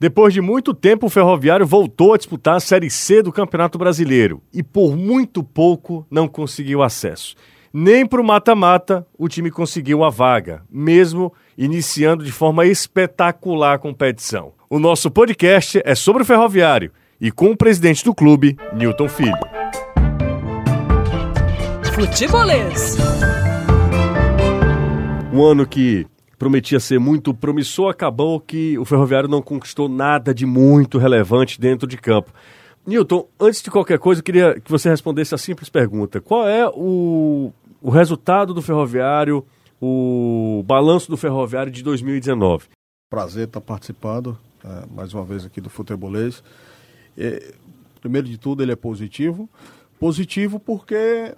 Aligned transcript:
Depois 0.00 0.32
de 0.32 0.40
muito 0.40 0.72
tempo, 0.72 1.06
o 1.06 1.10
Ferroviário 1.10 1.66
voltou 1.66 2.14
a 2.14 2.16
disputar 2.16 2.54
a 2.54 2.60
Série 2.60 2.88
C 2.88 3.20
do 3.20 3.32
Campeonato 3.32 3.76
Brasileiro 3.76 4.40
e 4.54 4.62
por 4.62 4.96
muito 4.96 5.42
pouco 5.42 6.06
não 6.08 6.28
conseguiu 6.28 6.84
acesso. 6.84 7.34
Nem 7.72 8.06
para 8.06 8.20
o 8.20 8.24
mata-mata 8.24 9.04
o 9.18 9.28
time 9.28 9.50
conseguiu 9.50 10.04
a 10.04 10.08
vaga, 10.08 10.62
mesmo 10.70 11.32
iniciando 11.56 12.24
de 12.24 12.30
forma 12.30 12.64
espetacular 12.64 13.74
a 13.74 13.78
competição. 13.78 14.52
O 14.70 14.78
nosso 14.78 15.10
podcast 15.10 15.82
é 15.84 15.96
sobre 15.96 16.22
o 16.22 16.26
Ferroviário 16.26 16.92
e 17.20 17.32
com 17.32 17.50
o 17.50 17.56
presidente 17.56 18.04
do 18.04 18.14
clube, 18.14 18.56
Newton 18.72 19.08
Filho. 19.08 19.34
Futebolês. 21.92 22.96
Um 25.32 25.42
ano 25.42 25.66
que 25.66 26.06
prometia 26.38 26.78
ser 26.78 27.00
muito 27.00 27.34
promissor, 27.34 27.90
acabou 27.90 28.40
que 28.40 28.78
o 28.78 28.84
Ferroviário 28.84 29.28
não 29.28 29.42
conquistou 29.42 29.88
nada 29.88 30.32
de 30.32 30.46
muito 30.46 30.96
relevante 30.96 31.60
dentro 31.60 31.86
de 31.86 31.96
campo. 31.96 32.32
Newton, 32.86 33.28
antes 33.38 33.62
de 33.62 33.70
qualquer 33.70 33.98
coisa, 33.98 34.20
eu 34.20 34.24
queria 34.24 34.60
que 34.60 34.70
você 34.70 34.88
respondesse 34.88 35.34
a 35.34 35.38
simples 35.38 35.68
pergunta: 35.68 36.20
qual 36.20 36.48
é 36.48 36.66
o, 36.68 37.52
o 37.82 37.90
resultado 37.90 38.54
do 38.54 38.62
Ferroviário, 38.62 39.44
o 39.80 40.62
balanço 40.64 41.10
do 41.10 41.16
Ferroviário 41.16 41.72
de 41.72 41.82
2019? 41.82 42.66
Prazer 43.10 43.46
estar 43.46 43.60
participando 43.60 44.38
é, 44.64 44.86
mais 44.94 45.12
uma 45.14 45.24
vez 45.24 45.44
aqui 45.44 45.60
do 45.60 45.70
Futebolês. 45.70 46.42
É, 47.16 47.52
primeiro 48.00 48.28
de 48.28 48.38
tudo, 48.38 48.62
ele 48.62 48.72
é 48.72 48.76
positivo. 48.76 49.48
Positivo 49.98 50.60
porque 50.60 51.34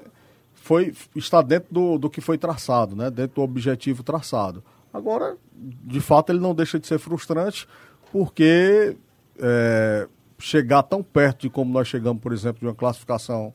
foi, 0.55 0.93
está 1.15 1.41
dentro 1.43 1.73
do, 1.73 1.99
do 1.99 2.11
que 2.11 2.21
foi 2.21 2.37
traçado, 2.37 2.95
né? 2.95 3.11
dentro 3.11 3.37
do 3.37 3.43
objetivo 3.43 4.03
traçado. 4.03 4.63
Agora, 4.93 5.37
de 5.55 6.01
fato, 6.01 6.33
ele 6.33 6.41
não 6.41 6.55
deixa 6.55 6.79
de 6.79 6.87
ser 6.87 6.99
frustrante, 6.99 7.67
porque 8.13 8.97
é, 9.39 10.09
chegar 10.39 10.83
tão 10.83 11.03
perto 11.03 11.43
de 11.43 11.51
como 11.51 11.73
nós 11.73 11.87
chegamos, 11.89 12.21
por 12.23 12.33
exemplo, 12.33 12.61
de 12.61 12.67
uma 12.67 12.75
classificação 12.75 13.53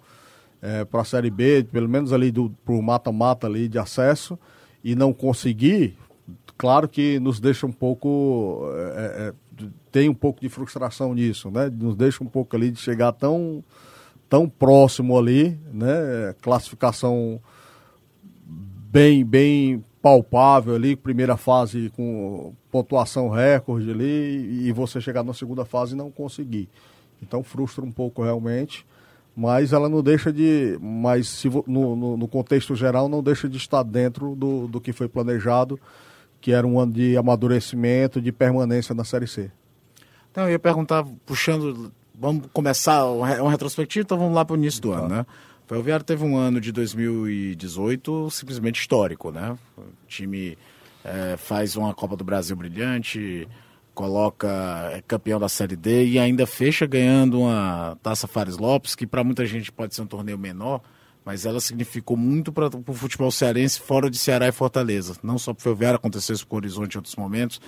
é, 0.61 0.85
para 0.85 1.01
a 1.01 1.05
Série 1.05 1.29
B, 1.29 1.67
pelo 1.71 1.89
menos 1.89 2.13
ali 2.13 2.31
para 2.31 2.73
o 2.73 2.81
mata-mata 2.81 3.47
ali 3.47 3.67
de 3.67 3.77
acesso, 3.77 4.39
e 4.83 4.95
não 4.95 5.11
conseguir, 5.11 5.97
claro 6.57 6.87
que 6.87 7.19
nos 7.19 7.39
deixa 7.39 7.65
um 7.65 7.71
pouco. 7.71 8.69
É, 8.75 9.33
é, 9.59 9.65
tem 9.91 10.09
um 10.09 10.13
pouco 10.13 10.41
de 10.41 10.49
frustração 10.49 11.13
nisso, 11.13 11.49
né? 11.49 11.69
Nos 11.69 11.95
deixa 11.95 12.23
um 12.23 12.27
pouco 12.27 12.55
ali 12.55 12.69
de 12.69 12.79
chegar 12.79 13.13
tão, 13.13 13.63
tão 14.29 14.49
próximo 14.49 15.17
ali, 15.17 15.57
né? 15.71 16.35
Classificação 16.41 17.39
bem, 18.95 19.25
bem 19.25 19.83
palpável 20.05 20.75
ali, 20.75 20.95
primeira 20.95 21.35
fase 21.35 21.91
com 21.95 22.53
pontuação 22.71 23.27
recorde 23.27 23.89
ali, 23.89 24.67
e 24.67 24.71
você 24.71 25.01
chegar 25.01 25.23
na 25.23 25.33
segunda 25.33 25.65
fase 25.65 25.95
e 25.95 25.97
não 25.97 26.11
conseguir. 26.11 26.69
Então 27.23 27.41
frustra 27.41 27.83
um 27.83 27.91
pouco 27.91 28.21
realmente, 28.21 28.85
mas 29.35 29.73
ela 29.73 29.89
não 29.89 30.03
deixa 30.03 30.31
de. 30.31 30.77
Mas 30.79 31.27
se, 31.27 31.49
no, 31.49 31.95
no, 31.95 32.17
no 32.17 32.27
contexto 32.27 32.75
geral, 32.75 33.09
não 33.09 33.23
deixa 33.23 33.49
de 33.49 33.57
estar 33.57 33.81
dentro 33.81 34.35
do, 34.35 34.67
do 34.67 34.79
que 34.79 34.93
foi 34.93 35.07
planejado, 35.07 35.79
que 36.39 36.51
era 36.51 36.67
um 36.67 36.79
ano 36.79 36.93
de 36.93 37.17
amadurecimento, 37.17 38.21
de 38.21 38.31
permanência 38.31 38.93
na 38.93 39.03
Série 39.03 39.25
C. 39.25 39.49
Então, 40.31 40.43
eu 40.43 40.51
ia 40.51 40.59
perguntar, 40.59 41.03
puxando. 41.25 41.91
Vamos 42.13 42.45
começar 42.53 43.05
um 43.07 43.47
retrospectivo, 43.47 44.03
então 44.05 44.19
vamos 44.19 44.35
lá 44.35 44.45
para 44.45 44.53
o 44.53 44.57
início 44.57 44.81
do 44.81 44.91
ano, 44.91 45.09
né? 45.09 45.25
Ferroviário 45.67 46.05
teve 46.05 46.23
um 46.23 46.37
ano 46.37 46.61
de 46.61 46.71
2018 46.71 48.29
simplesmente 48.29 48.79
histórico, 48.79 49.31
né? 49.31 49.57
O 49.77 49.83
time 50.07 50.57
é, 51.03 51.35
faz 51.37 51.75
uma 51.75 51.93
Copa 51.93 52.15
do 52.15 52.23
Brasil 52.23 52.55
brilhante, 52.55 53.47
coloca 53.93 54.47
é 54.93 55.01
campeão 55.07 55.39
da 55.39 55.49
Série 55.49 55.75
D 55.75 56.05
e 56.05 56.19
ainda 56.19 56.45
fecha 56.45 56.85
ganhando 56.85 57.39
uma 57.39 57.97
Taça 58.03 58.27
Fares 58.27 58.57
Lopes, 58.57 58.93
que 58.93 59.07
para 59.07 59.23
muita 59.23 59.45
gente 59.45 59.71
pode 59.71 59.95
ser 59.95 60.03
um 60.03 60.07
torneio 60.07 60.37
menor, 60.37 60.81
mas 61.23 61.45
ela 61.45 61.59
significou 61.59 62.15
muito 62.15 62.51
para 62.51 62.67
o 62.67 62.93
futebol 62.93 63.31
cearense 63.31 63.79
fora 63.79 64.09
de 64.09 64.17
Ceará 64.19 64.47
e 64.47 64.51
Fortaleza. 64.51 65.15
Não 65.23 65.39
só 65.39 65.51
para 65.53 65.61
o 65.61 65.63
Ferroviário, 65.63 65.95
aconteceu 65.95 66.35
isso 66.35 66.45
com 66.45 66.55
o 66.55 66.59
Horizonte 66.59 66.95
em 66.95 66.99
outros 66.99 67.15
momentos, 67.15 67.59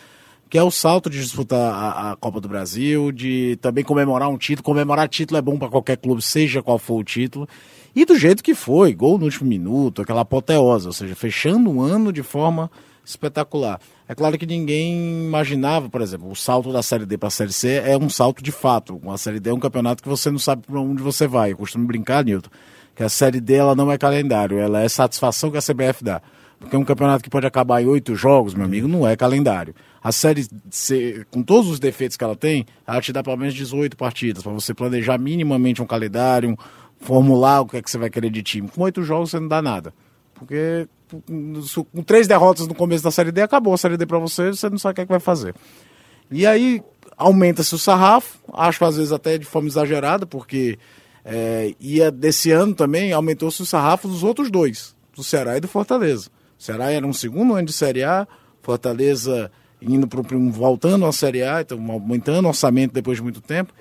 que 0.50 0.58
é 0.58 0.64
o 0.64 0.70
salto 0.72 1.10
de 1.10 1.20
disputar 1.20 1.60
a, 1.60 2.12
a, 2.12 2.16
Copa 2.16 2.40
do 2.40 2.48
Brasil, 2.48 3.12
de 3.12 3.58
também 3.62 3.84
comemorar 3.84 4.30
um 4.30 4.38
título. 4.38 4.64
Comemorar 4.64 5.10
título 5.10 5.38
é 5.38 5.42
bom 5.42 5.58
para 5.58 5.70
qualquer 5.70 5.98
clube, 5.98 6.22
seja 6.22 6.62
qual 6.62 6.78
for 6.78 7.00
o 7.00 7.04
título. 7.04 7.48
E 7.98 8.06
do 8.06 8.16
jeito 8.16 8.44
que 8.44 8.54
foi, 8.54 8.94
gol 8.94 9.18
no 9.18 9.26
último 9.26 9.50
minuto, 9.50 10.04
aquela 10.04 10.22
apoteose, 10.22 10.86
ou 10.86 10.94
seja, 10.94 11.16
fechando 11.16 11.68
um 11.68 11.82
ano 11.82 12.14
de 12.14 12.22
forma 12.22 12.70
espetacular. 13.04 13.82
É 14.08 14.14
claro 14.14 14.38
que 14.38 14.46
ninguém 14.46 15.26
imaginava, 15.26 15.90
por 15.90 16.00
exemplo, 16.02 16.30
o 16.30 16.36
salto 16.36 16.72
da 16.72 16.84
Série 16.84 17.08
D 17.08 17.18
para 17.18 17.30
a 17.30 17.32
Série 17.32 17.52
C 17.52 17.82
é 17.84 17.98
um 17.98 18.08
salto 18.08 18.44
de 18.44 18.52
fato. 18.52 19.02
A 19.10 19.18
Série 19.18 19.40
D 19.40 19.50
é 19.50 19.54
um 19.56 19.60
campeonato 19.60 20.04
que 20.04 20.10
você 20.10 20.30
não 20.30 20.38
sabe 20.38 20.62
para 20.68 20.80
onde 20.80 21.02
você 21.02 21.26
vai. 21.26 21.54
Eu 21.54 21.58
costumo 21.58 21.88
brincar, 21.88 22.24
Nilton, 22.24 22.52
que 22.96 23.02
a 23.02 23.10
Série 23.10 23.42
D 23.42 23.56
ela 23.56 23.74
não 23.74 23.92
é 23.92 23.98
calendário, 23.98 24.60
ela 24.60 24.80
é 24.80 24.88
satisfação 24.88 25.50
que 25.50 25.58
a 25.58 25.60
CBF 25.60 26.04
dá. 26.04 26.22
Porque 26.60 26.76
é 26.76 26.80
um 26.80 26.86
campeonato 26.86 27.24
que 27.24 27.32
pode 27.32 27.48
acabar 27.48 27.82
em 27.82 27.88
oito 27.88 28.16
jogos, 28.16 28.54
meu 28.54 28.66
amigo, 28.66 28.88
não 28.88 29.08
é 29.08 29.16
calendário. 29.16 29.74
A 30.04 30.12
Série 30.12 30.48
C, 30.70 31.26
com 31.32 31.42
todos 31.42 31.68
os 31.68 31.80
defeitos 31.80 32.16
que 32.16 32.24
ela 32.24 32.36
tem, 32.36 32.64
ela 32.86 33.02
te 33.02 33.12
dá 33.12 33.24
pelo 33.24 33.38
menos 33.38 33.56
18 33.56 33.98
partidas, 33.98 34.44
para 34.44 34.52
você 34.52 34.72
planejar 34.74 35.18
minimamente 35.18 35.82
um 35.82 35.86
calendário, 35.86 36.58
formular 37.00 37.62
o 37.62 37.66
que 37.66 37.78
é 37.78 37.82
que 37.82 37.90
você 37.90 37.98
vai 37.98 38.10
querer 38.10 38.30
de 38.30 38.44
time. 38.44 38.68
Com 38.68 38.82
oito 38.84 39.04
jogos 39.04 39.32
você 39.32 39.40
não 39.40 39.48
dá 39.48 39.62
nada. 39.62 39.94
Porque 40.34 40.88
com 41.10 42.04
três 42.04 42.28
derrotas 42.28 42.68
no 42.68 42.76
começo 42.76 43.04
da 43.04 43.12
Série 43.12 43.32
D, 43.32 43.42
acabou 43.42 43.74
a 43.74 43.78
Série 43.78 43.98
D 43.98 44.06
para 44.06 44.20
você, 44.20 44.50
você 44.50 44.70
não 44.70 44.78
sabe 44.78 44.92
o 44.92 44.96
que 44.96 45.02
é 45.02 45.06
que 45.06 45.12
vai 45.12 45.20
fazer. 45.20 45.56
E 46.30 46.46
aí 46.46 46.84
aumenta-se 47.16 47.74
o 47.74 47.78
sarrafo, 47.78 48.38
acho 48.54 48.84
às 48.86 48.98
vezes 48.98 49.12
até 49.12 49.38
de 49.38 49.46
forma 49.46 49.68
exagerada, 49.68 50.26
porque 50.26 50.78
é, 51.24 51.74
ia 51.80 52.12
desse 52.12 52.52
ano 52.52 52.76
também 52.76 53.14
aumentou-se 53.14 53.62
o 53.62 53.66
sarrafo 53.66 54.08
dos 54.08 54.24
outros 54.24 54.52
dois, 54.52 54.96
do 55.16 55.24
Ceará 55.24 55.58
e 55.58 55.62
do 55.62 55.68
Fortaleza. 55.68 56.30
O 56.60 56.64
Ceará 56.64 56.92
era 56.92 57.06
um 57.06 57.14
segundo 57.14 57.54
ano 57.54 57.66
de 57.66 57.74
Série 57.74 58.04
A, 58.04 58.28
Fortaleza 58.62 59.52
indo 59.82 60.08
para 60.08 60.22
voltando 60.50 61.06
à 61.06 61.12
Série 61.12 61.44
A, 61.44 61.62
então 61.62 61.80
aumentando 61.92 62.46
o 62.46 62.50
orçamento 62.50 62.94
depois 62.94 63.18
de 63.18 63.24
muito 63.24 63.42
tempo. 63.42 63.74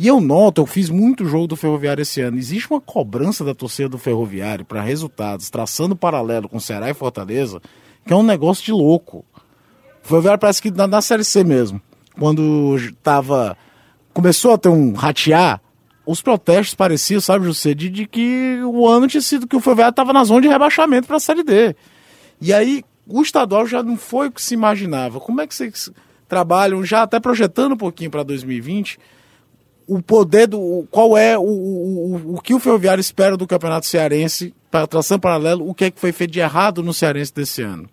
E 0.00 0.08
eu 0.08 0.18
noto, 0.18 0.62
eu 0.62 0.66
fiz 0.66 0.88
muito 0.88 1.26
jogo 1.26 1.46
do 1.46 1.56
Ferroviário 1.56 2.00
esse 2.00 2.22
ano. 2.22 2.38
Existe 2.38 2.70
uma 2.70 2.80
cobrança 2.80 3.44
da 3.44 3.54
torcida 3.54 3.86
do 3.86 3.98
Ferroviário 3.98 4.64
para 4.64 4.80
resultados, 4.80 5.50
traçando 5.50 5.94
paralelo 5.94 6.48
com 6.48 6.58
Ceará 6.58 6.88
e 6.88 6.94
Fortaleza, 6.94 7.60
que 8.06 8.10
é 8.10 8.16
um 8.16 8.22
negócio 8.22 8.64
de 8.64 8.72
louco. 8.72 9.26
O 10.02 10.08
Ferroviário 10.08 10.40
parece 10.40 10.62
que 10.62 10.70
na, 10.70 10.86
na 10.86 11.02
Série 11.02 11.22
C 11.22 11.44
mesmo, 11.44 11.82
quando 12.18 12.78
estava 12.78 13.54
começou 14.14 14.54
a 14.54 14.56
ter 14.56 14.70
um 14.70 14.94
ratear, 14.94 15.60
os 16.06 16.22
protestos 16.22 16.74
pareciam, 16.74 17.20
sabe, 17.20 17.44
José, 17.44 17.74
de, 17.74 17.90
de 17.90 18.06
que 18.06 18.58
o 18.64 18.88
ano 18.88 19.06
tinha 19.06 19.20
sido 19.20 19.46
que 19.46 19.54
o 19.54 19.60
Ferroviário 19.60 19.90
estava 19.90 20.14
na 20.14 20.24
zona 20.24 20.40
de 20.40 20.48
rebaixamento 20.48 21.06
para 21.06 21.18
a 21.18 21.20
Série 21.20 21.44
D. 21.44 21.76
E 22.40 22.54
aí 22.54 22.82
o 23.06 23.20
estadual 23.20 23.66
já 23.66 23.82
não 23.82 23.98
foi 23.98 24.28
o 24.28 24.32
que 24.32 24.40
se 24.40 24.54
imaginava. 24.54 25.20
Como 25.20 25.42
é 25.42 25.46
que 25.46 25.54
vocês 25.54 25.90
trabalham 26.26 26.82
já 26.82 27.02
até 27.02 27.20
projetando 27.20 27.72
um 27.72 27.76
pouquinho 27.76 28.10
para 28.10 28.22
2020? 28.22 28.98
O 29.90 30.00
poder 30.00 30.46
do. 30.46 30.86
Qual 30.88 31.18
é 31.18 31.36
o, 31.36 31.42
o, 31.42 32.34
o 32.36 32.40
que 32.40 32.54
o 32.54 32.60
Ferroviário 32.60 33.00
espera 33.00 33.36
do 33.36 33.46
Campeonato 33.46 33.86
Cearense, 33.86 34.54
para 34.70 34.86
tração 34.86 35.18
paralelo, 35.18 35.68
o 35.68 35.74
que 35.74 35.86
é 35.86 35.90
que 35.90 35.98
foi 35.98 36.12
feito 36.12 36.30
de 36.30 36.38
errado 36.38 36.80
no 36.80 36.94
Cearense 36.94 37.34
desse 37.34 37.60
ano? 37.60 37.88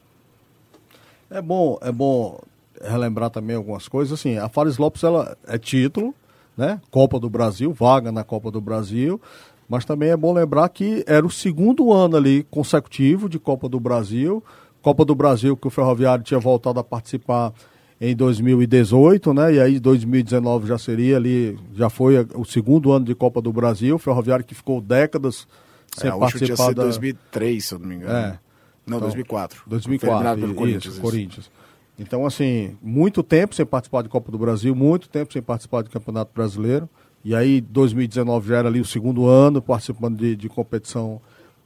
É 1.28 1.42
bom, 1.42 1.80
é 1.82 1.92
bom 1.92 2.40
relembrar 2.80 3.32
também 3.32 3.56
algumas 3.56 3.88
coisas. 3.88 4.20
Assim, 4.20 4.38
a 4.38 4.48
Fares 4.48 4.78
Lopes 4.78 5.04
ela 5.04 5.36
é 5.48 5.58
título, 5.58 6.14
né? 6.56 6.80
Copa 6.92 7.20
do 7.20 7.32
Brasil, 7.32 7.74
vaga 7.74 8.12
na 8.12 8.24
Copa 8.24 8.52
do 8.52 8.62
Brasil. 8.62 9.20
Mas 9.68 9.84
também 9.84 10.10
é 10.10 10.18
bom 10.18 10.32
lembrar 10.32 10.70
que 10.70 11.04
era 11.08 11.26
o 11.26 11.32
segundo 11.32 11.92
ano 11.92 12.16
ali 12.16 12.44
consecutivo 12.44 13.28
de 13.28 13.40
Copa 13.40 13.68
do 13.68 13.80
Brasil. 13.80 14.44
Copa 14.84 15.04
do 15.04 15.16
Brasil 15.16 15.58
que 15.58 15.68
o 15.68 15.72
Ferroviário 15.72 16.24
tinha 16.24 16.40
voltado 16.40 16.80
a 16.80 16.84
participar 16.84 17.52
em 18.00 18.16
2018, 18.16 19.34
né? 19.34 19.56
E 19.56 19.60
aí 19.60 19.80
2019 19.80 20.68
já 20.68 20.78
seria 20.78 21.18
ali, 21.18 21.58
já 21.74 21.90
foi 21.90 22.26
o 22.36 22.46
segundo 22.46 22.92
ano 22.92 23.06
de 23.06 23.16
Copa 23.16 23.42
do 23.42 23.52
Brasil, 23.52 23.98
Ferroviário 23.98 24.46
que 24.46 24.54
ficou 24.54 24.80
décadas 24.80 25.48
sem 25.96 26.10
é, 26.10 26.18
participar 26.18 26.56
tinha 26.56 26.76
da... 26.76 26.84
2003, 26.84 27.66
se 27.66 27.74
eu 27.74 27.80
não 27.80 27.88
me 27.88 27.96
engano. 27.96 28.14
É. 28.14 28.40
Não, 28.86 28.98
então, 28.98 29.00
2004. 29.02 29.64
2004, 29.68 30.40
pelo 30.40 30.56
Corinthians, 30.56 30.94
isso, 30.94 31.02
Corinthians. 31.02 31.52
Então, 32.00 32.26
assim, 32.26 32.78
muito 32.82 33.24
tempo 33.24 33.56
sem 33.56 33.66
participar 33.66 34.04
de 34.04 34.10
Copa 34.10 34.32
do 34.32 34.38
Brasil, 34.38 34.76
muito 34.76 35.10
tempo 35.10 35.34
sem 35.34 35.42
participar 35.42 35.82
de 35.82 35.90
Campeonato 35.90 36.32
Brasileiro. 36.34 36.88
E 37.26 37.36
aí, 37.36 37.60
2019 37.60 38.48
já 38.48 38.58
era 38.58 38.68
ali 38.70 38.80
o 38.80 38.86
segundo 38.86 39.26
ano 39.26 39.62
participando 39.62 40.18
de, 40.18 40.36
de 40.36 40.48
competição 40.48 41.20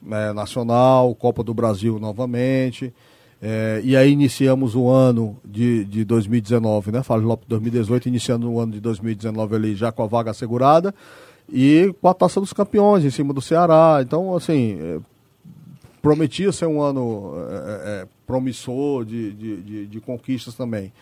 é, 0.10 0.34
nacional, 0.34 1.14
Copa 1.14 1.44
do 1.44 1.54
Brasil 1.54 2.00
novamente. 2.00 2.94
É, 3.42 3.82
e 3.84 3.98
aí 3.98 4.12
iniciamos 4.12 4.76
o 4.76 4.88
ano 4.88 5.36
de, 5.44 5.84
de 5.86 6.06
2019, 6.06 6.92
né? 6.92 7.02
Fábio 7.02 7.28
Lopes 7.28 7.48
2018, 7.48 8.08
iniciando 8.08 8.52
o 8.52 8.60
ano 8.60 8.74
de 8.74 8.80
2019 8.80 9.56
ali 9.56 9.76
já 9.76 9.92
com 9.92 10.04
a 10.04 10.08
vaga 10.08 10.30
assegurada 10.30 10.94
e 11.52 11.94
com 12.00 12.08
a 12.08 12.14
taça 12.14 12.40
dos 12.40 12.54
campeões 12.54 13.04
em 13.04 13.10
cima 13.10 13.34
do 13.34 13.42
Ceará. 13.42 14.00
Então, 14.02 14.36
assim, 14.36 14.78
é, 14.80 15.00
prometia 16.04 16.52
ser 16.52 16.68
um 16.68 16.82
ano 16.82 17.34
é, 17.50 18.04
é, 18.04 18.08
promissor 18.28 19.06
de, 19.06 19.32
de, 19.32 19.62
de, 19.62 19.88
de, 19.88 20.00
conquistas 20.00 20.54
também. 20.54 20.94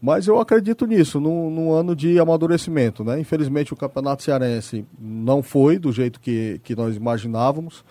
Mas 0.00 0.26
eu 0.26 0.40
acredito 0.40 0.86
nisso, 0.86 1.20
num, 1.20 1.50
num, 1.50 1.72
ano 1.72 1.94
de 1.94 2.18
amadurecimento. 2.18 3.04
Né? 3.04 3.20
Infelizmente 3.20 3.72
o 3.72 3.76
Campeonato 3.76 4.22
Cearense 4.22 4.84
não 4.98 5.42
foi 5.42 5.78
do 5.78 5.92
jeito 5.92 6.18
que, 6.20 6.60
que 6.64 6.74
nós 6.74 6.96
imaginávamos. 6.96 7.84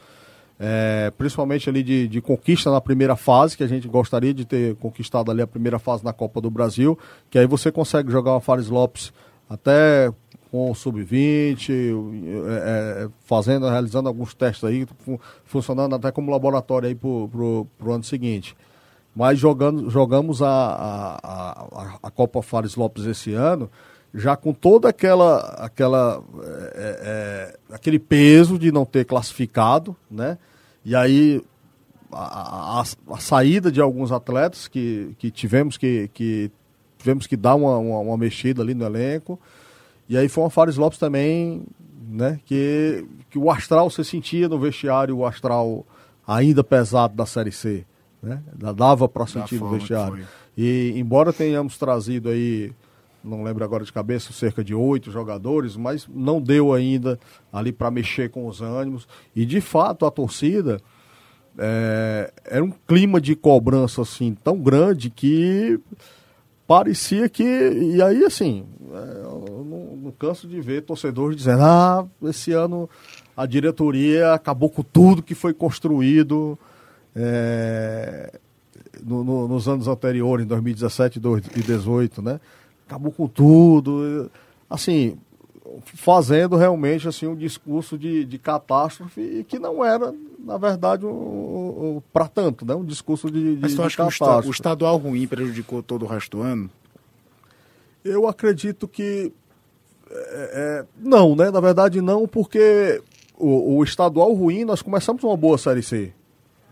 É, 0.59 1.11
principalmente 1.17 1.67
ali 1.69 1.81
de, 1.81 2.07
de, 2.07 2.21
conquista 2.21 2.71
na 2.71 2.79
primeira 2.79 3.15
fase, 3.15 3.57
que 3.57 3.63
a 3.63 3.67
gente 3.67 3.87
gostaria 3.87 4.33
de 4.33 4.45
ter 4.45 4.75
conquistado 4.75 5.31
ali 5.31 5.41
a 5.41 5.47
primeira 5.47 5.79
fase 5.79 6.03
na 6.05 6.13
Copa 6.13 6.39
do 6.39 6.49
Brasil, 6.49 6.97
que 7.29 7.39
aí 7.39 7.47
você 7.47 7.71
consegue 7.71 8.11
jogar 8.11 8.31
uma 8.33 8.41
Fares 8.41 8.69
Lopes 8.69 9.11
até 9.49 10.13
com 10.53 10.69
o 10.69 10.75
sub-20, 10.75 11.71
é, 11.71 13.03
é, 13.05 13.09
fazendo, 13.25 13.67
realizando 13.67 14.07
alguns 14.07 14.35
testes 14.35 14.63
aí, 14.63 14.85
funcionando 15.43 15.95
até 15.95 16.11
como 16.11 16.29
laboratório 16.31 16.87
aí 16.87 16.93
pro, 16.93 17.67
ano 17.87 18.03
seguinte. 18.03 18.55
Mas 19.15 19.39
jogando, 19.39 19.89
jogamos 19.89 20.43
a, 20.43 20.47
a, 20.47 21.19
a, 21.23 21.97
a 22.03 22.11
Copa 22.11 22.43
Fares 22.43 22.75
Lopes 22.75 23.05
esse 23.05 23.33
ano, 23.33 23.67
já 24.13 24.35
com 24.35 24.53
toda 24.53 24.89
aquela, 24.89 25.39
aquela 25.57 26.21
é, 26.43 26.99
é, 27.01 27.73
aquele 27.73 27.97
peso 27.97 28.59
de 28.59 28.71
não 28.71 28.85
ter 28.85 29.05
classificado, 29.05 29.95
né? 30.09 30.37
E 30.85 30.95
aí 30.95 31.41
a, 32.11 32.79
a, 32.79 32.83
a, 33.11 33.17
saída 33.17 33.71
de 33.71 33.81
alguns 33.81 34.11
atletas 34.11 34.67
que, 34.67 35.15
que 35.17 35.31
tivemos 35.31 35.77
que, 35.77 36.09
que 36.13 36.51
tivemos 36.97 37.25
que 37.25 37.35
dar 37.35 37.55
uma, 37.55 37.77
uma, 37.77 37.99
uma, 37.99 38.17
mexida 38.17 38.61
ali 38.61 38.73
no 38.73 38.85
elenco. 38.85 39.39
E 40.07 40.17
aí 40.17 40.29
foi 40.29 40.43
uma 40.43 40.49
Fares 40.49 40.75
Lopes 40.77 40.99
também, 40.99 41.63
né? 42.07 42.39
Que, 42.45 43.05
que 43.29 43.39
o 43.39 43.49
astral 43.49 43.89
você 43.89 44.03
sentia 44.03 44.47
no 44.47 44.59
vestiário, 44.59 45.17
o 45.17 45.25
astral 45.25 45.85
ainda 46.27 46.63
pesado 46.63 47.15
da 47.15 47.25
Série 47.25 47.51
C. 47.51 47.85
Né? 48.21 48.41
Dava 48.75 49.09
para 49.09 49.27
sentir 49.27 49.59
no 49.59 49.69
vestiário. 49.69 50.25
E 50.57 50.93
embora 50.95 51.33
tenhamos 51.33 51.77
trazido 51.77 52.29
aí, 52.29 52.71
não 53.23 53.43
lembro 53.43 53.63
agora 53.63 53.83
de 53.83 53.93
cabeça, 53.93 54.33
cerca 54.33 54.63
de 54.63 54.75
oito 54.75 55.11
jogadores, 55.11 55.77
mas 55.77 56.07
não 56.07 56.41
deu 56.41 56.73
ainda 56.73 57.19
ali 57.51 57.71
para 57.71 57.89
mexer 57.89 58.29
com 58.29 58.47
os 58.47 58.61
ânimos. 58.61 59.07
E 59.35 59.45
de 59.45 59.61
fato 59.61 60.05
a 60.05 60.11
torcida 60.11 60.81
é, 61.57 62.33
era 62.45 62.63
um 62.63 62.71
clima 62.71 63.21
de 63.21 63.35
cobrança 63.35 64.01
assim 64.01 64.35
tão 64.43 64.57
grande 64.57 65.09
que 65.09 65.79
parecia 66.67 67.29
que. 67.29 67.43
E 67.43 68.01
aí, 68.01 68.23
assim, 68.25 68.65
é, 68.91 69.21
eu 69.23 69.65
não, 69.69 69.97
não, 69.97 70.11
canso 70.11 70.47
de 70.47 70.59
ver 70.59 70.81
torcedores 70.81 71.37
dizendo: 71.37 71.61
ah, 71.61 72.05
esse 72.23 72.51
ano 72.51 72.89
a 73.35 73.45
diretoria 73.45 74.33
acabou 74.33 74.69
com 74.69 74.83
tudo 74.83 75.23
que 75.23 75.35
foi 75.35 75.53
construído 75.53 76.57
é, 77.15 78.39
no, 79.03 79.23
no, 79.23 79.47
nos 79.47 79.67
anos 79.67 79.87
anteriores, 79.87 80.45
em 80.45 80.47
2017 80.47 81.17
e 81.17 81.21
2018, 81.21 82.21
né? 82.21 82.39
Acabou 82.87 83.11
com 83.11 83.27
tudo. 83.27 84.29
Assim, 84.69 85.17
fazendo 85.85 86.55
realmente 86.55 87.07
assim, 87.07 87.27
um 87.27 87.35
discurso 87.35 87.97
de, 87.97 88.25
de 88.25 88.37
catástrofe 88.37 89.21
e 89.21 89.43
que 89.43 89.59
não 89.59 89.83
era, 89.83 90.13
na 90.39 90.57
verdade, 90.57 91.05
um, 91.05 91.09
um, 91.09 92.01
para 92.11 92.27
tanto, 92.27 92.65
né? 92.65 92.75
um 92.75 92.83
discurso 92.83 93.29
de, 93.29 93.55
de 93.55 93.61
Mas 93.61 93.75
tu 93.75 93.81
acha 93.81 93.95
que 93.95 94.23
o, 94.23 94.47
o 94.47 94.51
estadual 94.51 94.97
ruim 94.97 95.27
prejudicou 95.27 95.81
todo 95.81 96.03
o 96.03 96.07
resto 96.07 96.37
do 96.37 96.43
ano? 96.43 96.69
Eu 98.03 98.27
acredito 98.27 98.87
que 98.87 99.31
é, 100.11 100.51
é, 100.53 100.85
não, 100.99 101.35
né? 101.35 101.49
Na 101.49 101.61
verdade 101.61 102.01
não, 102.01 102.27
porque 102.27 103.01
o, 103.37 103.77
o 103.77 103.83
estadual 103.83 104.33
ruim 104.33 104.65
nós 104.65 104.81
começamos 104.81 105.23
uma 105.23 105.37
boa 105.37 105.57
série 105.57 105.81
C 105.81 106.13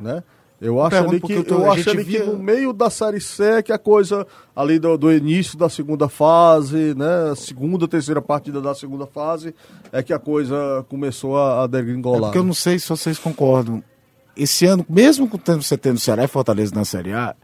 né? 0.01 0.23
Eu 0.61 0.79
acho 0.79 0.95
ali 0.95 1.19
que, 1.19 1.33
eu, 1.33 1.43
tô, 1.43 1.55
eu 1.55 1.71
acho 1.71 1.89
ali 1.89 2.03
via... 2.03 2.19
que 2.19 2.25
no 2.27 2.37
meio 2.37 2.71
da 2.71 2.87
Série 2.91 3.19
C 3.19 3.63
que 3.63 3.73
a 3.73 3.79
coisa 3.79 4.27
ali 4.55 4.77
do, 4.77 4.95
do, 4.95 5.11
início 5.11 5.57
da 5.57 5.67
segunda 5.67 6.07
fase, 6.07 6.93
né? 6.93 7.33
Segunda, 7.35 7.87
terceira 7.87 8.21
partida 8.21 8.61
da 8.61 8.75
segunda 8.75 9.07
fase, 9.07 9.55
é 9.91 10.03
que 10.03 10.13
a 10.13 10.19
coisa 10.19 10.85
começou 10.87 11.35
a, 11.35 11.63
a 11.63 11.67
degringolar. 11.67 12.19
É 12.19 12.25
porque 12.25 12.37
eu 12.37 12.43
não 12.43 12.53
sei 12.53 12.77
se 12.77 12.87
vocês 12.87 13.17
concordam. 13.17 13.83
Esse 14.37 14.67
ano, 14.67 14.85
mesmo 14.87 15.27
com 15.27 15.39
você 15.55 15.75
tendo 15.75 15.99
Ceará 15.99 16.25
e 16.25 16.27
Fortaleza 16.27 16.75
na 16.75 16.85
Série 16.85 17.11
A, 17.11 17.35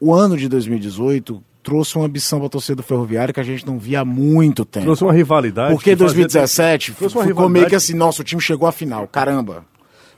o 0.00 0.12
ano 0.12 0.36
de 0.36 0.48
2018 0.48 1.40
trouxe 1.62 1.94
uma 1.94 2.06
ambição 2.06 2.40
para 2.40 2.48
a 2.48 2.50
torcida 2.50 2.74
do 2.74 2.82
Ferroviário 2.82 3.32
que 3.32 3.38
a 3.38 3.44
gente 3.44 3.64
não 3.64 3.78
via 3.78 4.00
há 4.00 4.04
muito 4.04 4.64
tempo. 4.64 4.86
Trouxe 4.86 5.04
uma 5.04 5.12
rivalidade. 5.12 5.72
Porque 5.74 5.92
em 5.92 5.96
2017 5.96 6.90
fazia... 6.90 7.08
ficou 7.08 7.22
rivalidade... 7.22 7.52
meio 7.52 7.66
que 7.68 7.76
assim, 7.76 7.94
nosso 7.94 8.24
time 8.24 8.42
chegou 8.42 8.66
à 8.66 8.72
final, 8.72 9.06
caramba. 9.06 9.64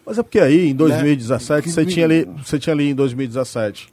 Mas 0.06 0.18
é 0.18 0.22
porque 0.22 0.38
aí, 0.38 0.68
em 0.68 0.74
2017, 0.74 1.66
né? 1.66 1.72
você, 1.72 1.86
tinha 1.86 2.04
ali, 2.04 2.24
você 2.24 2.58
tinha 2.58 2.74
ali 2.74 2.90
em 2.90 2.94
2017. 2.94 3.88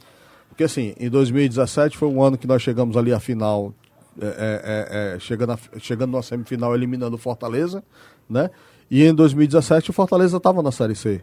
Porque 0.49 0.63
assim, 0.63 0.93
em 0.99 1.09
2017 1.09 1.97
foi 1.97 2.09
um 2.09 2.21
ano 2.21 2.37
que 2.37 2.45
nós 2.45 2.61
chegamos 2.61 2.97
ali 2.97 3.13
à 3.13 3.19
final, 3.19 3.73
é, 4.21 4.25
é, 4.25 4.33
é, 4.33 5.15
é 5.15 5.19
chegando, 5.19 5.53
a, 5.53 5.79
chegando 5.79 6.11
na 6.11 6.21
semifinal, 6.21 6.75
eliminando 6.75 7.15
o 7.15 7.19
Fortaleza, 7.19 7.83
né? 8.29 8.49
E 8.89 9.03
em 9.05 9.13
2017 9.13 9.89
o 9.89 9.93
Fortaleza 9.93 10.35
estava 10.35 10.61
na 10.61 10.71
Série 10.71 10.95
C, 10.95 11.21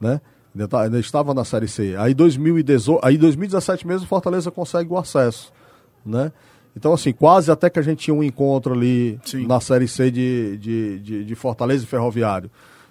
né? 0.00 0.20
Ainda, 0.54 0.68
tá, 0.68 0.82
ainda, 0.82 0.98
estava 0.98 1.34
na 1.34 1.44
Série 1.44 1.68
C. 1.68 1.96
Aí, 1.98 2.14
2018, 2.14 3.04
aí 3.04 3.18
2017 3.18 3.86
mesmo 3.86 4.06
o 4.06 4.08
Fortaleza 4.08 4.50
consegue 4.50 4.92
o 4.92 4.96
acesso, 4.96 5.52
né? 6.06 6.32
Então, 6.76 6.92
assim, 6.92 7.12
quase 7.12 7.50
até 7.50 7.68
que 7.68 7.78
a 7.78 7.82
gente 7.82 8.04
tinha 8.04 8.14
um 8.14 8.22
encontro 8.22 8.72
ali 8.72 9.18
Sim. 9.24 9.46
na 9.46 9.60
Série 9.60 9.88
C 9.88 10.10
de, 10.12 10.56
de, 10.58 10.98
de, 11.00 11.24
de 11.24 11.34
Fortaleza 11.34 11.82
e 11.82 11.86
Ferroviário. 11.86 12.48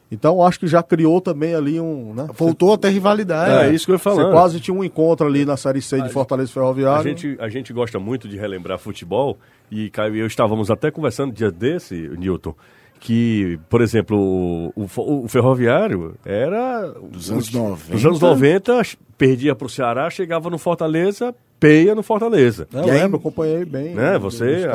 Então 0.09 0.42
acho 0.42 0.59
que 0.59 0.68
já 0.68 0.81
criou 0.81 1.19
também 1.19 1.54
ali 1.54 1.80
um. 1.80 2.13
Né? 2.13 2.27
Voltou 2.33 2.74
a 2.74 2.77
ter 2.77 2.89
rivalidade. 2.89 3.68
É, 3.69 3.74
isso 3.74 3.86
que 3.86 3.92
eu 3.92 3.95
ia 3.95 4.00
falar. 4.00 4.24
Você 4.24 4.31
quase 4.31 4.59
tinha 4.59 4.75
um 4.75 4.83
encontro 4.83 5.27
ali 5.27 5.45
na 5.45 5.57
Série 5.57 5.81
C 5.81 6.01
de 6.01 6.09
Fortaleza 6.09 6.51
Ferroviário. 6.51 7.01
A 7.01 7.04
gente, 7.04 7.38
a 7.39 7.50
gente 7.50 7.74
gosta 7.74 8.00
muito 8.00 8.27
de 8.27 8.38
relembrar 8.38 8.80
futebol 8.80 9.38
e 9.69 9.89
Caio 9.89 10.15
e 10.15 10.19
eu 10.19 10.27
estávamos 10.27 10.71
até 10.71 10.89
conversando 10.89 11.33
dia 11.33 11.51
desse, 11.51 11.95
Newton, 12.18 12.56
que, 13.00 13.59
por 13.69 13.81
exemplo, 13.81 14.18
o, 14.18 14.71
o, 14.75 15.24
o 15.25 15.27
Ferroviário 15.27 16.15
era. 16.25 16.94
Dos 17.12 17.30
anos 17.30 17.51
90. 17.51 17.92
Dos 17.92 18.06
anos 18.06 18.19
90, 18.19 18.81
perdia 19.18 19.56
para 19.56 19.65
o 19.65 19.69
Ceará, 19.69 20.09
chegava 20.09 20.50
no 20.50 20.57
Fortaleza, 20.57 21.36
peia 21.59 21.95
no 21.95 22.04
Fortaleza. 22.04 22.68
Eu 22.71 22.86
lembro, 22.86 23.18
acompanhei 23.18 23.65
bem. 23.65 23.95
Né? 23.95 24.18
Você, 24.19 24.68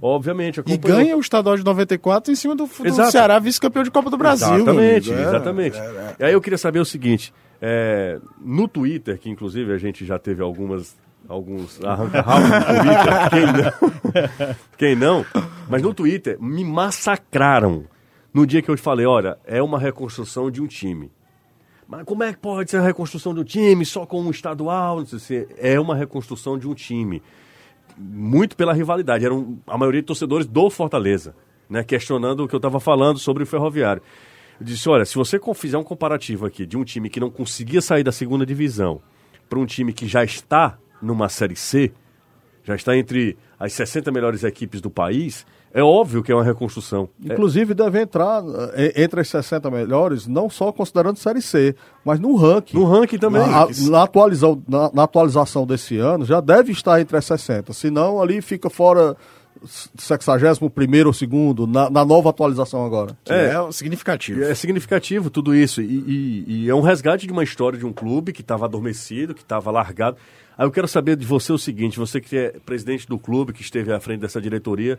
obviamente, 0.00 0.60
acompanhou. 0.60 1.00
E 1.00 1.04
ganha 1.04 1.16
o 1.16 1.20
estadual 1.20 1.56
de 1.56 1.64
94 1.64 2.32
em 2.32 2.36
cima 2.36 2.54
do, 2.54 2.66
do 2.66 3.10
Ceará, 3.10 3.38
vice-campeão 3.38 3.82
de 3.82 3.90
Copa 3.90 4.10
do 4.10 4.16
Brasil. 4.16 4.56
Exatamente, 4.56 5.12
é, 5.12 5.22
exatamente. 5.22 5.78
É, 5.78 5.82
é. 5.82 6.16
E 6.18 6.24
aí 6.24 6.32
eu 6.32 6.40
queria 6.40 6.58
saber 6.58 6.78
o 6.78 6.84
seguinte, 6.84 7.32
é, 7.60 8.18
no 8.40 8.68
Twitter, 8.68 9.18
que 9.18 9.30
inclusive 9.30 9.72
a 9.72 9.78
gente 9.78 10.04
já 10.04 10.18
teve 10.18 10.42
algumas 10.42 10.96
alguns 11.28 11.80
Twitter, 11.80 13.26
quem 13.30 13.46
não, 13.46 14.54
quem 14.78 14.96
não, 14.96 15.26
mas 15.68 15.82
no 15.82 15.92
Twitter 15.92 16.40
me 16.40 16.64
massacraram 16.64 17.84
no 18.32 18.46
dia 18.46 18.62
que 18.62 18.70
eu 18.70 18.76
falei, 18.78 19.06
olha, 19.06 19.38
é 19.44 19.62
uma 19.62 19.78
reconstrução 19.78 20.50
de 20.50 20.62
um 20.62 20.66
time. 20.66 21.10
Mas 21.88 22.04
como 22.04 22.24
é 22.24 22.32
que 22.32 22.38
pode 22.38 22.70
ser 22.70 22.78
a 22.78 22.82
reconstrução 22.82 23.32
do 23.32 23.44
time 23.44 23.84
só 23.84 24.04
com 24.04 24.20
um 24.20 24.30
estadual? 24.30 24.98
Não 24.98 25.06
sei 25.06 25.18
se 25.18 25.48
é 25.56 25.78
uma 25.78 25.94
reconstrução 25.94 26.58
de 26.58 26.66
um 26.68 26.74
time. 26.74 27.22
Muito 27.96 28.56
pela 28.56 28.72
rivalidade. 28.72 29.24
Eram 29.24 29.58
a 29.66 29.78
maioria 29.78 30.02
de 30.02 30.06
torcedores 30.06 30.46
do 30.46 30.68
Fortaleza, 30.68 31.34
né? 31.70 31.84
questionando 31.84 32.44
o 32.44 32.48
que 32.48 32.54
eu 32.54 32.58
estava 32.58 32.80
falando 32.80 33.18
sobre 33.18 33.44
o 33.44 33.46
Ferroviário. 33.46 34.02
Eu 34.58 34.66
disse: 34.66 34.88
olha, 34.88 35.04
se 35.04 35.14
você 35.14 35.38
fizer 35.54 35.78
um 35.78 35.84
comparativo 35.84 36.44
aqui 36.44 36.66
de 36.66 36.76
um 36.76 36.82
time 36.82 37.08
que 37.08 37.20
não 37.20 37.30
conseguia 37.30 37.80
sair 37.80 38.02
da 38.02 38.12
segunda 38.12 38.44
divisão 38.44 39.00
para 39.48 39.58
um 39.58 39.66
time 39.66 39.92
que 39.92 40.08
já 40.08 40.24
está 40.24 40.76
numa 41.00 41.28
Série 41.28 41.54
C, 41.54 41.92
já 42.64 42.74
está 42.74 42.96
entre 42.96 43.38
as 43.58 43.72
60 43.74 44.10
melhores 44.10 44.42
equipes 44.42 44.80
do 44.80 44.90
país, 44.90 45.46
é 45.76 45.82
óbvio 45.82 46.22
que 46.22 46.32
é 46.32 46.34
uma 46.34 46.42
reconstrução. 46.42 47.06
Inclusive, 47.22 47.72
é... 47.72 47.74
deve 47.74 48.00
entrar 48.00 48.42
é, 48.72 49.02
entre 49.02 49.20
as 49.20 49.28
60 49.28 49.70
melhores, 49.70 50.26
não 50.26 50.48
só 50.48 50.72
considerando 50.72 51.18
Série 51.18 51.42
C, 51.42 51.76
mas 52.02 52.18
no 52.18 52.34
ranking. 52.34 52.78
No 52.78 52.86
ranking 52.86 53.18
também. 53.18 53.42
Na, 53.42 53.68
na, 53.90 54.02
atualização, 54.02 54.62
na, 54.66 54.90
na 54.90 55.02
atualização 55.02 55.66
desse 55.66 55.98
ano, 55.98 56.24
já 56.24 56.40
deve 56.40 56.72
estar 56.72 56.98
entre 56.98 57.14
as 57.18 57.26
60. 57.26 57.74
Senão, 57.74 58.22
ali 58.22 58.40
fica 58.40 58.70
fora 58.70 59.14
61 59.98 61.06
ou 61.06 61.12
segundo 61.12 61.66
na, 61.66 61.90
na, 61.90 62.06
nova 62.06 62.30
atualização 62.30 62.82
agora. 62.82 63.14
É, 63.28 63.48
é, 63.48 63.72
significativo. 63.72 64.44
É 64.44 64.54
significativo 64.54 65.28
tudo 65.28 65.54
isso. 65.54 65.82
E, 65.82 65.84
e, 65.84 66.44
e, 66.48 66.70
é 66.70 66.74
um 66.74 66.80
resgate 66.80 67.26
de 67.26 67.32
uma 67.34 67.44
história 67.44 67.78
de 67.78 67.84
um 67.84 67.92
clube 67.92 68.32
que 68.32 68.40
estava 68.40 68.64
adormecido, 68.64 69.34
que 69.34 69.42
estava 69.42 69.70
largado. 69.70 70.16
Aí 70.56 70.66
eu 70.66 70.70
quero 70.70 70.88
saber 70.88 71.16
de 71.16 71.26
você 71.26 71.52
o 71.52 71.58
seguinte: 71.58 71.98
você 71.98 72.18
que 72.18 72.34
é 72.34 72.54
presidente 72.64 73.06
do 73.06 73.18
clube, 73.18 73.52
que 73.52 73.60
esteve 73.60 73.92
à 73.92 74.00
frente 74.00 74.20
dessa 74.20 74.40
diretoria, 74.40 74.98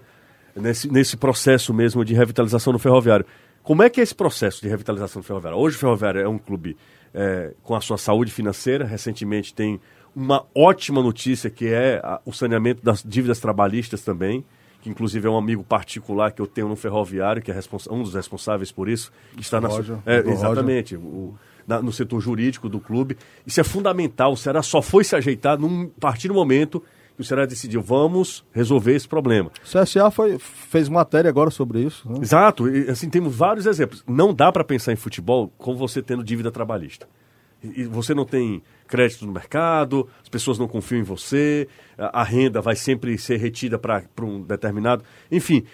nesse, 0.59 0.91
nesse 0.91 1.17
processo 1.17 1.73
mesmo 1.73 2.03
de 2.03 2.13
revitalização 2.13 2.73
do 2.73 2.79
ferroviário. 2.79 3.25
Como 3.63 3.83
é 3.83 3.89
que 3.89 3.99
é 3.99 4.03
esse 4.03 4.15
processo 4.15 4.61
de 4.61 4.67
revitalização 4.67 5.21
do 5.21 5.25
ferroviário? 5.25 5.59
Hoje 5.59 5.75
o 5.75 5.79
ferroviário 5.79 6.21
é 6.21 6.27
um 6.27 6.37
clube 6.37 6.77
é, 7.13 7.53
com 7.63 7.75
a 7.75 7.81
sua 7.81 7.97
saúde 7.97 8.31
financeira, 8.31 8.85
recentemente 8.85 9.53
tem 9.53 9.79
uma 10.15 10.45
ótima 10.55 11.01
notícia 11.01 11.49
que 11.49 11.67
é 11.67 11.99
a, 12.03 12.19
o 12.25 12.31
saneamento 12.31 12.83
das 12.83 13.03
dívidas 13.03 13.39
trabalhistas 13.39 14.01
também, 14.01 14.43
que 14.81 14.89
inclusive 14.89 15.27
é 15.27 15.29
um 15.29 15.37
amigo 15.37 15.63
particular 15.63 16.31
que 16.31 16.41
eu 16.41 16.47
tenho 16.47 16.67
no 16.67 16.75
ferroviário, 16.75 17.41
que 17.41 17.51
é 17.51 17.59
um 17.91 18.03
dos 18.03 18.13
responsáveis 18.13 18.71
por 18.71 18.87
isso, 18.87 19.11
que 19.35 19.41
está 19.41 19.59
na 19.59 19.67
Roger, 19.67 19.97
é, 20.05 20.19
exatamente 20.29 20.95
o, 20.95 21.35
na, 21.67 21.81
no 21.81 21.91
setor 21.91 22.21
jurídico 22.21 22.69
do 22.69 22.79
clube. 22.79 23.17
Isso 23.45 23.59
é 23.59 23.63
fundamental. 23.63 24.31
O 24.31 24.37
Ceará 24.37 24.61
só 24.61 24.81
foi 24.81 25.03
se 25.03 25.15
ajeitar 25.15 25.59
num 25.59 25.89
partir 25.99 26.29
do 26.29 26.33
momento 26.33 26.81
que 27.17 27.21
o 27.21 27.25
Ceará 27.25 27.47
decidiu, 27.47 27.81
vamos 27.81 28.45
resolver 28.53 28.95
esse 28.95 29.07
problema. 29.07 29.49
O 29.49 29.83
CSA 29.83 30.11
foi, 30.11 30.37
fez 30.37 30.87
matéria 30.87 31.27
agora 31.27 31.49
sobre 31.49 31.81
isso. 31.81 32.07
Né? 32.07 32.19
Exato, 32.21 32.69
e, 32.69 32.89
assim, 32.91 33.09
temos 33.09 33.35
vários 33.35 33.65
exemplos. 33.65 34.03
Não 34.07 34.31
dá 34.31 34.51
para 34.51 34.63
pensar 34.63 34.93
em 34.93 34.95
futebol 34.95 35.51
com 35.57 35.75
você 35.75 35.99
tendo 35.99 36.23
dívida 36.23 36.51
trabalhista. 36.51 37.09
E, 37.63 37.81
e 37.81 37.83
você 37.85 38.13
não 38.13 38.23
tem 38.23 38.61
crédito 38.87 39.25
no 39.25 39.31
mercado, 39.31 40.07
as 40.21 40.29
pessoas 40.29 40.59
não 40.59 40.67
confiam 40.67 40.99
em 40.99 41.03
você, 41.03 41.67
a, 41.97 42.21
a 42.21 42.23
renda 42.23 42.61
vai 42.61 42.75
sempre 42.75 43.17
ser 43.17 43.37
retida 43.37 43.79
para 43.79 44.03
um 44.21 44.43
determinado. 44.43 45.03
Enfim, 45.31 45.65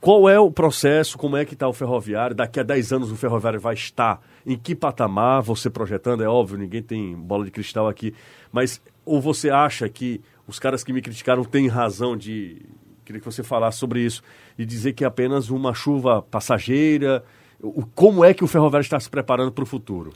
qual 0.00 0.30
é 0.30 0.40
o 0.40 0.50
processo, 0.50 1.18
como 1.18 1.36
é 1.36 1.44
que 1.44 1.52
está 1.52 1.68
o 1.68 1.74
ferroviário, 1.74 2.34
daqui 2.34 2.58
a 2.58 2.62
10 2.62 2.92
anos 2.94 3.12
o 3.12 3.16
ferroviário 3.16 3.60
vai 3.60 3.74
estar, 3.74 4.20
em 4.46 4.56
que 4.56 4.74
patamar 4.74 5.42
você 5.42 5.68
projetando, 5.68 6.22
é 6.22 6.28
óbvio, 6.28 6.56
ninguém 6.56 6.82
tem 6.82 7.14
bola 7.14 7.44
de 7.44 7.50
cristal 7.50 7.86
aqui, 7.86 8.14
mas 8.50 8.80
ou 9.04 9.20
você 9.20 9.50
acha 9.50 9.88
que 9.88 10.20
os 10.46 10.58
caras 10.58 10.84
que 10.84 10.92
me 10.92 11.02
criticaram 11.02 11.44
têm 11.44 11.68
razão 11.68 12.16
de, 12.16 12.62
queria 13.04 13.20
que 13.20 13.26
você 13.26 13.42
falasse 13.42 13.78
sobre 13.78 14.00
isso, 14.00 14.22
e 14.58 14.64
dizer 14.64 14.92
que 14.92 15.04
é 15.04 15.06
apenas 15.06 15.50
uma 15.50 15.74
chuva 15.74 16.22
passageira, 16.22 17.24
o, 17.60 17.84
como 17.86 18.24
é 18.24 18.34
que 18.34 18.44
o 18.44 18.46
ferroviário 18.46 18.84
está 18.84 18.98
se 19.00 19.08
preparando 19.08 19.52
para 19.52 19.64
o 19.64 19.66
futuro? 19.66 20.12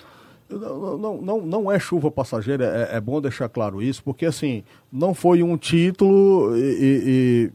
Não, 0.49 0.99
não, 0.99 1.23
não, 1.23 1.41
não 1.41 1.73
é 1.73 1.79
chuva 1.79 2.11
passageira, 2.11 2.65
é, 2.65 2.97
é, 2.97 3.01
bom 3.01 3.21
deixar 3.21 3.49
claro 3.49 3.81
isso, 3.81 4.03
porque 4.03 4.27
assim, 4.27 4.65
não 4.93 5.15
foi 5.15 5.43
um 5.43 5.57
título 5.57 6.57
e, 6.57 6.61
e, 6.61 7.03
e 7.07 7.53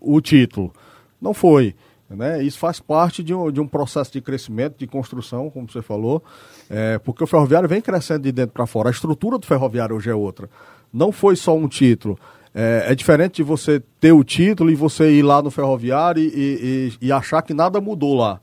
o 0.00 0.20
título. 0.20 0.72
Não 1.20 1.34
foi. 1.34 1.74
Né? 2.08 2.42
Isso 2.42 2.58
faz 2.58 2.80
parte 2.80 3.22
de 3.22 3.34
um, 3.34 3.50
de 3.50 3.60
um 3.60 3.66
processo 3.66 4.12
de 4.12 4.20
crescimento, 4.20 4.78
de 4.78 4.86
construção, 4.86 5.50
como 5.50 5.70
você 5.70 5.82
falou, 5.82 6.22
é, 6.70 6.98
porque 6.98 7.22
o 7.22 7.26
ferroviário 7.26 7.68
vem 7.68 7.82
crescendo 7.82 8.22
de 8.22 8.32
dentro 8.32 8.52
para 8.52 8.66
fora. 8.66 8.88
A 8.88 8.92
estrutura 8.92 9.36
do 9.36 9.46
ferroviário 9.46 9.96
hoje 9.96 10.08
é 10.08 10.14
outra. 10.14 10.48
Não 10.92 11.12
foi 11.12 11.36
só 11.36 11.56
um 11.56 11.68
título. 11.68 12.18
É, 12.54 12.86
é, 12.88 12.94
diferente 12.94 13.36
de 13.36 13.42
você 13.42 13.80
ter 14.00 14.12
o 14.12 14.24
título 14.24 14.70
e 14.70 14.74
você 14.74 15.12
ir 15.12 15.22
lá 15.22 15.40
no 15.42 15.50
ferroviário 15.50 16.22
e, 16.22 16.92
e, 17.00 17.06
e 17.06 17.12
achar 17.12 17.42
que 17.42 17.54
nada 17.54 17.80
mudou 17.80 18.16
lá. 18.16 18.40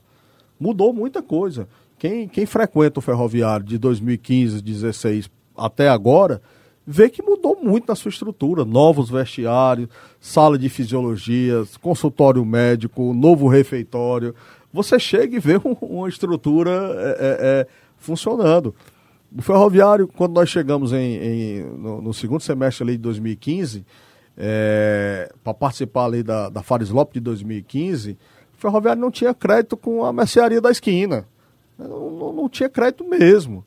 Mudou 0.58 0.92
muita 0.92 1.22
coisa. 1.22 1.68
Quem, 1.98 2.28
quem 2.28 2.46
frequenta 2.46 2.98
o 2.98 3.02
ferroviário 3.02 3.66
de 3.66 3.78
2015, 3.78 4.62
2016 4.62 5.30
até 5.56 5.88
agora, 5.88 6.40
vê 6.86 7.08
que 7.08 7.22
mudou 7.22 7.58
muito 7.62 7.88
na 7.88 7.94
sua 7.94 8.10
estrutura. 8.10 8.64
Novos 8.64 9.10
vestiários, 9.10 9.88
sala 10.20 10.58
de 10.58 10.68
fisiologia, 10.68 11.64
consultório 11.80 12.44
médico, 12.44 13.12
novo 13.12 13.48
refeitório. 13.48 14.34
Você 14.72 14.98
chega 14.98 15.36
e 15.36 15.40
vê 15.40 15.56
um, 15.56 15.72
uma 15.82 16.08
estrutura 16.08 16.70
é, 16.70 17.10
é, 17.10 17.16
é, 17.18 17.66
funcionando. 17.96 18.74
O 19.36 19.42
ferroviário, 19.42 20.08
quando 20.08 20.34
nós 20.34 20.48
chegamos 20.48 20.92
em, 20.92 21.16
em 21.16 21.62
no, 21.64 22.00
no, 22.00 22.14
segundo 22.14 22.40
semestre 22.40 22.82
ali 22.84 22.92
de 22.92 23.02
2015, 23.02 23.84
é, 24.36 25.30
para 25.44 25.52
participar 25.52 26.06
ali 26.06 26.22
da, 26.22 26.48
da 26.48 26.62
Fares 26.62 26.88
Lopes 26.88 27.14
de 27.14 27.20
2015, 27.20 28.12
o 28.12 28.60
ferroviário 28.60 29.00
não 29.00 29.10
tinha 29.10 29.34
crédito 29.34 29.76
com 29.76 30.04
a 30.04 30.12
mercearia 30.12 30.60
da 30.60 30.70
esquina. 30.70 31.26
Não, 31.78 32.10
não, 32.10 32.32
não 32.32 32.48
tinha 32.48 32.68
crédito 32.68 33.04
mesmo. 33.04 33.62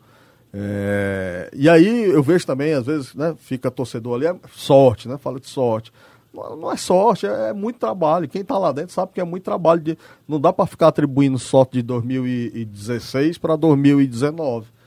É, 0.52 1.52
e 1.54 1.70
aí 1.70 2.06
eu 2.06 2.24
vejo 2.24 2.48
também, 2.48 2.74
às 2.74 2.88
vezes, 2.88 3.14
né, 3.14 3.36
fica 3.38 3.70
torcedor 3.70 4.16
ali, 4.16 4.26
é 4.26 4.36
sorte, 4.52 5.08
né? 5.08 5.20
Fala 5.20 5.40
de 5.40 5.48
sorte. 5.48 5.94
Não, 6.34 6.56
não 6.56 6.72
é 6.72 6.78
sorte, 6.78 7.28
é, 7.28 7.50
é, 7.50 7.54
muito 7.54 7.78
trabalho. 7.78 8.28
Quem 8.28 8.42
está 8.42 8.58
lá 8.58 8.72
dentro 8.72 8.92
sabe 8.92 9.12
que 9.14 9.22
é 9.22 9.24
muito 9.24 9.44
trabalho. 9.44 9.82
De, 9.82 9.98
não 10.28 10.42
dá 10.42 10.52
para 10.52 10.66
ficar 10.66 10.88
atribuindo 10.88 11.38
sorte 11.38 11.74
de 11.74 11.84
2016 11.84 13.38
para 13.38 13.56
2019. 13.56 14.79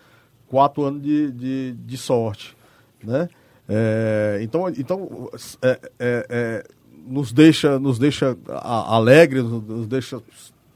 Quatro 0.52 0.84
anos 0.84 1.02
de, 1.02 1.32
de, 1.32 1.72
de 1.72 1.96
sorte. 1.96 2.54
Né? 3.02 3.28
É, 3.68 4.38
então, 4.42 4.68
então 4.68 5.30
é, 5.62 5.80
é, 5.98 6.26
é 6.28 6.64
nos 7.06 7.32
deixa, 7.32 7.78
nos 7.78 7.98
deixa 7.98 8.36
alegres, 8.46 9.42
nos 9.44 9.88
deixa 9.88 10.22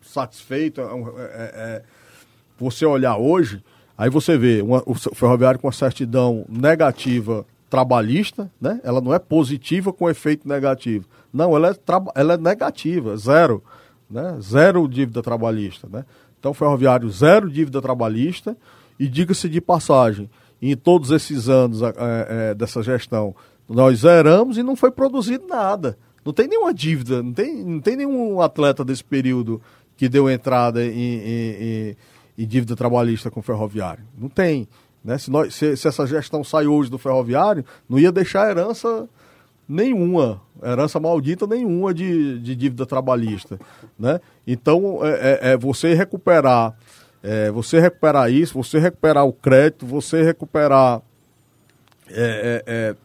satisfeito. 0.01 0.81
É, 0.81 1.83
você 2.59 2.87
olhar 2.87 3.19
hoje 3.19 3.63
Aí 3.99 4.11
você 4.11 4.37
vê 4.37 4.61
uma, 4.61 4.83
o 4.85 4.95
ferroviário 4.95 5.59
com 5.59 5.69
a 5.69 5.73
certidão 5.73 6.45
negativa 6.49 7.47
trabalhista, 7.71 8.51
né? 8.61 8.81
Ela 8.85 9.01
não 9.01 9.13
é 9.15 9.19
positiva 9.19 9.93
com 9.93 10.09
efeito 10.09 10.47
negativo. 10.47 11.07
Não, 11.33 11.57
ela 11.57 11.71
é, 11.71 11.75
ela 12.15 12.35
é 12.35 12.37
negativa, 12.37 13.17
zero. 13.17 13.63
Né? 14.09 14.39
Zero 14.41 14.87
dívida 14.87 15.23
trabalhista. 15.23 15.89
Né? 15.91 16.05
Então, 16.39 16.53
ferroviário, 16.53 17.09
zero 17.11 17.51
dívida 17.51 17.81
trabalhista. 17.81 18.57
E 18.99 19.09
diga-se 19.09 19.49
de 19.49 19.61
passagem, 19.61 20.31
em 20.61 20.77
todos 20.77 21.11
esses 21.11 21.49
anos 21.49 21.83
é, 21.83 21.93
é, 21.97 22.55
dessa 22.55 22.83
gestão, 22.83 23.35
nós 23.69 24.01
zeramos 24.01 24.57
e 24.57 24.63
não 24.63 24.77
foi 24.77 24.91
produzido 24.91 25.47
nada. 25.47 25.99
Não 26.25 26.33
tem 26.33 26.49
nenhuma 26.49 26.73
dívida, 26.75 27.23
não 27.23 27.33
tem, 27.33 27.65
não 27.65 27.81
tem 27.81 27.97
nenhum 27.97 28.41
atleta 28.41 28.85
desse 28.85 29.05
período 29.05 29.61
que 29.97 30.09
deu 30.09 30.29
entrada 30.29 30.85
em, 30.85 30.91
em, 30.91 31.63
em 31.63 31.97
e 32.37 32.45
dívida 32.45 32.77
trabalhista 32.77 33.31
com 33.31 33.41
o 33.41 33.43
ferroviário. 33.43 34.05
Não 34.17 34.29
tem. 34.29 34.69
Né? 35.03 35.17
Se, 35.19 35.31
nós, 35.31 35.55
se, 35.55 35.77
se, 35.77 35.89
essa 35.89 36.07
gestão 36.07 36.45
sai 36.45 36.67
hoje 36.67 36.91
do 36.91 36.99
ferroviário, 36.99 37.65
não 37.89 37.99
ia 37.99 38.13
deixar 38.13 38.51
herança 38.51 39.09
nenhuma, 39.69 40.41
herança 40.63 41.01
maldita 41.01 41.47
nenhuma 41.47 41.95
de, 41.95 42.39
de 42.41 42.55
dívida 42.55 42.85
trabalhista. 42.85 43.59
Né? 43.99 44.21
Então, 44.47 44.99
é, 45.03 45.11
é, 45.11 45.53
é 45.53 45.57
você 45.57 45.95
recuperar, 45.95 46.77
é, 47.27 47.51
você 47.51 47.81
recuperar 47.81 48.31
isso, 48.31 48.55
você 48.55 48.79
recuperar 48.79 49.25
o 49.25 49.33
crédito, 49.33 49.85
você 49.85 50.23
recuperar. 50.23 51.03
É, 52.09 52.63
é, 52.67 52.73
é, 52.73 52.97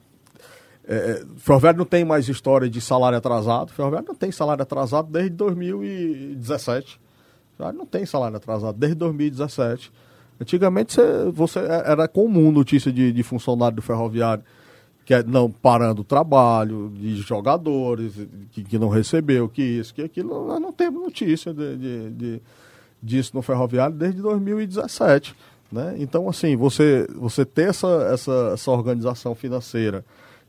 é 0.88 1.24
o 1.24 1.40
Ferroviário 1.40 1.80
não 1.80 1.86
tem 1.86 2.06
mais 2.06 2.30
história 2.30 2.70
de 2.70 2.80
salário 2.80 3.18
atrasado. 3.18 3.72
Ferroviário 3.72 4.08
não 4.08 4.16
tem 4.16 4.32
salário 4.32 4.62
atrasado 4.62 5.12
desde 5.12 5.32
2017 5.32 7.00
não 7.72 7.86
tem 7.86 8.04
salário 8.06 8.38
atrasado 8.38 8.76
desde 8.80 8.96
2017. 8.96 9.92
Antigamente 10.40 10.96
você, 10.96 11.32
você 11.32 11.60
é, 11.60 11.92
era 11.92 12.08
comum 12.08 12.52
notícia 12.52 12.92
de, 12.92 13.12
de 13.12 13.22
funcionário 13.22 13.76
do 13.76 13.82
ferroviário 13.84 14.44
que 15.06 15.14
é, 15.14 15.24
não 15.24 15.52
parando 15.52 16.02
o 16.02 16.06
trabalho, 16.06 16.92
de 16.96 17.16
jogadores 17.18 18.14
que, 18.52 18.64
que 18.64 18.80
não 18.80 18.90
recebeu, 18.90 19.48
que 19.50 19.62
isso, 19.62 19.94
que 19.94 20.02
aquilo. 20.02 20.48
Nós 20.48 20.60
não 20.60 20.72
temos 20.72 21.02
notícia 21.04 21.54
de, 21.54 21.78
de, 21.78 22.10
de, 22.12 22.42
disso 23.02 23.32
no 23.34 23.42
ferroviário 23.42 23.96
desde 23.96 24.22
2017. 24.22 25.36
Né? 25.72 25.96
Então, 26.00 26.28
assim, 26.28 26.56
você, 26.56 27.08
você 27.16 27.46
ter 27.46 27.70
essa, 27.70 27.88
essa, 28.12 28.52
essa 28.54 28.72
organização 28.72 29.34
financeira 29.34 30.04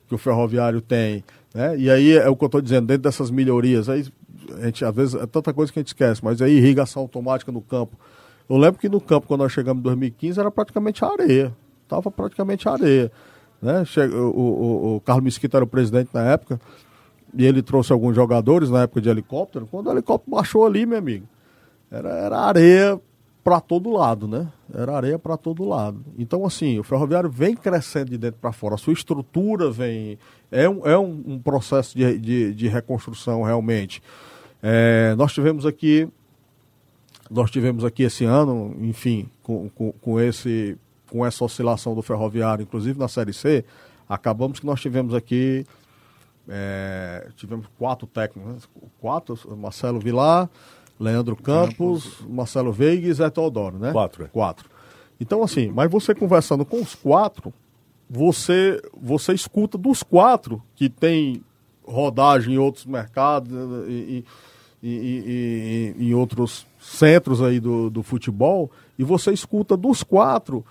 que 0.09 0.15
o 0.15 0.19
ferroviário 0.19 0.81
tem, 0.81 1.25
né? 1.55 1.77
e 1.79 1.89
aí 1.89 2.17
é 2.17 2.29
o 2.29 2.37
que 2.37 2.45
eu 2.45 2.47
estou 2.47 2.61
dizendo, 2.61 2.87
dentro 2.87 3.05
dessas 3.05 3.31
melhorias, 3.31 3.89
aí 3.89 4.05
a 4.59 4.67
gente, 4.67 4.85
às 4.85 4.95
vezes 4.95 5.15
é 5.15 5.27
tanta 5.27 5.53
coisa 5.53 5.73
que 5.73 5.79
a 5.79 5.83
gente 5.83 5.89
esquece, 5.89 6.23
mas 6.25 6.43
aí 6.43 6.53
irrigação 6.53 7.03
automática 7.03 7.53
no 7.53 7.63
campo. 7.63 7.97
Eu 8.49 8.57
lembro 8.57 8.81
que 8.81 8.89
no 8.89 9.01
campo, 9.01 9.27
quando 9.27 9.41
nós 9.41 9.53
chegamos 9.53 9.81
em 9.81 9.85
2015, 9.85 10.41
era 10.41 10.51
praticamente 10.51 11.05
areia. 11.05 11.55
Tava 11.89 12.11
praticamente 12.11 12.69
areia. 12.69 13.11
Né? 13.61 13.85
O, 14.13 14.17
o, 14.17 14.97
o 14.97 15.01
Carlos 15.01 15.25
Mesquita 15.25 15.59
era 15.59 15.65
o 15.65 15.69
presidente 15.69 16.11
na 16.13 16.23
época, 16.23 16.61
e 17.35 17.47
ele 17.47 17.63
trouxe 17.63 17.93
alguns 17.93 18.15
jogadores 18.15 18.69
na 18.69 18.83
época 18.83 19.01
de 19.01 19.09
helicóptero. 19.09 19.67
Quando 19.71 19.87
o 19.87 19.93
helicóptero 19.93 20.37
baixou 20.37 20.67
ali, 20.67 20.85
meu 20.85 20.99
amigo, 20.99 21.27
era, 21.93 22.09
era 22.09 22.39
areia 22.39 23.01
para 23.45 23.61
todo 23.61 23.93
lado, 23.93 24.27
né? 24.27 24.51
Era 24.73 24.97
areia 24.97 25.19
para 25.19 25.37
todo 25.37 25.69
lado. 25.69 26.03
Então, 26.17 26.47
assim, 26.47 26.79
o 26.79 26.83
ferroviário 26.83 27.31
vem 27.31 27.55
crescendo 27.55 28.11
de 28.11 28.17
dentro 28.17 28.41
para 28.41 28.51
fora, 28.51 28.77
a 28.77 28.79
sua 28.79 28.95
estrutura 28.95 29.71
vem. 29.71 30.19
É 30.51 30.67
um, 30.69 30.87
é 30.87 30.99
um, 30.99 31.23
um 31.27 31.39
processo 31.39 31.97
de, 31.97 32.19
de, 32.19 32.55
de 32.55 32.69
reconstrução 32.69 33.43
realmente. 33.43 34.03
É, 34.63 35.15
nós 35.17 35.35
tivemos 35.35 35.67
aqui, 35.67 36.09
nós 37.31 37.51
tivemos 37.51 37.85
aqui 37.85 38.05
esse 38.05 38.25
ano, 38.25 38.75
enfim, 38.81 39.29
com, 39.43 39.69
com, 39.69 39.93
com, 39.93 40.21
esse, 40.21 40.79
com 41.11 41.27
essa 41.27 41.45
oscilação 41.45 41.95
do 41.95 42.01
ferroviário, 42.01 42.63
inclusive 42.63 42.99
na 42.99 43.09
Série 43.09 43.35
C, 43.35 43.65
acabamos 44.09 44.61
que 44.61 44.67
nós 44.67 44.81
tivemos 44.81 45.15
aqui, 45.15 45.67
é, 46.49 47.29
tivemos 47.37 47.67
quatro 47.77 48.07
técnicos, 48.07 48.53
né? 48.53 48.59
quatro, 49.01 49.37
Marcelo 49.57 49.99
Vilar, 49.99 50.49
Leandro 51.03 51.35
Campos, 51.37 52.05
Campos. 52.05 52.27
Marcelo 52.29 52.73
Veiga 52.73 53.09
e 53.09 53.13
Zé 53.13 53.29
Teodoro, 53.29 53.79
né? 53.79 53.91
Quatro. 53.91 54.25
É. 54.25 54.29
Quatro. 54.29 54.71
Então, 55.21 55.43
assim, 55.43 55.69
mas 55.69 55.91
você 55.91 56.15
conversando 56.15 56.65
com 56.65 56.81
os 56.81 56.95
quatro, 56.95 57.53
você, 58.09 58.81
você 59.01 59.33
escuta 59.33 59.77
dos 59.77 60.03
quatro 60.03 60.63
que 60.77 60.89
tem 60.89 61.43
rodagem 61.85 62.55
em 62.55 62.59
outros 62.59 62.87
mercados 62.87 63.53
e, 63.89 64.25
e, 64.83 65.95
em 65.99 66.15
outros 66.15 66.67
centros 66.81 67.43
aí 67.43 67.59
do, 67.59 67.91
do 67.91 68.03
futebol, 68.03 68.71
e 68.99 69.03
você 69.05 69.33
escuta 69.33 69.77
dos 69.77 70.03
quatro 70.03 70.65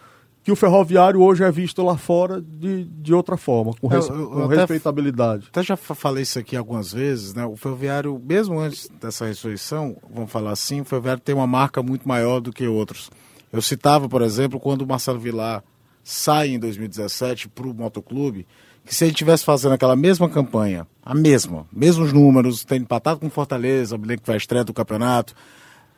que 0.43 0.51
o 0.51 0.55
ferroviário 0.55 1.21
hoje 1.21 1.43
é 1.43 1.51
visto 1.51 1.83
lá 1.83 1.97
fora 1.97 2.41
de, 2.41 2.85
de 2.85 3.13
outra 3.13 3.37
forma, 3.37 3.73
com, 3.79 3.87
res, 3.87 4.09
eu, 4.09 4.15
eu, 4.15 4.29
com 4.29 4.47
respeitabilidade. 4.47 5.47
Até 5.49 5.61
já 5.61 5.77
falei 5.77 6.23
isso 6.23 6.39
aqui 6.39 6.55
algumas 6.55 6.91
vezes, 6.91 7.33
né? 7.33 7.45
O 7.45 7.55
ferroviário, 7.55 8.19
mesmo 8.23 8.59
antes 8.59 8.89
dessa 8.99 9.25
ressurreição, 9.25 9.95
vamos 10.13 10.31
falar 10.31 10.51
assim, 10.51 10.81
o 10.81 10.85
ferroviário 10.85 11.21
tem 11.21 11.35
uma 11.35 11.45
marca 11.45 11.83
muito 11.83 12.07
maior 12.07 12.39
do 12.39 12.51
que 12.51 12.65
outros. 12.67 13.11
Eu 13.53 13.61
citava, 13.61 14.09
por 14.09 14.21
exemplo, 14.21 14.59
quando 14.59 14.81
o 14.81 14.87
Marcelo 14.87 15.19
Vilar 15.19 15.63
sai 16.03 16.49
em 16.49 16.59
2017 16.59 17.49
para 17.49 17.67
o 17.67 17.73
motoclube, 17.73 18.47
que 18.83 18.95
se 18.95 19.05
ele 19.05 19.13
tivesse 19.13 19.45
fazendo 19.45 19.73
aquela 19.73 19.95
mesma 19.95 20.27
campanha, 20.27 20.87
a 21.05 21.13
mesma, 21.13 21.67
mesmos 21.71 22.11
números, 22.11 22.65
tendo 22.65 22.83
empatado 22.83 23.19
com 23.19 23.29
Fortaleza, 23.29 23.95
o 23.95 23.99
que 23.99 24.19
vai 24.25 24.37
estreia 24.37 24.63
do 24.63 24.73
campeonato, 24.73 25.35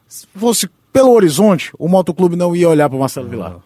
se 0.06 0.28
fosse 0.36 0.70
pelo 0.92 1.12
horizonte, 1.12 1.72
o 1.80 1.88
motoclube 1.88 2.36
não 2.36 2.56
ia 2.56 2.70
olhar 2.70 2.90
para 2.90 3.00
Marcelo 3.00 3.30
Vilar. 3.30 3.60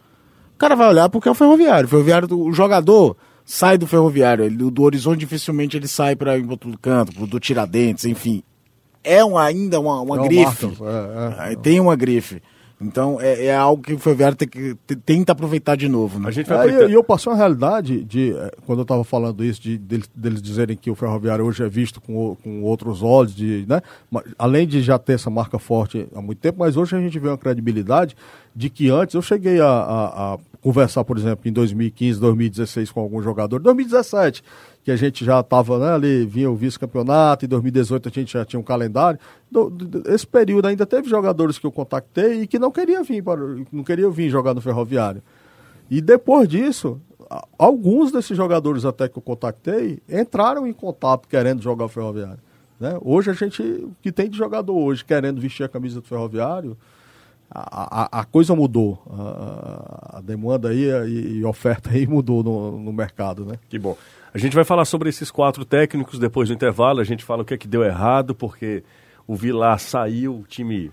O 0.57 0.59
cara 0.59 0.75
vai 0.75 0.89
olhar 0.89 1.07
porque 1.07 1.27
é 1.29 1.31
o 1.31 1.35
ferroviário. 1.35 1.85
O 1.85 1.87
ferroviário, 1.87 2.27
o 2.35 2.51
jogador 2.51 3.15
sai 3.45 3.77
do 3.77 3.85
ferroviário, 3.85 4.43
ele, 4.43 4.57
do 4.71 4.81
horizonte 4.81 5.19
dificilmente 5.19 5.77
ele 5.77 5.87
sai 5.87 6.15
para 6.15 6.33
outro 6.33 6.75
canto, 6.81 7.13
pro 7.13 7.27
do 7.27 7.39
Tiradentes, 7.39 8.05
enfim. 8.05 8.41
É 9.03 9.23
um, 9.23 9.37
ainda 9.37 9.79
uma, 9.79 10.01
uma 10.01 10.15
É 10.15 10.19
uma 10.19 10.27
grife. 10.27 10.65
é, 11.45 11.53
é. 11.53 11.55
Tem 11.57 11.79
uma 11.79 11.95
grife. 11.95 12.41
Então 12.79 13.19
é, 13.19 13.45
é 13.45 13.55
algo 13.55 13.81
que 13.81 13.93
o 13.93 13.97
ferroviário 13.99 14.37
tem 14.37 14.47
que, 14.47 14.75
te- 14.85 14.95
tenta 14.95 15.31
aproveitar 15.31 15.75
de 15.75 15.89
novo. 15.89 16.19
Né? 16.19 16.27
A 16.27 16.31
gente 16.31 16.47
vai 16.47 16.57
aproveitar- 16.59 16.87
e, 16.89 16.91
e 16.91 16.93
eu 16.93 17.03
passei 17.03 17.31
uma 17.31 17.37
realidade 17.37 18.03
de, 18.03 18.33
eh, 18.37 18.51
quando 18.67 18.79
eu 18.79 18.83
estava 18.83 19.03
falando 19.03 19.43
isso, 19.43 19.59
de, 19.61 19.79
deles, 19.79 20.07
deles 20.15 20.41
dizerem 20.41 20.77
que 20.77 20.91
o 20.91 20.93
ferroviário 20.95 21.43
hoje 21.43 21.63
é 21.63 21.67
visto 21.69 21.99
com, 21.99 22.35
com 22.43 22.61
outros 22.61 23.01
olhos, 23.01 23.33
de, 23.35 23.65
né? 23.67 23.81
Além 24.37 24.67
de 24.67 24.81
já 24.83 24.99
ter 24.99 25.13
essa 25.13 25.29
marca 25.29 25.57
forte 25.57 26.07
há 26.15 26.21
muito 26.21 26.37
tempo, 26.37 26.59
mas 26.59 26.77
hoje 26.77 26.95
a 26.95 26.99
gente 26.99 27.17
vê 27.17 27.29
uma 27.29 27.37
credibilidade 27.37 28.15
de 28.55 28.69
que 28.69 28.89
antes 28.89 29.15
eu 29.15 29.21
cheguei 29.23 29.59
a, 29.59 29.65
a- 29.67 30.33
a 30.35 30.37
conversar, 30.67 31.05
por 31.05 31.17
exemplo, 31.17 31.47
em 31.47 31.53
2015, 31.53 32.19
2016 32.19 32.91
com 32.91 32.99
algum 32.99 33.21
jogador, 33.21 33.57
2017, 33.59 34.43
que 34.83 34.91
a 34.91 34.97
gente 34.97 35.23
já 35.23 35.39
estava 35.39 35.79
né, 35.79 35.93
ali, 35.93 36.25
vinha 36.25 36.51
o 36.51 36.55
vice-campeonato, 36.57 37.45
em 37.45 37.47
2018 37.47 38.09
a 38.09 38.11
gente 38.11 38.33
já 38.33 38.43
tinha 38.43 38.59
um 38.59 38.63
calendário. 38.63 39.17
Do- 39.49 39.69
do- 39.69 40.11
esse 40.13 40.27
período 40.27 40.67
ainda 40.67 40.85
teve 40.85 41.07
jogadores 41.07 41.57
que 41.57 41.65
eu 41.65 41.71
contactei 41.71 42.41
e 42.41 42.47
que 42.47 42.59
não 42.59 42.69
queriam 42.69 43.01
vir, 43.01 43.23
para, 43.23 43.39
não 43.71 43.81
queriam 43.81 44.11
vir 44.11 44.29
jogar 44.29 44.53
no 44.53 44.59
ferroviário. 44.59 45.23
E 45.89 46.01
depois 46.01 46.49
disso, 46.49 46.99
alguns 47.57 48.11
desses 48.11 48.35
jogadores 48.35 48.83
até 48.83 49.07
que 49.07 49.17
eu 49.17 49.21
contactei 49.21 49.99
entraram 50.09 50.67
em 50.67 50.73
contato 50.73 51.29
querendo 51.29 51.61
jogar 51.61 51.85
o 51.85 51.89
ferroviário. 51.89 52.39
Né? 52.77 52.97
Hoje 53.01 53.29
a 53.31 53.33
gente, 53.33 53.61
o 53.63 53.95
que 54.01 54.11
tem 54.11 54.29
de 54.29 54.37
jogador 54.37 54.75
hoje 54.75 55.05
querendo 55.05 55.39
vestir 55.39 55.63
a 55.63 55.69
camisa 55.69 56.01
do 56.01 56.05
ferroviário, 56.05 56.75
a, 57.49 58.19
a, 58.21 58.25
coisa 58.25 58.55
mudou. 58.55 59.01
A, 59.09 60.17
a 60.17 60.21
demanda 60.21 60.69
aí 60.69 60.89
e, 61.07 61.37
e 61.37 61.45
oferta 61.45 61.89
aí 61.91 62.05
mudou 62.05 62.43
no, 62.43 62.77
no 62.79 62.93
mercado, 62.93 63.45
né? 63.45 63.55
Que 63.69 63.79
bom. 63.79 63.97
A 64.33 64.37
gente 64.37 64.53
vai 64.55 64.63
falar 64.63 64.85
sobre 64.85 65.09
esses 65.09 65.31
quatro 65.31 65.65
técnicos 65.65 66.19
depois 66.19 66.49
do 66.49 66.53
intervalo. 66.53 66.99
A 66.99 67.03
gente 67.03 67.23
fala 67.23 67.41
o 67.41 67.45
que 67.45 67.53
é 67.53 67.57
que 67.57 67.67
deu 67.67 67.83
errado, 67.83 68.35
porque 68.35 68.83
o 69.25 69.35
Vilar 69.35 69.79
saiu, 69.79 70.39
o 70.39 70.43
time, 70.43 70.91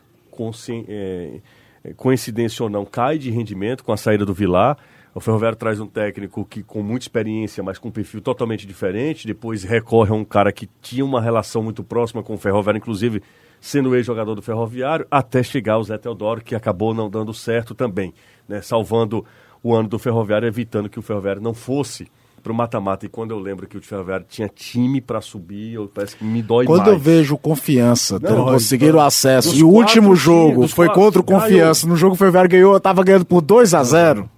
é, 0.89 1.41
é, 1.85 1.93
coincidência 1.95 2.63
ou 2.63 2.71
não, 2.71 2.85
cai 2.85 3.19
de 3.19 3.31
rendimento 3.31 3.85
com 3.85 3.93
a 3.93 3.97
saída 3.97 4.25
do 4.25 4.33
Vilar. 4.33 4.79
O 5.15 5.21
Ferroviário 5.21 5.57
traz 5.57 5.79
um 5.79 5.87
técnico 5.87 6.45
que 6.45 6.63
com 6.63 6.83
muita 6.83 7.05
experiência, 7.05 7.63
mas 7.63 7.79
com 7.79 7.89
um 7.89 7.93
perfil 7.93 8.21
totalmente 8.21 8.67
diferente. 8.67 9.27
Depois 9.27 9.63
recorre 9.63 10.11
a 10.11 10.15
um 10.15 10.25
cara 10.25 10.53
que 10.53 10.69
tinha 10.81 11.05
uma 11.05 11.21
relação 11.21 11.63
muito 11.63 11.85
próxima 11.85 12.23
com 12.23 12.35
o 12.35 12.39
Ferroviário, 12.39 12.79
inclusive 12.79 13.23
sendo 13.65 13.97
ex-jogador 13.97 14.35
do 14.35 14.43
Ferroviário, 14.43 15.07
até 15.11 15.43
chegar 15.43 15.79
o 15.79 15.83
Zé 15.83 15.97
Teodoro, 15.97 16.45
que 16.45 16.55
acabou 16.55 16.93
não 16.93 17.09
dando 17.09 17.33
certo 17.33 17.75
também, 17.75 18.13
né? 18.47 18.61
salvando 18.61 19.25
o 19.63 19.75
ano 19.75 19.89
do 19.89 19.99
Ferroviário, 19.99 20.47
evitando 20.47 20.87
que 20.87 20.99
o 20.99 21.03
Ferroviário 21.03 21.41
não 21.41 21.55
fosse 21.55 22.07
para 22.43 22.53
o 22.53 22.55
mata-mata. 22.55 23.07
E 23.07 23.09
quando 23.09 23.31
eu 23.31 23.39
lembro 23.39 23.67
que 23.67 23.79
o 23.79 23.81
Ferroviário 23.81 24.27
tinha 24.29 24.51
time 24.55 25.01
para 25.01 25.23
subir, 25.23 25.73
eu, 25.73 25.89
parece 25.89 26.15
que 26.15 26.23
me 26.23 26.43
dói 26.43 26.67
Quando 26.67 26.81
mais. 26.81 26.93
eu 26.93 26.99
vejo 26.99 27.39
confiança, 27.39 28.19
Não, 28.21 28.45
conseguiram 28.45 28.99
dos 28.99 29.07
acesso, 29.07 29.57
e 29.57 29.63
o 29.63 29.69
último 29.71 30.15
jogo 30.15 30.69
foi 30.69 30.87
quatro, 30.89 31.03
contra 31.03 31.21
o 31.23 31.25
Confiança. 31.25 31.87
No 31.87 31.97
jogo 31.97 32.17
o 32.17 32.19
Ferroviário 32.19 32.51
ganhou, 32.51 32.79
tava 32.79 33.03
ganhando 33.03 33.25
por 33.25 33.41
2 33.41 33.73
a 33.73 33.83
0 33.83 34.29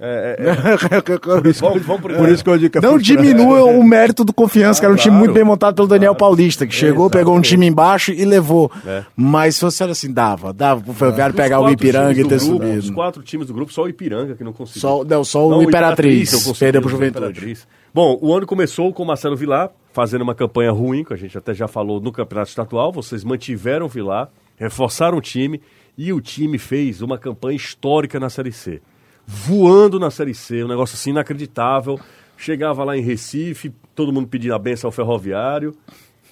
É, 0.00 0.36
é, 0.38 0.44
é. 0.50 1.58
Vamos, 1.60 1.82
vamos 1.82 2.02
pro- 2.02 2.16
Por 2.16 2.28
isso 2.28 2.44
que 2.44 2.50
eu 2.50 2.56
digo 2.56 2.78
é 2.78 2.80
Não 2.80 2.98
diminua 2.98 3.64
o 3.64 3.82
mérito 3.82 4.24
do 4.24 4.32
Confiança, 4.32 4.78
que 4.78 4.86
era 4.86 4.92
um 4.94 4.96
time 4.96 5.10
claro. 5.10 5.24
muito 5.24 5.34
bem 5.34 5.42
montado 5.42 5.74
pelo 5.74 5.88
Daniel 5.88 6.14
Paulista, 6.14 6.66
que 6.66 6.74
chegou, 6.74 7.06
Exato. 7.06 7.18
pegou 7.18 7.36
um 7.36 7.40
time 7.40 7.66
embaixo 7.66 8.12
e 8.12 8.24
levou. 8.24 8.70
É. 8.86 9.04
Mas 9.16 9.56
se 9.56 9.62
você 9.62 9.82
olha 9.82 9.92
assim, 9.92 10.12
dava, 10.12 10.52
dava 10.52 10.80
pro 10.80 10.92
Ferroviário 10.92 11.34
pegar 11.34 11.60
o 11.60 11.70
Ipiranga 11.70 12.12
e 12.12 12.28
ter 12.28 12.38
grupo, 12.38 12.44
subido. 12.44 12.78
Os 12.78 12.90
quatro 12.90 13.22
times 13.22 13.48
do 13.48 13.54
grupo, 13.54 13.72
só 13.72 13.82
o 13.82 13.88
Ipiranga 13.88 14.36
que 14.36 14.44
não 14.44 14.52
conseguiu. 14.52 14.80
Só, 14.80 15.04
não, 15.04 15.24
só 15.24 15.48
o 15.48 15.62
Imperatriz, 15.62 16.30
consegui, 16.30 16.58
perdeu 16.60 16.80
pro 16.80 16.90
Juventude. 16.90 17.26
Imperatriz. 17.26 17.66
Bom, 17.92 18.16
o 18.20 18.32
ano 18.32 18.46
começou 18.46 18.92
com 18.92 19.02
o 19.02 19.06
Marcelo 19.06 19.36
Vilar 19.36 19.70
fazendo 19.92 20.22
uma 20.22 20.34
campanha 20.34 20.70
ruim, 20.70 21.02
que 21.02 21.12
a 21.12 21.16
gente 21.16 21.36
até 21.36 21.52
já 21.52 21.66
falou 21.66 22.00
no 22.00 22.12
Campeonato 22.12 22.50
Estadual. 22.50 22.92
Vocês 22.92 23.24
mantiveram 23.24 23.86
o 23.86 23.88
Vilar, 23.88 24.28
reforçaram 24.56 25.18
o 25.18 25.20
time 25.20 25.60
e 25.96 26.12
o 26.12 26.20
time 26.20 26.56
fez 26.56 27.02
uma 27.02 27.18
campanha 27.18 27.56
histórica 27.56 28.20
na 28.20 28.30
Série 28.30 28.52
C. 28.52 28.80
Voando 29.30 30.00
na 30.00 30.10
Série 30.10 30.32
C, 30.34 30.64
um 30.64 30.68
negócio 30.68 30.94
assim 30.94 31.10
inacreditável. 31.10 32.00
Chegava 32.34 32.82
lá 32.82 32.96
em 32.96 33.02
Recife, 33.02 33.70
todo 33.94 34.10
mundo 34.10 34.26
pedindo 34.26 34.54
a 34.54 34.58
benção 34.58 34.88
ao 34.88 34.92
ferroviário. 34.92 35.74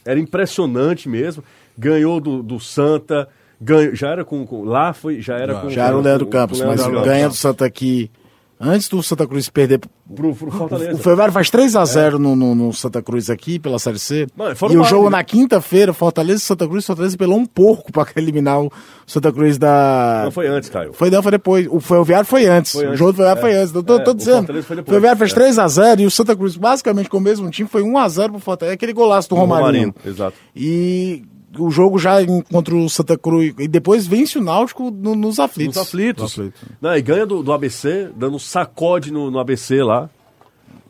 Era 0.03 0.19
impressionante 0.19 1.07
mesmo. 1.07 1.45
Ganhou 1.77 2.19
do, 2.21 2.43
do 2.43 2.59
Santa, 2.59 3.29
ganhou, 3.61 3.95
já 3.95 4.09
era 4.09 4.25
com, 4.25 4.47
com- 4.47 4.65
Lá 4.65 4.95
foi, 4.95 5.21
já 5.21 5.37
era 5.37 5.57
com. 5.61 5.69
Já 5.69 5.87
era 5.89 5.99
o 5.99 6.01
Leandro 6.01 6.25
com- 6.25 6.33
Campos, 6.33 6.59
com 6.59 6.65
o 6.65 6.69
mas 6.69 6.81
Leandro 6.81 7.03
ganha 7.03 7.25
Campos. 7.25 7.37
do 7.37 7.41
Santa 7.41 7.67
aqui. 7.67 8.11
Antes 8.59 8.89
do 8.89 9.03
Santa 9.03 9.27
Cruz 9.27 9.51
perder. 9.51 9.79
Pro, 10.15 10.35
pro 10.35 10.51
Fortaleza. 10.51 10.95
O 10.95 10.99
Ferroviário 10.99 11.33
faz 11.35 11.51
3x0 11.51 12.13
no, 12.13 12.35
no, 12.35 12.55
no 12.55 12.73
Santa 12.73 13.03
Cruz 13.03 13.29
aqui, 13.29 13.59
pela 13.59 13.79
Série 13.79 13.99
C. 13.99 14.27
Não, 14.35 14.47
e 14.71 14.77
o 14.79 14.85
jogo 14.85 15.11
né? 15.11 15.19
na 15.19 15.25
quinta-feira, 15.25 15.93
Fortaleza 15.93 16.39
e 16.39 16.47
Santa 16.47 16.67
Cruz, 16.67 16.87
Fortaleza 16.87 17.19
pelou 17.19 17.39
um 17.39 17.45
porco 17.45 17.93
pra 17.93 18.07
eliminar 18.17 18.63
o 18.63 18.73
Santa 19.07 19.31
Cruz 19.31 19.59
da. 19.59 20.23
Não 20.25 20.31
foi 20.31 20.47
antes, 20.47 20.71
Caio. 20.71 20.93
Foi 20.95 21.11
não, 21.11 21.23
foi 21.23 21.33
depois. 21.33 21.67
O 21.71 21.81
Ferroviário 21.81 22.27
foi 22.27 22.47
antes. 22.47 22.73
Foi 22.73 22.85
O 22.85 22.89
antes. 22.89 22.99
jogo 22.99 23.13
do 23.13 23.17
Ferroviário 23.17 23.39
É. 23.41 23.43
foi 23.53 23.61
antes. 23.63 23.75
Eu 23.75 23.83
tô, 23.83 23.97
É, 23.97 24.05
tô 24.05 24.11
o 24.13 24.15
dizendo. 24.15 24.47
Foi 24.47 24.55
O 24.55 24.61
depois. 24.77 24.85
Ferroviário 24.87 25.19
fez 25.19 25.33
É. 25.33 25.35
3x0 25.35 26.01
e 26.01 26.07
o 26.07 26.11
Santa 26.11 26.35
Cruz, 26.35 26.57
basicamente 26.57 27.11
com 27.11 27.19
o 27.19 27.21
mesmo 27.21 27.51
time, 27.51 27.69
foi 27.69 27.83
1x0 27.83 28.31
pro 28.31 28.39
Fortaleza. 28.39 28.73
É 28.73 28.77
aquele 28.77 28.95
golaço 28.95 29.29
do 29.29 29.35
Do 29.35 29.41
Romarinho. 29.43 29.95
exato. 30.05 30.37
E 30.55 31.23
o 31.59 31.71
jogo 31.71 31.99
já 31.99 32.17
contra 32.51 32.75
o 32.75 32.89
Santa 32.89 33.17
Cruz. 33.19 33.55
E 33.59 33.69
depois 33.69 34.07
vence 34.07 34.39
o 34.39 34.43
Náutico 34.43 34.91
no- 34.91 35.15
nos 35.15 35.39
aflitos. 35.39 35.77
Nos 35.77 35.87
aflitos. 35.87 36.25
Aflitos. 36.33 36.63
Não, 36.81 36.97
e 36.97 37.03
ganha 37.03 37.27
do, 37.27 37.43
do 37.43 37.53
ABC, 37.53 38.11
dando 38.17 38.37
um 38.37 38.39
sacode 38.39 39.13
no, 39.13 39.31
no 39.31 39.39
ABC 39.39 39.83
lá. 39.83 40.09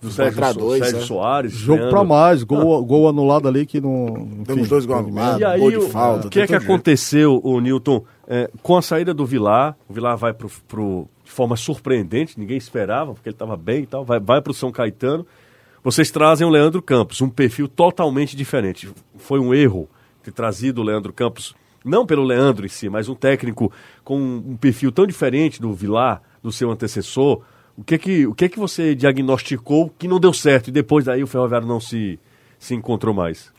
Do 0.00 0.10
Sérgio, 0.10 0.54
dois, 0.54 0.82
Sérgio 0.84 1.00
é. 1.00 1.06
Soares. 1.06 1.52
Jogo 1.52 1.78
ganhando. 1.78 1.90
pra 1.90 2.04
mais, 2.04 2.42
gol, 2.42 2.84
gol 2.84 3.08
anulado 3.08 3.48
ali 3.48 3.64
que 3.64 3.80
não. 3.80 4.44
Temos 4.44 4.68
dois 4.68 4.84
gols 4.84 5.00
anulados. 5.00 5.40
E 5.40 5.44
aí, 5.44 5.58
Gol 5.58 5.70
de 5.70 5.76
o 5.78 5.88
falta, 5.88 6.26
o 6.26 6.30
que 6.30 6.40
é 6.40 6.46
que 6.46 6.52
jeito. 6.52 6.64
aconteceu, 6.64 7.40
o 7.42 7.60
Newton, 7.60 8.04
é, 8.28 8.50
com 8.62 8.76
a 8.76 8.82
saída 8.82 9.14
do 9.14 9.24
Vilar? 9.24 9.74
O 9.88 9.94
Vilar 9.94 10.16
vai 10.16 10.34
pro, 10.34 10.50
pro, 10.68 11.08
de 11.24 11.30
forma 11.30 11.56
surpreendente, 11.56 12.38
ninguém 12.38 12.58
esperava, 12.58 13.14
porque 13.14 13.30
ele 13.30 13.34
estava 13.34 13.56
bem 13.56 13.84
e 13.84 13.86
tal, 13.86 14.04
vai, 14.04 14.20
vai 14.20 14.40
pro 14.42 14.52
São 14.52 14.70
Caetano. 14.70 15.26
Vocês 15.82 16.10
trazem 16.10 16.46
o 16.46 16.50
Leandro 16.50 16.82
Campos, 16.82 17.20
um 17.22 17.28
perfil 17.30 17.66
totalmente 17.66 18.36
diferente. 18.36 18.90
Foi 19.16 19.40
um 19.40 19.54
erro 19.54 19.88
trazido 20.32 20.80
o 20.80 20.84
Leandro 20.84 21.12
Campos, 21.12 21.54
não 21.84 22.04
pelo 22.06 22.24
Leandro 22.24 22.66
em 22.66 22.68
si, 22.68 22.88
mas 22.88 23.08
um 23.08 23.14
técnico 23.14 23.70
com 24.02 24.18
um 24.18 24.56
perfil 24.56 24.90
tão 24.90 25.06
diferente 25.06 25.60
do 25.60 25.72
Vilar, 25.72 26.20
do 26.42 26.50
seu 26.50 26.70
antecessor. 26.70 27.42
O 27.76 27.84
que 27.84 27.94
é 27.94 27.98
que, 27.98 28.26
o 28.26 28.34
que, 28.34 28.46
é 28.46 28.48
que 28.48 28.58
você 28.58 28.94
diagnosticou 28.94 29.92
que 29.98 30.08
não 30.08 30.18
deu 30.18 30.32
certo 30.32 30.68
e 30.68 30.72
depois 30.72 31.04
daí 31.04 31.22
o 31.22 31.26
Ferroviário 31.26 31.66
não 31.68 31.78
se, 31.80 32.18
se 32.58 32.74
encontrou 32.74 33.14
mais? 33.14 33.52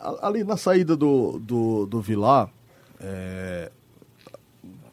A- 0.00 0.26
Ali 0.28 0.42
na 0.42 0.56
saída 0.56 0.96
do, 0.96 1.38
do, 1.38 1.86
do 1.86 2.00
Vilar, 2.00 2.48
é, 2.98 3.70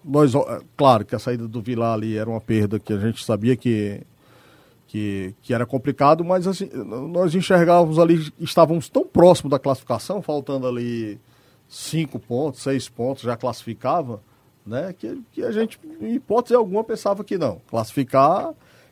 nós, 0.04 0.36
é, 0.36 0.60
claro 0.76 1.06
que 1.06 1.16
a 1.16 1.20
saída 1.20 1.48
do 1.48 1.62
Vilar 1.62 1.94
ali 1.94 2.18
era 2.18 2.30
uma 2.30 2.42
perda 2.42 2.80
que 2.80 2.92
a 2.92 2.98
gente 2.98 3.24
sabia 3.24 3.56
que, 3.56 4.02
que, 4.94 5.34
que 5.42 5.56
era 5.56 5.66
complicado, 5.66 6.24
mas 6.24 6.46
assim, 6.46 6.70
nós 6.72 7.34
enxergávamos 7.34 7.98
ali, 7.98 8.32
estávamos 8.40 8.88
tão 8.90 9.04
próximo 9.04 9.50
da 9.50 9.58
classificação, 9.58 10.22
faltando 10.22 10.68
ali 10.68 11.20
cinco 11.68 12.20
pontos, 12.20 12.62
seis 12.62 12.88
pontos, 12.88 13.24
já 13.24 13.36
classificava, 13.36 14.22
né? 14.64 14.94
Que, 14.94 15.20
que 15.32 15.44
a 15.44 15.52
gente, 15.52 15.80
em 16.00 16.14
hipótese 16.14 16.54
alguma, 16.54 16.84
pensava 16.84 17.24
que 17.24 17.40
não. 17.40 17.60
Classificar, 17.68 18.50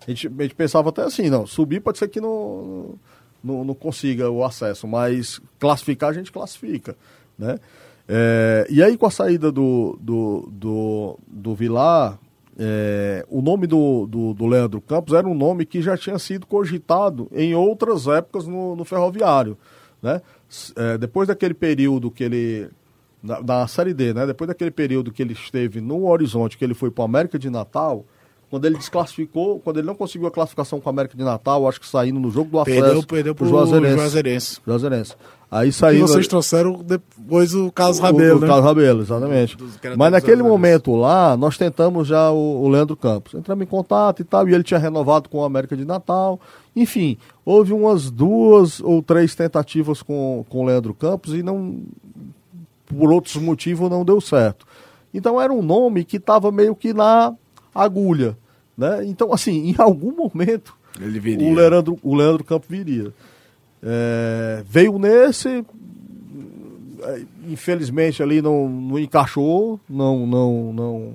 a 0.08 0.10
gente, 0.10 0.28
a 0.28 0.42
gente 0.42 0.56
pensava 0.56 0.90
até 0.90 1.04
assim, 1.04 1.30
não, 1.30 1.46
subir 1.46 1.80
pode 1.80 2.00
ser 2.00 2.08
que 2.08 2.20
não, 2.20 2.96
não, 3.44 3.64
não 3.64 3.76
consiga 3.76 4.28
o 4.28 4.44
acesso, 4.44 4.88
mas 4.88 5.40
classificar 5.60 6.10
a 6.10 6.14
gente 6.14 6.32
classifica, 6.32 6.98
né? 7.38 7.60
É, 8.08 8.66
e 8.72 8.82
aí 8.82 8.98
com 8.98 9.06
a 9.06 9.12
saída 9.12 9.52
do, 9.52 10.00
do, 10.02 10.50
do, 10.52 11.20
do 11.28 11.54
Vilar, 11.54 12.18
é, 12.64 13.26
o 13.28 13.42
nome 13.42 13.66
do, 13.66 14.06
do, 14.06 14.36
do 14.36 14.46
Leandro 14.46 14.80
Campos 14.80 15.16
era 15.16 15.28
um 15.28 15.34
nome 15.34 15.66
que 15.66 15.82
já 15.82 15.98
tinha 15.98 16.20
sido 16.20 16.46
cogitado 16.46 17.28
em 17.32 17.56
outras 17.56 18.06
épocas 18.06 18.46
no, 18.46 18.76
no 18.76 18.86
ferroviário, 18.86 19.58
né? 20.00 20.22
É, 20.76 20.96
depois 20.96 21.28
daquele 21.28 21.56
período 21.56 22.12
que 22.12 22.24
ele 22.24 22.70
na, 23.24 23.68
Série 23.68 23.96
D, 23.96 24.14
né? 24.14 24.28
Depois 24.28 24.48
daquele 24.48 24.70
período 24.70 25.12
que 25.12 25.24
ele 25.24 25.34
esteve 25.34 25.82
no 25.82 26.06
Horizonte, 26.06 26.56
que 26.56 26.64
ele 26.64 26.76
foi 26.76 26.92
para 26.92 27.02
o 27.02 27.06
América 27.06 27.40
de 27.40 27.50
Natal, 27.50 28.06
quando 28.52 28.66
ele 28.66 28.78
desclassificou, 28.78 29.60
quando 29.62 29.78
ele 29.78 29.88
não 29.88 29.96
conseguiu 29.96 30.28
a 30.28 30.32
classificação 30.32 30.80
com 30.80 30.88
o 30.88 30.92
América 30.92 31.18
de 31.18 31.24
Natal, 31.24 31.68
acho 31.68 31.80
que 31.80 31.88
saindo 31.88 32.20
no 32.20 32.30
jogo 32.30 32.52
do 32.52 32.60
acesso 32.60 32.82
Perdeu, 32.82 33.04
perdeu 33.04 33.34
pro 33.34 33.48
Juazeirense. 33.48 33.96
Juazeirense. 33.96 34.60
Juazeirense. 34.68 35.16
Aí 35.50 35.70
E 35.70 35.74
saindo 35.74 36.08
vocês 36.08 36.28
trouxeram 36.28 36.74
de- 36.74 36.84
depois 36.98 37.54
o 37.56 37.72
Carlos 37.72 38.00
Rabelo, 38.00 38.36
o, 38.36 38.38
o 38.38 38.42
né? 38.42 38.48
Carlos 38.48 38.66
Rabelo, 38.66 39.02
exatamente. 39.02 39.58
Mas 39.98 40.12
naquele 40.12 40.44
momento 40.44 40.96
lá, 40.96 41.36
nós 41.36 41.58
tentamos 41.58 42.08
já 42.08 42.30
o, 42.32 42.64
o 42.64 42.70
Leandro 42.70 42.96
Campos. 42.96 43.34
Entramos 43.34 43.64
em 43.64 43.68
contato 43.68 44.22
e 44.22 44.26
tal, 44.26 44.48
e 44.48 44.54
ele 44.54 44.64
tinha 44.64 44.80
renovado 44.80 45.28
com 45.30 45.40
o 45.40 45.44
América 45.46 45.76
de 45.76 45.84
Natal. 45.86 46.40
Enfim, 46.76 47.18
houve 47.46 47.74
umas 47.74 48.12
duas 48.12 48.80
ou 48.82 49.02
três 49.02 49.34
tentativas 49.34 50.02
com, 50.02 50.46
com 50.50 50.60
o 50.62 50.66
Leandro 50.66 50.94
Campos 50.94 51.34
e 51.34 51.42
não, 51.42 51.82
por 52.86 53.12
outros 53.12 53.36
motivos, 53.38 53.90
não 53.90 54.04
deu 54.06 54.20
certo. 54.22 54.66
Então 55.14 55.40
era 55.40 55.52
um 55.52 55.62
nome 55.62 56.04
que 56.06 56.18
estava 56.18 56.52
meio 56.52 56.76
que 56.76 56.94
na 56.94 57.34
agulha. 57.76 58.38
Né? 58.78 59.06
Então, 59.06 59.34
assim, 59.34 59.70
em 59.70 59.76
algum 59.78 60.12
momento 60.12 60.76
o 61.52 61.54
Leandro, 61.54 62.00
o 62.04 62.16
Leandro 62.16 62.44
Campos 62.44 62.68
viria. 62.70 63.14
É, 63.82 64.64
veio 64.68 65.00
nesse, 65.00 65.66
é, 67.02 67.22
infelizmente 67.48 68.22
ali 68.22 68.42
não, 68.42 68.68
não 68.70 69.00
encaixou, 69.00 69.80
não, 69.90 70.26
não, 70.28 70.74
não. 70.74 71.14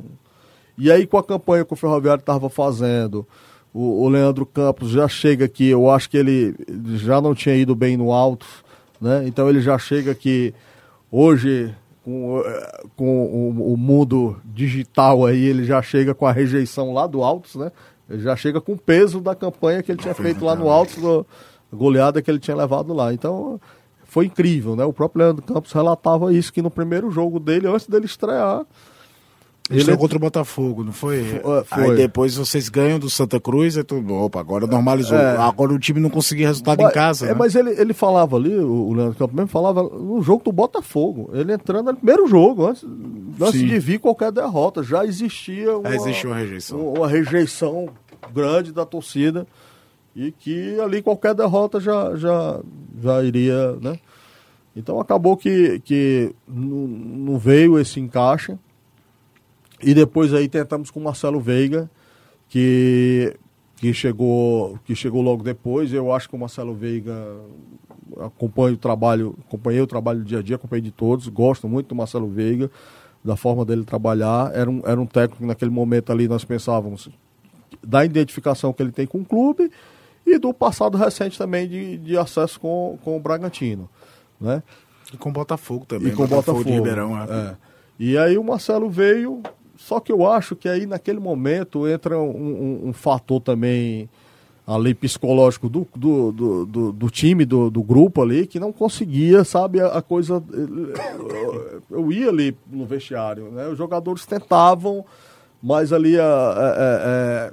E 0.78 0.90
aí 0.90 1.06
com 1.06 1.18
a 1.18 1.24
campanha 1.24 1.64
que 1.64 1.72
o 1.72 1.76
Ferroviário 1.76 2.20
estava 2.20 2.48
fazendo, 2.48 3.26
o, 3.72 4.02
o 4.02 4.08
Leandro 4.08 4.44
Campos 4.46 4.90
já 4.90 5.06
chega 5.06 5.44
aqui, 5.44 5.68
eu 5.68 5.90
acho 5.90 6.10
que 6.10 6.16
ele 6.16 6.54
já 6.96 7.20
não 7.20 7.34
tinha 7.34 7.54
ido 7.54 7.74
bem 7.74 7.96
no 7.96 8.12
alto, 8.12 8.46
né? 9.00 9.24
Então 9.26 9.48
ele 9.48 9.60
já 9.60 9.78
chega 9.78 10.10
aqui 10.10 10.52
hoje 11.10 11.72
com, 12.06 12.40
eh, 12.46 12.82
com 12.94 13.24
o, 13.26 13.72
o 13.72 13.76
mundo 13.76 14.36
digital 14.44 15.26
aí, 15.26 15.44
ele 15.44 15.64
já 15.64 15.82
chega 15.82 16.14
com 16.14 16.24
a 16.24 16.30
rejeição 16.30 16.92
lá 16.94 17.04
do 17.04 17.20
Altos, 17.24 17.56
né? 17.56 17.72
Ele 18.08 18.22
já 18.22 18.36
chega 18.36 18.60
com 18.60 18.74
o 18.74 18.78
peso 18.78 19.20
da 19.20 19.34
campanha 19.34 19.82
que 19.82 19.90
ele 19.90 19.98
tinha 19.98 20.14
feito 20.14 20.44
lá 20.44 20.54
no 20.54 20.68
Altos, 20.70 20.94
do- 21.02 21.26
a 21.72 21.74
goleada 21.74 22.22
que 22.22 22.30
ele 22.30 22.38
tinha 22.38 22.56
levado 22.56 22.94
lá. 22.94 23.12
Então, 23.12 23.60
foi 24.04 24.26
incrível, 24.26 24.76
né? 24.76 24.84
O 24.84 24.92
próprio 24.92 25.24
Leandro 25.24 25.42
Campos 25.42 25.72
relatava 25.72 26.32
isso, 26.32 26.52
que 26.52 26.62
no 26.62 26.70
primeiro 26.70 27.10
jogo 27.10 27.40
dele, 27.40 27.66
antes 27.66 27.88
dele 27.88 28.06
estrear, 28.06 28.64
Ele 29.68 29.80
ele- 29.82 29.96
contra 29.96 30.16
o 30.16 30.20
Botafogo, 30.20 30.84
não 30.84 30.92
foi? 30.92 31.24
Foi- 31.66 31.90
Aí 31.90 31.96
depois 31.96 32.36
vocês 32.36 32.68
ganham 32.68 32.98
do 33.00 33.10
Santa 33.10 33.40
Cruz, 33.40 33.76
e 33.76 33.82
tudo. 33.82 34.14
Opa, 34.14 34.38
agora 34.38 34.64
normalizou. 34.66 35.18
É. 35.18 35.36
Agora 35.36 35.72
o 35.72 35.78
time 35.78 35.98
não 35.98 36.08
conseguia 36.08 36.46
resultado 36.46 36.80
Mas- 36.82 36.90
em 36.90 36.94
casa. 36.94 37.26
É, 37.26 37.28
né? 37.30 37.34
mas 37.36 37.54
ele, 37.56 37.70
ele 37.70 37.92
falava 37.92 38.36
ali, 38.36 38.54
o, 38.54 38.92
Leandro 38.92 39.16
Campos 39.18 39.34
mesmo 39.34 39.48
falava 39.48 39.82
no 39.82 40.22
jogo 40.22 40.44
do 40.44 40.52
Botafogo. 40.52 41.30
Ele 41.32 41.52
entrando 41.52 41.90
no 41.90 41.96
primeiro 41.96 42.28
jogo, 42.28 42.66
antes, 42.66 42.84
antes 43.40 43.60
de 43.60 43.78
vir 43.80 43.98
qualquer 43.98 44.30
derrota. 44.30 44.82
Já 44.84 45.04
existia 45.04 45.76
uma, 45.76 45.90
Já 45.90 45.96
existia 45.96 46.30
uma 46.30 46.36
rejeição. 46.38 46.80
Uma, 46.80 46.98
uma 47.00 47.08
rejeição 47.08 47.88
grande 48.32 48.72
da 48.72 48.86
torcida. 48.86 49.46
E 50.14 50.30
que 50.32 50.78
ali 50.80 51.02
qualquer 51.02 51.34
derrota 51.34 51.78
já, 51.80 52.14
já, 52.16 52.60
já 53.02 53.22
iria, 53.22 53.72
né? 53.82 53.98
Então 54.74 55.00
acabou 55.00 55.36
que, 55.36 55.80
que 55.84 56.32
não 56.48 57.36
veio 57.36 57.78
esse 57.78 57.98
encaixe. 57.98 58.56
E 59.82 59.94
depois 59.94 60.32
aí 60.32 60.48
tentamos 60.48 60.90
com 60.90 61.00
o 61.00 61.04
Marcelo 61.04 61.40
Veiga, 61.40 61.90
que, 62.48 63.36
que, 63.76 63.92
chegou, 63.92 64.78
que 64.84 64.94
chegou 64.94 65.22
logo 65.22 65.42
depois. 65.42 65.92
Eu 65.92 66.12
acho 66.12 66.28
que 66.28 66.34
o 66.34 66.38
Marcelo 66.38 66.74
Veiga 66.74 67.14
acompanha 68.20 68.74
o 68.74 68.78
trabalho, 68.78 69.36
acompanhei 69.46 69.80
o 69.80 69.86
trabalho 69.86 70.20
do 70.20 70.24
dia 70.24 70.38
a 70.38 70.42
dia, 70.42 70.56
acompanhei 70.56 70.82
de 70.82 70.90
todos, 70.90 71.28
gosto 71.28 71.68
muito 71.68 71.88
do 71.88 71.94
Marcelo 71.94 72.28
Veiga, 72.28 72.70
da 73.22 73.36
forma 73.36 73.64
dele 73.64 73.84
trabalhar. 73.84 74.50
Era 74.54 74.70
um, 74.70 74.82
era 74.84 75.00
um 75.00 75.06
técnico 75.06 75.38
que 75.38 75.46
naquele 75.46 75.70
momento 75.70 76.10
ali 76.10 76.26
nós 76.26 76.44
pensávamos 76.44 77.08
da 77.82 78.04
identificação 78.04 78.72
que 78.72 78.82
ele 78.82 78.92
tem 78.92 79.06
com 79.06 79.18
o 79.18 79.24
clube 79.24 79.70
e 80.24 80.38
do 80.38 80.52
passado 80.54 80.96
recente 80.96 81.38
também 81.38 81.68
de, 81.68 81.98
de 81.98 82.16
acesso 82.16 82.58
com, 82.58 82.98
com 83.04 83.16
o 83.16 83.20
Bragantino. 83.20 83.88
Né? 84.40 84.62
E 85.12 85.16
com 85.16 85.28
o 85.28 85.32
Botafogo 85.32 85.84
também. 85.86 86.12
E 86.12 86.16
com 86.16 86.24
o 86.24 86.26
Botafogo. 86.26 86.64
de 86.64 86.72
Ribeirão. 86.72 87.16
é. 87.16 87.24
é. 87.24 87.56
E 87.98 88.18
aí 88.18 88.36
o 88.36 88.44
Marcelo 88.44 88.90
veio, 88.90 89.42
só 89.86 90.00
que 90.00 90.10
eu 90.10 90.26
acho 90.28 90.56
que 90.56 90.68
aí 90.68 90.84
naquele 90.84 91.20
momento 91.20 91.86
entra 91.86 92.18
um, 92.18 92.28
um- 92.84 92.88
um 92.88 92.92
fator 92.92 93.40
também 93.40 94.08
ali 94.66 94.92
psicológico 94.94 95.68
do, 95.68 95.86
do, 95.94 96.32
do, 96.32 96.66
do- 96.66 96.92
do 96.92 97.08
time, 97.08 97.44
do, 97.44 97.70
do 97.70 97.84
grupo 97.84 98.20
ali, 98.20 98.48
que 98.48 98.58
não 98.58 98.72
conseguia, 98.72 99.44
sabe, 99.44 99.80
a, 99.80 99.86
a 99.86 100.02
coisa. 100.02 100.42
Eu, 100.52 101.82
eu 101.88 102.10
ia 102.12 102.28
ali 102.28 102.56
no 102.68 102.84
vestiário, 102.84 103.44
né? 103.52 103.68
Os 103.68 103.78
jogadores 103.78 104.26
tentavam, 104.26 105.04
mas 105.62 105.92
ali 105.92 106.18
a- 106.18 106.24
a- 106.24 107.46
a- 107.48 107.52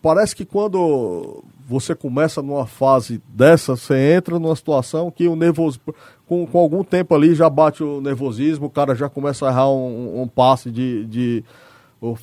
parece 0.00 0.36
que 0.36 0.44
quando 0.44 1.42
você 1.70 1.94
começa 1.94 2.42
numa 2.42 2.66
fase 2.66 3.22
dessa, 3.28 3.76
você 3.76 4.16
entra 4.16 4.40
numa 4.40 4.56
situação 4.56 5.08
que 5.08 5.28
o 5.28 5.36
nervoso, 5.36 5.78
com, 6.26 6.44
com 6.44 6.58
algum 6.58 6.82
tempo 6.82 7.14
ali 7.14 7.32
já 7.32 7.48
bate 7.48 7.84
o 7.84 8.00
nervosismo, 8.00 8.66
o 8.66 8.70
cara 8.70 8.92
já 8.96 9.08
começa 9.08 9.46
a 9.46 9.50
errar 9.50 9.70
um, 9.70 10.22
um 10.22 10.26
passe 10.26 10.68
de, 10.68 11.06
de 11.06 11.44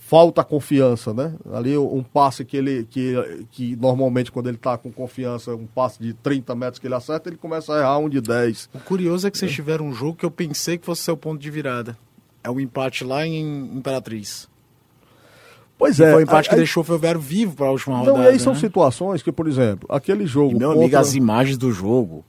falta 0.02 0.44
confiança, 0.44 1.14
né? 1.14 1.34
Ali 1.54 1.78
um 1.78 2.04
passe 2.04 2.44
que 2.44 2.58
ele 2.58 2.86
que, 2.90 3.14
que 3.50 3.76
normalmente 3.78 4.34
quando 4.34 4.50
ele 4.50 4.58
tá 4.58 4.78
com 4.78 4.92
confiança, 4.92 5.56
um 5.56 5.66
passe 5.66 6.02
de 6.02 6.14
30 6.14 6.54
metros 6.54 6.80
que 6.80 6.88
ele 6.88 6.96
acerta, 6.96 7.30
ele 7.30 7.38
começa 7.38 7.74
a 7.74 7.80
errar 7.80 8.00
um 8.00 8.10
de 8.10 8.20
10. 8.20 8.70
O 8.74 8.80
curioso 8.80 9.28
é 9.28 9.32
que 9.32 9.38
vocês 9.38 9.52
tiveram 9.54 9.86
um 9.86 9.94
jogo 9.94 10.18
que 10.18 10.26
eu 10.26 10.32
pensei 10.32 10.78
que 10.78 10.86
fosse 10.86 11.04
ser 11.04 11.12
o 11.12 11.18
ponto 11.18 11.40
de 11.40 11.50
virada. 11.50 11.98
É 12.44 12.50
o 12.50 12.60
empate 12.60 13.06
lá 13.06 13.26
em 13.26 13.78
Imperatriz. 13.78 14.50
Pois 15.78 16.00
E 16.00 16.04
é. 16.04 16.12
foi 16.12 16.22
o 16.22 16.24
empate 16.24 16.50
que 16.50 16.56
aí- 16.56 16.60
deixou 16.62 16.82
o 16.82 16.84
Ferroviário 16.84 17.20
vivo 17.22 17.56
para 17.56 17.68
a 17.68 17.72
última 17.72 17.98
rodada. 18.00 18.18
Não, 18.18 18.24
e 18.26 18.28
aí 18.30 18.40
são 18.40 18.54
né? 18.54 18.60
situações 18.60 19.22
que, 19.22 19.32
por 19.32 19.48
exemplo, 19.48 19.88
aquele 19.92 20.26
jogo 20.26 20.54
E, 20.54 20.56
meu 20.58 20.70
contra- 20.70 20.84
amigo, 20.84 20.98
as 20.98 21.14
imagens 21.16 21.58
do 21.58 21.72
jogo. 21.72 22.26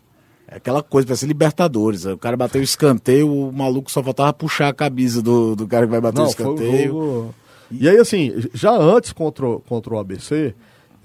É 0.50 0.56
aquela 0.56 0.82
coisa, 0.82 1.06
parece 1.06 1.26
Libertadores. 1.26 2.04
O 2.06 2.16
cara 2.18 2.37
bateu 2.37 2.61
o 2.61 2.64
escanteio, 2.64 3.30
o 3.30 3.52
maluco 3.52 3.90
só 3.90 4.02
faltava 4.02 4.32
puxar 4.32 4.68
a 4.68 4.72
camisa 4.74 5.20
do, 5.22 5.54
do 5.56 5.66
cara 5.66 5.87
que 5.87 5.90
vai 5.90 6.00
bater 6.00 6.16
o 6.18 6.20
Não, 6.20 6.26
um 6.26 6.30
escanteio. 6.30 6.88
jogo... 6.92 7.34
E 7.70 7.87
aí, 7.88 7.98
assim, 7.98 8.32
já 8.54 8.72
antes 8.72 9.12
contra, 9.12 9.46
o- 9.46 9.61
contra 9.61 9.94
o 9.94 9.98
ABC, 9.98 10.54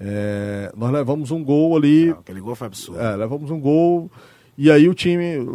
é, 0.00 0.72
nós 0.76 0.90
levamos 0.90 1.30
um 1.30 1.42
gol 1.44 1.76
ali, 1.76 2.06
Não, 2.06 2.18
aquele 2.18 2.40
gol 2.40 2.54
foi 2.54 2.66
absurdo. 2.66 3.00
é, 3.00 3.16
levamos 3.16 3.50
um 3.50 3.60
gol, 3.60 4.10
e 4.56 4.70
aí 4.70 4.88
o 4.88 4.94
time, 4.94 5.46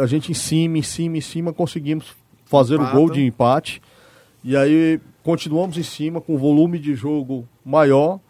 a 0.00 0.06
gente 0.06 0.30
em 0.30 0.34
cima, 0.34 0.78
em 0.78 0.82
cima, 0.82 1.18
em 1.18 1.20
cima, 1.20 1.52
conseguimos 1.52 2.06
fazer 2.46 2.76
Empata. 2.76 2.90
o 2.90 2.98
gol 2.98 3.10
de 3.10 3.24
empate. 3.26 3.82
E 4.42 4.56
aí 4.56 5.00
continuamos 5.24 5.76
em 5.76 5.82
cima 5.82 6.20
com 6.20 6.38
volume 6.38 6.78
de 6.78 6.94
jogo 6.94 7.48
maior. 7.64 8.20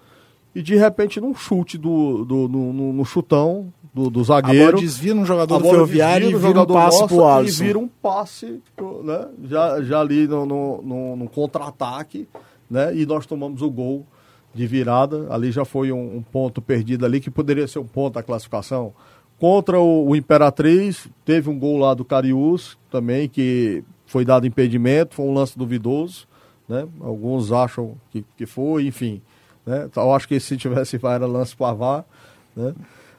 E 0.55 0.63
de 0.63 0.77
repente, 0.77 1.21
num 1.21 1.35
chute 1.35 1.77
do, 1.77 2.25
do, 2.25 2.49
no, 2.49 2.73
no- 2.73 2.93
no 2.93 3.05
chutão 3.05 3.73
do, 3.93 4.09
do 4.09 4.21
A 4.21 4.25
zagueiro. 4.25 4.67
bola 4.73 4.81
desvia 4.81 5.13
num 5.13 5.27
jogador 5.27 5.57
a 5.57 5.59
do 5.59 5.65
Ferroviário 5.69 6.31
e 6.31 6.35
vira 6.37 6.65
do 6.65 6.73
um 6.73 6.77
passe 6.77 7.01
nosso 7.01 7.15
pro 7.17 7.25
E 7.25 7.31
Alisson. 7.33 7.65
vira 7.65 7.79
um 7.81 7.89
passe, 7.89 8.63
né? 9.03 9.27
Já, 9.49 9.83
já 9.83 10.01
ali 10.01 10.29
no, 10.29 10.47
no, 10.47 10.83
no- 10.83 11.17
no 11.17 11.29
contra-ataque, 11.29 12.29
né? 12.71 12.95
E 12.97 13.05
nós 13.05 13.27
tomamos 13.27 13.63
o 13.63 13.71
gol 13.71 14.07
de 14.55 14.65
virada. 14.65 15.27
Ali 15.29 15.51
já 15.51 15.65
foi 15.65 15.91
um, 15.91 16.19
um 16.19 16.23
ponto 16.23 16.63
perdido 16.63 17.05
ali, 17.05 17.21
que 17.21 17.31
poderia 17.33 17.67
ser 17.67 17.81
um 17.81 17.87
ponto 17.87 18.15
da 18.15 18.23
classificação. 18.23 18.93
Contra 19.41 19.81
o, 19.81 20.09
o 20.11 20.15
Imperatriz, 20.15 21.09
teve 21.25 21.51
um 21.51 21.59
gol 21.59 21.79
lá 21.79 21.95
do 21.95 22.05
Cariús 22.05 22.79
também, 22.89 23.29
que 23.29 23.83
foi 24.07 24.25
dado 24.25 24.47
impedimento, 24.47 25.17
foi 25.17 25.25
um 25.27 25.35
lance 25.35 25.59
duvidoso, 25.59 26.29
né? 26.69 26.87
Alguns 27.01 27.53
acham 27.53 27.95
que, 28.11 28.25
que 28.37 28.47
foi, 28.47 28.87
enfim. 28.87 29.21
Né? 29.67 29.89
Eu 29.97 30.13
acho 30.15 30.27
que 30.29 30.39
se 30.41 30.57
tivesse 30.57 30.97
VAR 30.99 31.15
era 31.17 31.27
lance 31.27 31.55
para 31.57 31.73
VAR, 31.75 32.05
né? 32.57 32.75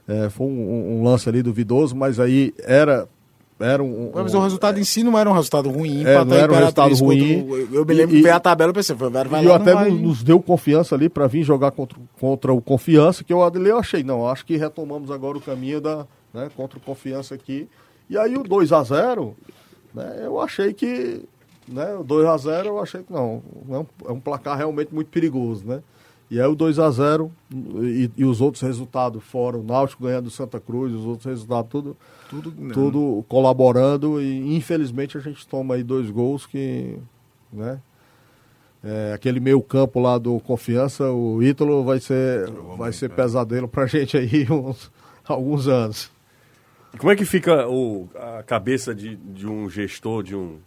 É, 0.07 0.29
foi 0.29 0.45
um, 0.45 0.99
um- 0.99 1.03
lance 1.03 1.27
ali 1.27 1.41
duvidoso, 1.41 1.95
mas 1.95 2.19
aí 2.19 2.53
era, 2.63 3.07
era 3.59 3.81
um, 3.81 4.11
Mas 4.13 4.35
um- 4.35 4.37
o 4.37 4.43
resultado 4.43 4.79
em 4.79 4.83
si 4.83 5.03
não 5.03 5.17
era 5.17 5.27
um 5.27 5.33
resultado 5.33 5.67
ruim. 5.67 6.03
É, 6.05 6.23
não 6.23 6.35
era 6.35 6.51
um 6.51 6.55
resultado 6.55 6.93
ruim. 6.95 7.47
contra 7.47 7.55
Eu 7.71 7.83
me 7.85 7.93
lembro 7.95 8.13
E- 8.13 8.17
que 8.17 8.21
veio 8.23 8.35
a 8.35 8.39
tabela 8.39 8.69
e 8.71 8.73
pensei, 8.75 8.95
foi, 8.95 9.09
vai 9.27 9.41
E 9.43 9.47
lá, 9.47 9.51
eu 9.51 9.55
até 9.55 9.73
vai. 9.73 9.89
nos- 9.89 10.21
deu 10.21 10.39
confiança 10.39 10.93
ali 10.93 11.09
para 11.09 11.25
vir 11.25 11.41
jogar 11.41 11.71
contra, 11.71 11.97
contra 12.19 12.53
o 12.53 12.61
Confiança, 12.61 13.23
que 13.23 13.33
eu 13.33 13.41
eu 13.71 13.79
achei, 13.79 14.03
não, 14.03 14.27
acho 14.29 14.45
que 14.45 14.55
retomamos 14.57 15.09
agora 15.09 15.39
o 15.39 15.41
caminho 15.41 15.81
da, 15.81 16.05
né, 16.31 16.51
contra 16.55 16.77
o 16.77 16.81
Confiança 16.81 17.33
aqui. 17.33 17.67
E 18.07 18.15
aí 18.15 18.37
o 18.37 18.43
2 18.43 18.71
a 18.71 18.83
0 18.83 19.35
né, 19.91 20.21
eu 20.23 20.39
achei 20.39 20.71
que, 20.71 21.23
né, 21.67 21.95
o 21.95 22.03
2 22.03 22.25
a 22.27 22.37
0 22.37 22.67
eu 22.69 22.79
achei 22.79 23.03
que 23.03 23.11
não, 23.11 23.41
é 23.69 23.77
um, 23.77 23.85
é 24.07 24.11
um 24.11 24.19
placar 24.19 24.57
realmente 24.57 24.93
muito 24.93 25.07
perigoso, 25.07 25.65
né? 25.65 25.81
E 26.29 26.41
aí 26.41 26.47
o 26.47 26.55
2 26.55 26.79
a 26.79 26.89
0 26.89 27.31
e, 27.51 28.09
e 28.17 28.25
os 28.25 28.41
outros 28.41 28.61
resultados 28.61 29.23
fora, 29.23 29.57
o 29.57 29.63
Náutico 29.63 30.03
ganhando 30.03 30.25
do 30.25 30.31
Santa 30.31 30.59
Cruz, 30.59 30.91
os 30.91 31.05
outros 31.05 31.25
resultados 31.25 31.69
tudo 31.69 31.95
Tudo, 32.29 32.53
né? 32.57 32.73
tudo 32.73 33.23
colaborando 33.27 34.19
e 34.19 34.55
infelizmente 34.55 35.17
a 35.17 35.21
gente 35.21 35.47
toma 35.47 35.75
aí 35.75 35.83
dois 35.83 36.09
gols 36.09 36.45
que, 36.47 36.97
né? 37.53 37.79
é, 38.85 39.13
aquele 39.13 39.39
meio 39.39 39.61
campo 39.63 39.99
lá 39.99 40.19
do 40.19 40.39
Confiança, 40.39 41.09
o 41.09 41.41
Ítalo 41.41 41.83
vai 41.83 41.99
ser, 41.99 42.47
vai 42.77 42.93
ser 42.93 43.09
pesadelo 43.09 43.67
pra 43.67 43.87
gente 43.87 44.15
aí 44.15 44.45
uns, 44.51 44.91
alguns 45.27 45.67
anos. 45.67 46.11
Como 46.99 47.11
é 47.11 47.15
que 47.15 47.25
fica 47.25 47.67
o, 47.67 48.07
a 48.15 48.43
cabeça 48.43 48.93
de, 48.93 49.15
de 49.15 49.47
um 49.47 49.67
gestor, 49.67 50.21
de 50.21 50.35
um, 50.35 50.59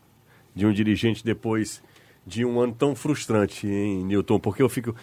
de 0.54 0.66
um 0.66 0.72
dirigente 0.72 1.24
depois 1.24 1.82
de 2.26 2.44
um 2.44 2.60
ano 2.60 2.74
tão 2.74 2.94
frustrante, 2.94 3.66
hein, 3.66 4.04
Newton? 4.04 4.38
Porque 4.38 4.62
eu 4.62 4.68
fico. 4.68 4.94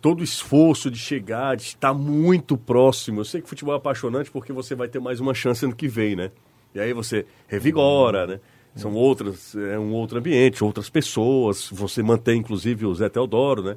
Todo 0.00 0.20
o 0.20 0.24
esforço 0.24 0.88
de 0.88 0.98
chegar, 0.98 1.56
de 1.56 1.64
estar 1.64 1.92
muito 1.92 2.56
próximo. 2.56 3.20
Eu 3.20 3.24
sei 3.24 3.42
que 3.42 3.48
futebol 3.48 3.74
é 3.74 3.76
apaixonante 3.76 4.30
porque 4.30 4.52
você 4.52 4.74
vai 4.74 4.86
ter 4.86 5.00
mais 5.00 5.18
uma 5.18 5.34
chance 5.34 5.64
ano 5.64 5.74
que 5.74 5.88
vem, 5.88 6.14
né? 6.14 6.30
E 6.72 6.78
aí 6.78 6.92
você 6.92 7.26
revigora, 7.48 8.26
né? 8.26 8.40
São 8.76 8.94
outras, 8.94 9.54
é 9.56 9.78
um 9.78 9.92
outro 9.92 10.18
ambiente, 10.18 10.62
outras 10.62 10.88
pessoas. 10.88 11.68
Você 11.70 12.02
mantém, 12.02 12.38
inclusive, 12.38 12.86
o 12.86 12.94
Zé 12.94 13.08
Teodoro, 13.08 13.62
né? 13.62 13.76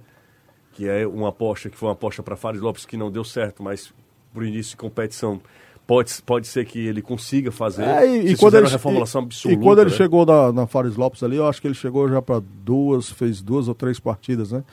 Que 0.74 0.88
é 0.88 1.06
uma 1.06 1.30
aposta 1.30 1.70
que 1.70 1.76
foi 1.76 1.90
uma 1.90 1.94
aposta 1.94 2.22
para 2.22 2.36
Fares 2.36 2.62
Lopes 2.62 2.86
que 2.86 2.96
não 2.96 3.12
deu 3.12 3.24
certo, 3.24 3.64
mas 3.64 3.92
por 4.32 4.46
início 4.46 4.72
de 4.72 4.78
competição 4.78 5.42
pode, 5.88 6.14
pode 6.26 6.48
ser 6.48 6.66
que 6.66 6.80
ele 6.80 7.02
consiga 7.02 7.52
fazer. 7.52 7.84
É, 7.84 8.08
e, 8.08 8.32
e 8.32 8.38
quando 8.38 8.56
ele, 8.56 8.64
uma 8.66 8.72
reformulação 8.72 9.22
e- 9.22 9.26
absoluta. 9.26 9.60
E 9.60 9.64
quando 9.64 9.80
ele 9.82 9.90
né? 9.92 9.96
chegou 9.98 10.26
na, 10.26 10.52
na 10.52 10.68
Fares 10.68 10.96
Lopes 10.96 11.22
ali, 11.24 11.36
eu 11.38 11.48
acho 11.48 11.62
que 11.62 11.68
ele 11.68 11.74
chegou 11.76 12.08
já 12.10 12.22
para 12.22 12.42
duas, 12.64 13.10
fez 13.10 13.42
duas 13.42 13.68
ou 13.68 13.76
três 13.76 14.00
partidas, 14.00 14.52
né? 14.52 14.64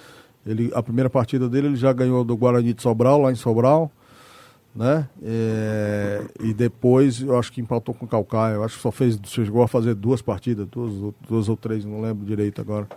Ele, 0.46 0.70
a 0.74 0.82
primeira 0.82 1.10
partida 1.10 1.48
dele 1.48 1.66
ele 1.68 1.76
já 1.76 1.92
ganhou 1.92 2.24
do 2.24 2.36
Guarani 2.36 2.72
de 2.72 2.80
Sobral, 2.82 3.20
lá 3.20 3.30
em 3.30 3.34
Sobral, 3.34 3.90
né? 4.74 5.06
É, 5.22 6.22
e 6.40 6.54
depois 6.54 7.20
eu 7.20 7.38
acho 7.38 7.52
que 7.52 7.60
empatou 7.60 7.94
com 7.94 8.06
o 8.06 8.08
Calcaia. 8.08 8.54
Eu 8.54 8.64
acho 8.64 8.76
que 8.76 8.82
só 8.82 8.90
fez, 8.90 9.18
chegou 9.26 9.62
a 9.62 9.68
fazer 9.68 9.94
duas 9.94 10.22
partidas, 10.22 10.66
duas, 10.68 10.92
ou- 10.94 11.14
duas 11.28 11.48
ou 11.48 11.56
três, 11.56 11.84
não 11.84 12.00
lembro 12.00 12.24
direito 12.24 12.60
agora. 12.60 12.88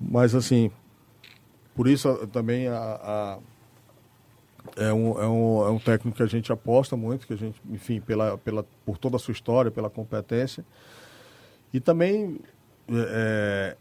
Mas 0.00 0.34
assim, 0.34 0.70
por 1.74 1.88
isso 1.88 2.12
também 2.32 2.68
a, 2.68 2.76
a- 2.76 3.38
é, 4.78 4.92
um, 4.92 5.20
é, 5.22 5.26
um, 5.28 5.66
é 5.66 5.70
um 5.70 5.78
técnico 5.78 6.16
que 6.16 6.22
a 6.22 6.26
gente 6.26 6.52
aposta 6.52 6.96
muito, 6.96 7.26
que 7.26 7.32
a 7.32 7.36
gente, 7.36 7.60
enfim, 7.70 8.00
pela, 8.00 8.38
pela, 8.38 8.64
por 8.86 8.96
toda 8.98 9.16
a 9.16 9.18
sua 9.18 9.32
história, 9.32 9.70
pela 9.70 9.90
competência. 9.90 10.64
E 11.72 11.80
também, 11.80 12.38
é, 12.90 13.76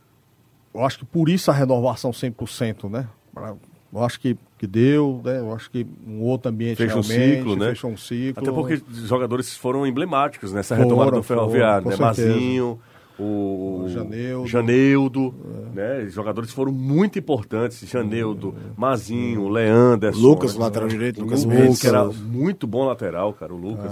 eu 0.73 0.83
acho 0.83 0.99
que 0.99 1.05
por 1.05 1.29
isso 1.29 1.49
a 1.49 1.53
renovação 1.53 2.11
100%, 2.11 2.89
né? 2.89 3.07
Pra- 3.33 3.55
Eu 3.93 4.03
acho 4.03 4.19
que, 4.19 4.37
que 4.57 4.67
deu, 4.67 5.21
né? 5.23 5.39
Eu 5.39 5.53
acho 5.53 5.71
que 5.71 5.87
um 6.05 6.21
outro 6.21 6.49
ambiente 6.49 6.77
Fechou 6.77 6.99
um 6.99 7.03
ciclo, 7.03 7.55
né? 7.55 7.69
Fechou 7.69 7.89
um 7.91 7.97
ciclo. 7.97 8.43
Até 8.43 8.51
porque 8.51 8.73
os 8.89 9.07
jogadores 9.07 9.55
foram 9.55 9.87
emblemáticos 9.87 10.51
nessa 10.51 10.75
Foram, 10.75 10.89
retomada 10.89 11.11
do 11.11 11.23
Ferroviário, 11.23 11.87
né? 11.87 11.95
certeza. 11.95 12.27
Mazinho, 12.29 12.79
o, 13.19 13.83
O 13.85 13.89
Janeudo. 13.89 14.45
É. 14.45 14.47
Janeudo, 14.47 15.35
né? 15.73 16.03
Os 16.07 16.13
jogadores 16.13 16.51
foram 16.51 16.71
muito 16.71 17.17
importantes. 17.17 17.87
Janeudo, 17.87 18.53
Mazinho, 18.77 19.47
Leanderson. 19.49 20.19
Lucas, 20.19 20.53
né? 20.55 20.61
lateral 20.63 20.87
direito, 20.87 21.19
O 21.19 21.23
Lucas 21.23 21.43
Lucas, 21.43 21.59
Mendes. 21.59 21.81
que 21.81 21.87
era 21.87 22.03
muito 22.05 22.67
bom 22.67 22.85
lateral, 22.85 23.33
cara, 23.33 23.53
o 23.53 23.57
Lucas. 23.57 23.91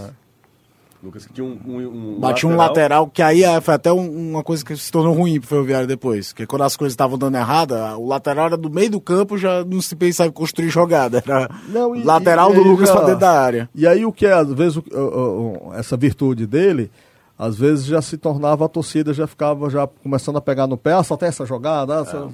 Lucas 1.04 1.24
que 1.28 1.34
tinha 1.34 1.46
um, 1.46 1.60
um, 1.68 2.16
um 2.16 2.20
Bati 2.20 2.48
um 2.48 2.56
lateral, 2.56 3.08
que 3.08 3.22
aí 3.22 3.44
é, 3.44 3.62
foi 3.62 3.76
até 3.76 3.94
um- 3.94 4.32
uma 4.32 4.42
coisa 4.44 4.66
que 4.66 4.76
se 4.76 4.92
tornou 4.92 5.14
ruim 5.14 5.40
pro 5.40 5.48
Ferroviário 5.50 5.88
depois. 5.88 6.30
Porque 6.34 6.48
quando 6.48 6.64
as 6.64 6.76
coisas 6.76 6.94
estavam 6.94 7.16
dando 7.16 7.36
errada, 7.38 7.96
o 7.96 8.08
lateral 8.08 8.48
era 8.48 8.58
do 8.58 8.72
meio 8.72 8.90
do 8.90 9.00
campo, 9.00 9.38
já 9.38 9.64
não 9.64 9.80
se 9.82 9.96
pensava 9.96 10.30
em 10.30 10.32
construir 10.32 10.70
jogada. 10.70 11.22
Era 11.24 11.48
Não, 11.70 11.96
e- 11.96 12.04
lateral 12.04 12.52
e 12.52 12.56
do 12.56 12.62
aí 12.62 12.68
Lucas 12.68 12.88
já- 12.88 12.96
pra 12.96 13.04
dentro 13.06 13.20
da 13.20 13.40
área. 13.40 13.70
E 13.76 13.86
aí 13.86 14.04
o 14.04 14.12
que 14.12 14.26
é, 14.26 14.34
às 14.34 14.52
vezes, 14.52 14.78
o- 14.78 14.84
o- 14.98 15.68
o- 15.70 15.74
essa 15.76 15.96
virtude 15.96 16.48
dele, 16.48 16.90
às 17.38 17.58
vezes 17.58 17.86
já 17.86 18.02
se 18.02 18.18
tornava 18.18 18.66
a 18.66 18.70
torcida, 18.70 19.14
já 19.14 19.28
ficava 19.28 19.70
já 19.70 19.86
começando 19.88 20.38
a 20.38 20.42
pegar 20.42 20.68
no 20.68 20.78
pé, 20.78 20.94
ah, 20.94 21.04
só 21.04 21.18
tem 21.18 21.28
essa 21.30 21.46
jogada, 21.46 22.00
ah, 22.00 22.06
só- 22.06 22.30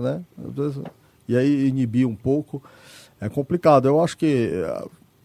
né? 0.00 0.22
Vezes, 0.36 0.80
e 1.28 1.36
aí 1.36 1.66
inibir 1.68 2.06
um 2.06 2.14
pouco. 2.14 2.62
É 3.20 3.28
complicado. 3.28 3.88
Eu 3.88 4.02
acho 4.02 4.16
que 4.16 4.52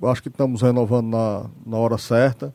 eu 0.02 0.10
acho 0.10 0.22
que 0.24 0.30
estamos 0.30 0.62
renovando 0.62 1.08
na, 1.10 1.46
na 1.66 1.78
hora 1.78 1.98
certa. 1.98 2.54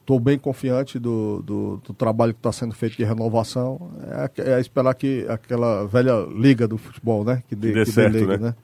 Estou 0.00 0.18
bem 0.18 0.38
confiante 0.38 0.98
do, 0.98 1.42
do, 1.42 1.76
do 1.84 1.92
trabalho 1.92 2.32
que 2.32 2.38
está 2.38 2.50
sendo 2.50 2.74
feito 2.74 2.96
de 2.96 3.04
renovação. 3.04 3.90
É, 4.36 4.52
é 4.52 4.60
esperar 4.60 4.94
que 4.94 5.26
aquela 5.28 5.84
velha 5.86 6.14
liga 6.34 6.66
do 6.66 6.78
futebol, 6.78 7.24
né? 7.24 7.42
Que 7.46 7.54
dê, 7.54 7.68
Que 7.68 7.74
dê 7.74 7.84
que 7.84 7.92
certo, 7.92 8.14
liga, 8.16 8.38
né? 8.38 8.54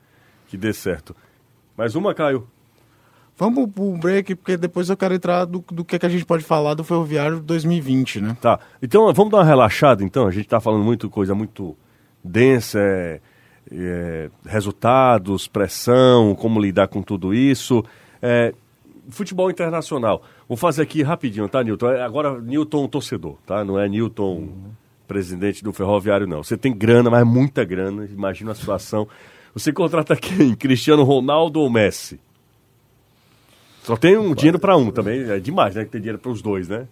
Que 0.47 0.57
dê 0.57 0.73
certo. 0.73 1.15
Mais 1.77 1.95
uma, 1.95 2.15
Caio. 2.15 2.47
Vamos 3.37 3.69
pro 3.71 3.97
break, 3.97 4.37
porque 4.37 4.57
depois 4.57 4.89
eu 4.89 4.97
quero 4.97 5.15
entrar 5.15 5.45
do, 5.45 5.65
do 5.71 5.85
que, 5.85 5.99
que 5.99 6.07
a 6.07 6.09
gente 6.09 6.25
pode 6.25 6.45
falar 6.45 6.75
do 6.75 6.85
Ferroviário 6.85 7.41
2020, 7.41 8.21
né? 8.21 8.37
Tá. 8.41 8.61
Então 8.81 9.13
vamos 9.13 9.33
dar 9.33 9.39
uma 9.39 9.45
relaxada, 9.45 10.05
então. 10.05 10.27
A 10.27 10.31
gente 10.31 10.45
está 10.45 10.61
falando 10.61 10.85
muito 10.85 11.11
coisa 11.11 11.35
muito 11.35 11.77
densa, 12.23 12.79
é, 12.79 13.21
é, 13.73 14.31
resultados, 14.47 15.49
pressão, 15.49 16.35
como 16.35 16.61
lidar 16.61 16.87
com 16.87 17.03
tudo 17.03 17.35
isso. 17.35 17.85
É, 18.23 18.55
futebol 19.09 19.51
internacional. 19.51 20.23
Vou 20.49 20.57
fazer 20.57 20.83
aqui 20.83 21.03
rapidinho, 21.03 21.49
tá, 21.49 21.63
Newton? 21.63 21.91
É, 21.91 22.03
Agora, 22.03 22.41
Newton 22.41 22.87
torcedor, 22.87 23.37
tá? 23.45 23.65
Não 23.65 23.79
é 23.79 23.89
Newton 23.89 24.49
presidente 25.07 25.63
do 25.63 25.73
Ferroviário, 25.73 26.27
não. 26.27 26.43
Você 26.43 26.57
tem 26.57 26.73
grana, 26.73 27.11
mas 27.11 27.27
muita 27.27 27.65
grana. 27.65 28.07
Imagina 28.07 28.53
a 28.53 28.55
situação. 28.55 29.09
Você 29.53 29.73
contrata 29.73 30.17
quem? 30.17 30.55
Cristiano 30.55 31.03
Ronaldo 31.03 31.61
ou 31.61 31.69
Messi? 31.69 32.21
Só 33.85 33.97
tem 33.97 34.17
um 34.19 34.35
dinheiro 34.35 34.59
para 34.59 34.77
um 34.77 34.91
também. 34.91 35.23
É 35.31 35.39
demais, 35.39 35.75
né? 35.75 35.85
Que 35.85 35.91
tem 35.91 36.01
dinheiro 36.01 36.19
para 36.19 36.31
os 36.33 36.43
dois, 36.43 36.67
né? 36.69 36.89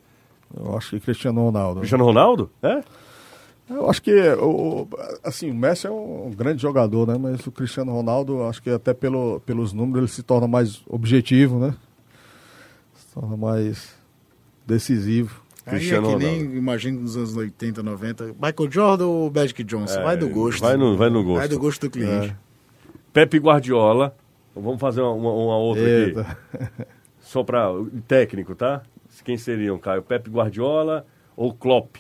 Eu 0.57 0.77
acho 0.77 0.91
que 0.91 1.01
Cristiano 1.01 1.43
Ronaldo. 1.43 1.81
Cristiano 1.81 2.05
Ronaldo? 2.05 2.51
É? 2.63 2.83
Eu 3.71 3.89
acho 3.89 4.03
que 4.03 4.13
o, 4.35 4.87
assim, 5.25 5.51
o 5.51 5.55
Messi 5.55 5.87
é 5.87 5.91
um 5.91 6.31
grande 6.37 6.61
jogador, 6.61 7.07
né? 7.09 7.17
Mas 7.19 7.47
o 7.47 7.51
Cristiano 7.51 7.91
Ronaldo, 7.93 8.43
acho 8.45 8.63
que 8.63 8.69
até 8.69 8.93
pelo, 8.93 9.41
pelos 9.41 9.73
números 9.73 9.99
ele 10.01 10.09
se 10.09 10.23
torna 10.23 10.47
mais 10.47 10.83
objetivo, 10.87 11.59
né? 11.59 11.75
Se 12.95 13.07
torna 13.15 13.37
mais 13.37 13.95
decisivo. 14.67 15.41
Cristiano 15.65 16.09
aí 16.09 16.15
é 16.15 16.19
que 16.19 16.25
Ronaldo. 16.27 16.45
nem, 16.49 16.57
imagino, 16.59 17.01
nos 17.01 17.17
anos 17.17 17.35
80, 17.37 17.83
90. 17.83 18.25
Michael 18.35 18.71
Jordan 18.71 19.07
ou 19.07 19.31
Magic 19.31 19.65
Johnson? 19.65 20.01
É, 20.01 20.03
vai 20.05 20.17
do 20.19 20.29
gosto. 20.29 20.61
vai 20.61 20.77
no- 20.77 20.97
vai 20.97 21.09
no 21.09 21.23
gosto. 21.25 21.39
Vai 21.39 21.49
do 21.49 21.59
gosto 21.59 21.81
do 21.83 21.91
cliente. 21.91 22.37
Pepe 23.13 23.39
Guardiola. 23.39 24.15
Vamos 24.55 24.81
fazer 24.81 25.01
uma, 25.01 25.13
uma- 25.13 25.33
uma 25.33 25.57
outra 25.57 25.83
aqui. 25.83 25.93
Eita. 26.19 26.39
Só 27.21 27.43
para 27.43 27.69
técnico, 28.07 28.55
tá? 28.55 28.83
Quem 29.25 29.37
seriam, 29.37 29.79
Caio? 29.79 30.03
Pepe 30.03 30.29
Guardiola 30.31 31.07
ou 31.37 31.53
Klopp? 31.55 31.97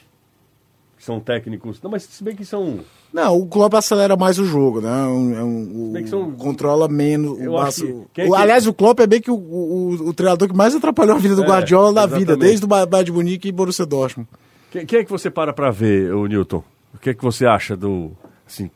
Que 0.97 1.05
são 1.05 1.19
técnicos. 1.21 1.81
Não, 1.83 1.91
mas 1.91 2.03
se 2.05 2.23
bem 2.23 2.35
que 2.37 2.45
são. 2.45 2.81
Não, 3.13 3.37
o 3.39 3.47
Klopp 3.47 3.75
acelera 3.75 4.17
mais 4.17 4.39
o 4.39 4.45
jogo, 4.45 4.81
né? 4.81 4.91
Um- 5.07 5.35
é 5.37 5.43
um- 5.43 5.89
o- 5.89 5.93
Bem 5.93 6.05
que 6.05 6.11
são- 6.11 6.31
Controla 6.33 6.89
menos. 6.89 7.39
Eu 7.41 7.53
o 7.53 7.59
acho 7.59 7.87
baço- 7.87 8.07
que- 8.13 8.21
é 8.21 8.25
o- 8.25 8.31
que- 8.31 8.37
Aliás, 8.37 8.67
o 8.67 8.73
Klopp 8.75 9.01
é 9.01 9.07
bem 9.07 9.21
que 9.21 9.31
o, 9.31 9.35
o, 9.35 9.91
o 10.09 10.15
treinador 10.15 10.49
que 10.49 10.55
mais 10.57 10.75
atrapalhou 10.75 11.17
a 11.17 11.19
vida 11.19 11.35
do 11.35 11.43
É, 11.45 11.47
Guardiola 11.47 11.93
na 11.93 12.07
vida, 12.07 12.37
desde 12.37 12.65
o 12.65 12.69
Ba- 12.69 12.87
Bayern 12.87 13.11
Munique 13.13 13.49
e 13.49 13.53
Borussia 13.53 13.85
Dortmund. 13.87 14.29
Quem, 14.71 14.87
quem 14.87 14.99
é 15.01 15.05
que 15.05 15.11
você 15.11 15.31
para 15.31 15.53
pra 15.53 15.71
ver, 15.71 16.15
o 16.15 16.27
Newton? 16.27 16.63
O 16.95 16.99
que 16.99 17.11
é 17.11 17.15
que 17.15 17.23
você 17.23 17.47
acha 17.47 17.77
do. 17.77 18.13
Assim, 18.47 18.71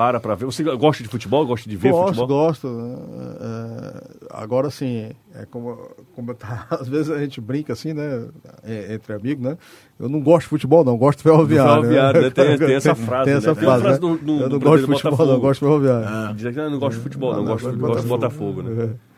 para 0.00 0.18
pra 0.18 0.34
ver. 0.34 0.46
Você 0.46 0.62
gosta 0.64 1.02
de 1.02 1.10
futebol? 1.10 1.44
Gosta 1.46 1.68
de 1.68 1.76
ver 1.76 1.90
gosto, 1.92 2.14
futebol? 2.14 2.26
gosto. 2.46 2.66
né? 2.68 2.96
É, 3.40 4.02
agora 4.30 4.70
sim, 4.70 5.10
é 5.34 5.44
como, 5.50 5.76
como 6.16 6.32
tá, 6.32 6.66
às 6.70 6.88
vezes 6.88 7.10
a 7.10 7.18
gente 7.18 7.38
brinca 7.38 7.74
assim, 7.74 7.92
né? 7.92 8.28
é, 8.64 8.94
Entre 8.94 9.12
amigos, 9.12 9.44
né? 9.44 9.58
Eu 9.98 10.08
não 10.08 10.20
gosto 10.22 10.44
de 10.46 10.48
futebol, 10.48 10.82
não, 10.82 10.96
gosto 10.96 11.18
de 11.18 11.24
ferroviário. 11.24 11.82
Ferroviário, 11.82 12.22
né? 12.22 12.30
Tem- 12.30 12.56
tem 12.58 12.74
essa 12.76 12.94
frase, 12.96 13.24
Tem 13.24 13.32
né? 13.34 13.38
essa 13.38 13.54
frase. 13.54 13.82
frase 13.82 14.00
né? 14.00 14.08
do- 14.08 14.16
do- 14.16 14.40
eu 14.42 14.48
não 14.48 14.58
gosto 14.58 14.86
de 14.86 14.92
futebol, 14.92 15.10
não, 15.12 15.18
Botafogo. 15.18 15.40
gosto 15.40 15.60
de 15.60 15.66
ferroviário. 15.66 16.34
Diz 16.34 16.54
que 16.54 16.60
não 16.70 16.78
gosto 16.78 16.96
de 16.96 17.02
futebol, 17.02 17.32
não, 17.36 17.44
gosto, 17.44 17.76
gosto 17.76 18.02
do 18.02 18.08
Botafogo, 18.08 18.62
né? 18.62 18.84
É. 18.84 19.10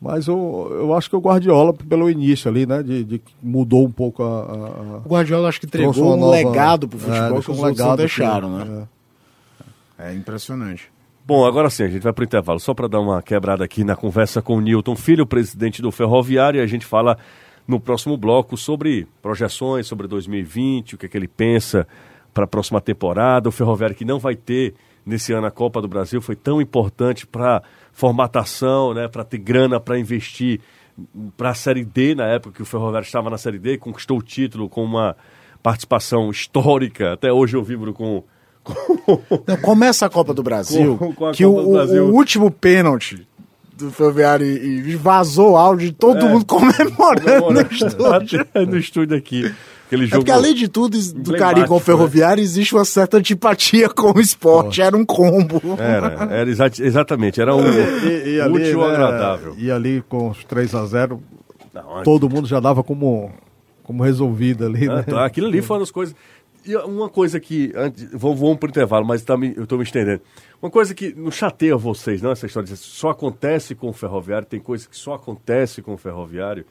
Mas 0.00 0.26
eu, 0.26 0.68
eu 0.72 0.92
acho 0.94 1.08
que 1.08 1.16
o 1.16 1.20
Guardiola, 1.20 1.72
pelo 1.72 2.10
início 2.10 2.50
ali, 2.50 2.66
né? 2.66 2.82
De, 2.82 3.02
de 3.04 3.18
que 3.18 3.32
mudou 3.42 3.86
um 3.86 3.90
pouco 3.90 4.22
a. 4.24 4.26
a- 4.26 5.02
O 5.04 5.08
Guardiola 5.08 5.48
acho 5.48 5.60
que 5.60 5.66
entregou 5.66 6.12
um 6.14 6.16
nova- 6.16 6.32
legado 6.32 6.86
pro 6.88 6.98
é, 6.98 7.00
futebol 7.00 7.28
que 7.28 7.32
deixou 7.34 7.54
os 7.54 7.60
um 7.60 7.62
outros 7.62 7.78
não 7.78 7.86
legado, 7.86 7.96
deixaram, 7.98 8.48
sim, 8.58 8.64
né? 8.72 8.82
É 8.92 8.95
impressionante. 10.14 10.90
Bom, 11.24 11.44
agora 11.44 11.68
sim, 11.70 11.84
a 11.84 11.88
gente 11.88 12.02
vai 12.02 12.12
para 12.12 12.22
o 12.22 12.24
intervalo, 12.24 12.60
só 12.60 12.72
para 12.72 12.86
dar 12.86 13.00
uma 13.00 13.20
quebrada 13.20 13.64
aqui 13.64 13.82
na 13.82 13.96
conversa 13.96 14.40
com 14.40 14.56
o 14.56 14.60
Newton 14.60 14.94
Filho, 14.94 15.26
presidente 15.26 15.82
do 15.82 15.90
Ferroviário, 15.90 16.60
e 16.60 16.62
a 16.62 16.66
gente 16.66 16.86
fala 16.86 17.18
no 17.66 17.80
próximo 17.80 18.16
bloco 18.16 18.56
sobre 18.56 19.08
projeções, 19.20 19.86
sobre 19.86 20.06
2020, 20.06 20.94
o 20.94 20.98
que, 20.98 21.06
é 21.06 21.08
que 21.08 21.16
ele 21.16 21.26
pensa 21.26 21.86
para 22.32 22.44
a 22.44 22.46
próxima 22.46 22.80
temporada. 22.80 23.48
O 23.48 23.52
Ferroviário 23.52 23.96
que 23.96 24.04
não 24.04 24.20
vai 24.20 24.36
ter 24.36 24.74
nesse 25.04 25.32
ano 25.32 25.46
a 25.46 25.50
Copa 25.50 25.80
do 25.80 25.88
Brasil 25.88 26.20
foi 26.20 26.36
tão 26.36 26.60
importante 26.60 27.26
para 27.26 27.62
formatação, 27.92 28.94
né, 28.94 29.08
para 29.08 29.24
ter 29.24 29.38
grana 29.38 29.80
para 29.80 29.98
investir 29.98 30.60
para 31.36 31.50
a 31.50 31.54
Série 31.54 31.84
D, 31.84 32.14
na 32.14 32.26
época 32.26 32.56
que 32.56 32.62
o 32.62 32.66
Ferroviário 32.66 33.06
estava 33.06 33.28
na 33.28 33.38
Série 33.38 33.58
D, 33.58 33.78
conquistou 33.78 34.18
o 34.18 34.22
título 34.22 34.68
com 34.68 34.82
uma 34.82 35.16
participação 35.62 36.30
histórica. 36.30 37.12
Até 37.12 37.32
hoje 37.32 37.56
eu 37.56 37.62
vibro 37.62 37.92
com. 37.92 38.24
Não, 39.46 39.56
começa 39.58 40.06
a 40.06 40.10
Copa 40.10 40.32
do 40.34 40.42
Brasil, 40.42 40.96
Com- 40.96 41.12
com 41.14 41.26
a 41.26 41.32
que 41.32 41.44
Copa 41.44 41.60
o, 41.60 41.64
do 41.64 41.70
Brasil. 41.72 42.04
o 42.06 42.12
último 42.14 42.50
pênalti 42.50 43.26
do 43.76 43.90
Ferroviário 43.90 44.46
e, 44.46 44.96
vazou 44.96 45.52
o 45.52 45.56
áudio 45.56 45.88
de 45.88 45.92
todo 45.94 46.24
É. 46.26 46.28
mundo 46.28 46.44
comemorando 46.46 47.50
no 47.52 47.60
estúdio. 47.60 48.46
No 48.68 48.76
estúdio 48.78 49.16
aqui. 49.16 49.52
Aquele 49.86 50.04
É 50.04 50.06
jogo. 50.08 50.18
porque 50.22 50.32
além 50.32 50.52
de 50.54 50.66
tudo, 50.66 50.98
do 51.14 51.34
carinho 51.36 51.66
com 51.68 51.74
o 51.74 51.78
né? 51.78 51.82
Ferroviário, 51.84 52.42
existe 52.42 52.74
uma 52.74 52.84
certa 52.84 53.18
antipatia 53.18 53.88
com 53.88 54.10
o 54.16 54.20
esporte. 54.20 54.82
Era 54.82 54.96
um 54.96 55.04
combo. 55.04 55.60
Era, 55.78 56.26
era 56.34 56.50
exa- 56.50 56.70
exatamente, 56.80 57.40
era 57.40 57.54
um 57.54 57.60
E, 57.68 58.34
e 58.36 58.40
ali, 58.40 58.54
útil 58.54 58.80
né, 58.80 58.86
agradável. 58.94 59.54
E 59.56 59.70
ali 59.70 60.02
com 60.08 60.30
os 60.30 60.42
3 60.44 60.74
a 60.74 60.84
0 60.86 61.22
Não, 61.72 62.02
todo 62.02 62.28
mundo 62.28 62.48
já 62.48 62.58
dava 62.58 62.82
como, 62.82 63.30
como 63.84 64.02
resolvido 64.02 64.66
ali, 64.66 64.88
né? 64.88 65.04
Ah, 65.14 65.26
Aquilo 65.26 65.46
ali 65.46 65.62
foi 65.62 65.76
uma 65.76 65.80
das 65.82 65.92
coisas. 65.92 66.16
E 66.66 66.76
uma 66.76 67.08
coisa 67.08 67.38
que. 67.38 67.72
Antes, 67.76 68.08
vamos, 68.12 68.40
vamos 68.40 68.56
pro 68.58 68.68
intervalo, 68.68 69.06
mas 69.06 69.22
tá 69.22 69.36
me- 69.36 69.54
eu 69.56 69.62
estou 69.64 69.78
me 69.78 69.84
estendendo. 69.84 70.20
Uma 70.60 70.70
coisa 70.70 70.94
que 70.94 71.14
não 71.14 71.30
chateia 71.30 71.76
vocês, 71.76 72.20
não, 72.20 72.30
essa 72.32 72.46
história 72.46 72.66
de 72.68 72.76
só 72.76 73.10
acontece 73.10 73.74
com 73.74 73.88
o 73.88 73.92
ferroviário, 73.92 74.46
tem 74.48 74.58
coisa 74.60 74.88
que 74.88 74.96
só 74.96 75.14
acontece 75.14 75.80
com 75.82 75.94
o 75.94 75.96
ferroviário. 75.96 76.64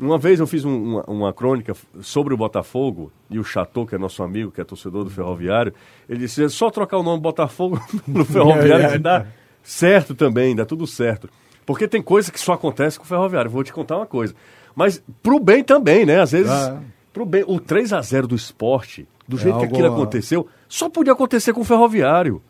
Uma 0.00 0.16
vez 0.16 0.38
eu 0.38 0.46
fiz 0.46 0.64
um- 0.64 0.82
uma, 0.94 1.02
uma 1.10 1.32
crônica 1.32 1.74
sobre 2.00 2.32
o 2.32 2.36
Botafogo 2.36 3.10
e 3.28 3.38
o 3.38 3.44
Chateau, 3.44 3.84
que 3.84 3.94
é 3.96 3.98
nosso 3.98 4.22
amigo, 4.22 4.50
que 4.52 4.60
é 4.60 4.64
torcedor 4.64 5.02
do 5.04 5.10
Ferroviário, 5.10 5.74
ele 6.08 6.20
disse: 6.20 6.44
é 6.44 6.48
só 6.48 6.70
trocar 6.70 6.98
o 6.98 7.02
nome 7.02 7.20
Botafogo 7.20 7.80
no 8.06 8.24
Ferroviário 8.24 8.92
que 8.92 8.98
dá 8.98 9.26
certo 9.62 10.14
também, 10.14 10.54
dá 10.54 10.64
tudo 10.64 10.86
certo. 10.86 11.28
Porque 11.66 11.86
tem 11.88 12.00
coisa 12.00 12.30
que 12.32 12.40
só 12.40 12.52
acontece 12.54 12.96
com 12.98 13.04
o 13.04 13.08
Ferroviário. 13.08 13.50
Vou 13.50 13.62
te 13.64 13.72
contar 13.72 13.96
uma 13.96 14.06
coisa. 14.06 14.34
Mas 14.74 15.02
pro 15.22 15.38
bem 15.40 15.62
também, 15.64 16.06
né? 16.06 16.20
Às 16.20 16.30
vezes, 16.32 16.50
Ah. 16.50 16.80
pro 17.12 17.26
bem. 17.26 17.44
O 17.46 17.58
3 17.60 17.92
a 17.92 18.00
0 18.00 18.26
do 18.28 18.34
esporte, 18.36 19.06
do 19.28 19.36
jeito 19.36 19.58
que 19.58 19.64
algo- 19.64 19.74
aquilo 19.76 19.92
aconteceu, 19.94 20.46
só 20.68 20.88
podia 20.88 21.12
acontecer 21.12 21.52
com 21.52 21.60
o 21.60 21.64
Ferroviário. 21.64 22.40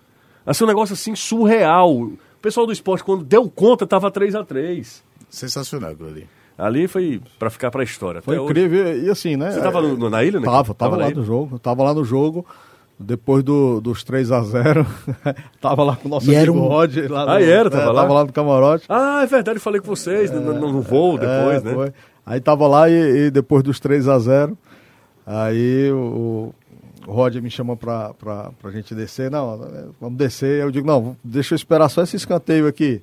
Assim, 0.46 0.64
um 0.64 0.68
negócio 0.68 0.92
assim 0.94 1.14
surreal. 1.14 1.92
O 1.92 2.18
pessoal 2.40 2.64
do 2.66 2.72
esporte, 2.72 3.02
quando 3.04 3.24
deu 3.24 3.50
conta, 3.50 3.86
tava 3.86 4.10
3 4.10 4.34
a 4.34 4.44
3 4.44 5.02
Sensacional 5.28 5.90
aquilo 5.90 6.08
ali. 6.08 6.26
Ali 6.56 6.88
foi 6.88 7.20
pra 7.38 7.50
ficar 7.50 7.70
pra 7.70 7.84
história. 7.84 8.22
Foi 8.22 8.34
Até 8.34 8.42
hoje. 8.42 8.50
incrível. 8.52 9.04
E 9.04 9.10
assim, 9.10 9.36
né? 9.36 9.50
Você 9.52 9.60
tava 9.60 9.80
no- 9.82 9.96
no- 9.96 10.08
na 10.10 10.24
ilha, 10.24 10.40
né? 10.40 10.46
Tava, 10.46 10.74
tava, 10.74 10.96
na 10.96 11.04
lá 11.06 11.10
no 11.10 11.24
jogo. 11.24 11.58
Tava 11.58 11.82
lá 11.84 11.92
no 11.94 12.04
jogo. 12.04 12.46
Depois 12.98 13.44
do, 13.44 13.80
dos 13.80 14.02
3 14.02 14.32
a 14.32 14.42
0 14.42 14.84
tava 15.60 15.84
lá 15.84 15.94
com 15.94 16.08
o 16.08 16.10
nosso 16.10 16.28
E 16.30 16.36
amigo 16.36 16.56
um- 16.58 16.66
Rod. 16.66 16.96
Lá 17.08 17.22
Ah, 17.22 17.38
no- 17.38 17.44
era? 17.44 17.70
Tava 17.70 17.82
é, 17.84 17.86
lá? 17.86 18.02
Tava 18.02 18.14
lá 18.14 18.24
no 18.24 18.32
camarote. 18.32 18.84
Ah, 18.88 19.20
é 19.22 19.26
verdade, 19.26 19.58
eu 19.58 19.62
falei 19.62 19.80
com 19.80 19.86
vocês 19.86 20.32
no, 20.32 20.40
no- 20.40 20.72
no 20.72 20.82
voo 20.82 21.16
depois, 21.16 21.58
É, 21.58 21.64
né? 21.64 21.74
foi. 21.74 21.92
Aí 22.26 22.40
tava 22.40 22.66
lá 22.66 22.88
e, 22.90 23.26
e 23.26 23.30
depois 23.30 23.62
dos 23.62 23.78
3 23.78 24.08
a 24.08 24.18
0 24.18 24.58
aí 25.24 25.90
o, 25.92 26.52
o 27.08 27.12
Roger 27.12 27.42
me 27.42 27.50
chamou 27.50 27.76
pra, 27.76 28.12
pra, 28.14 28.50
pra 28.60 28.70
gente 28.70 28.94
descer. 28.94 29.30
Não, 29.30 29.58
vamos 30.00 30.18
descer. 30.18 30.60
Eu 30.62 30.70
digo, 30.70 30.86
não, 30.86 31.16
deixa 31.24 31.54
eu 31.54 31.56
esperar 31.56 31.88
só 31.88 32.02
esse 32.02 32.16
escanteio 32.16 32.66
aqui. 32.66 33.00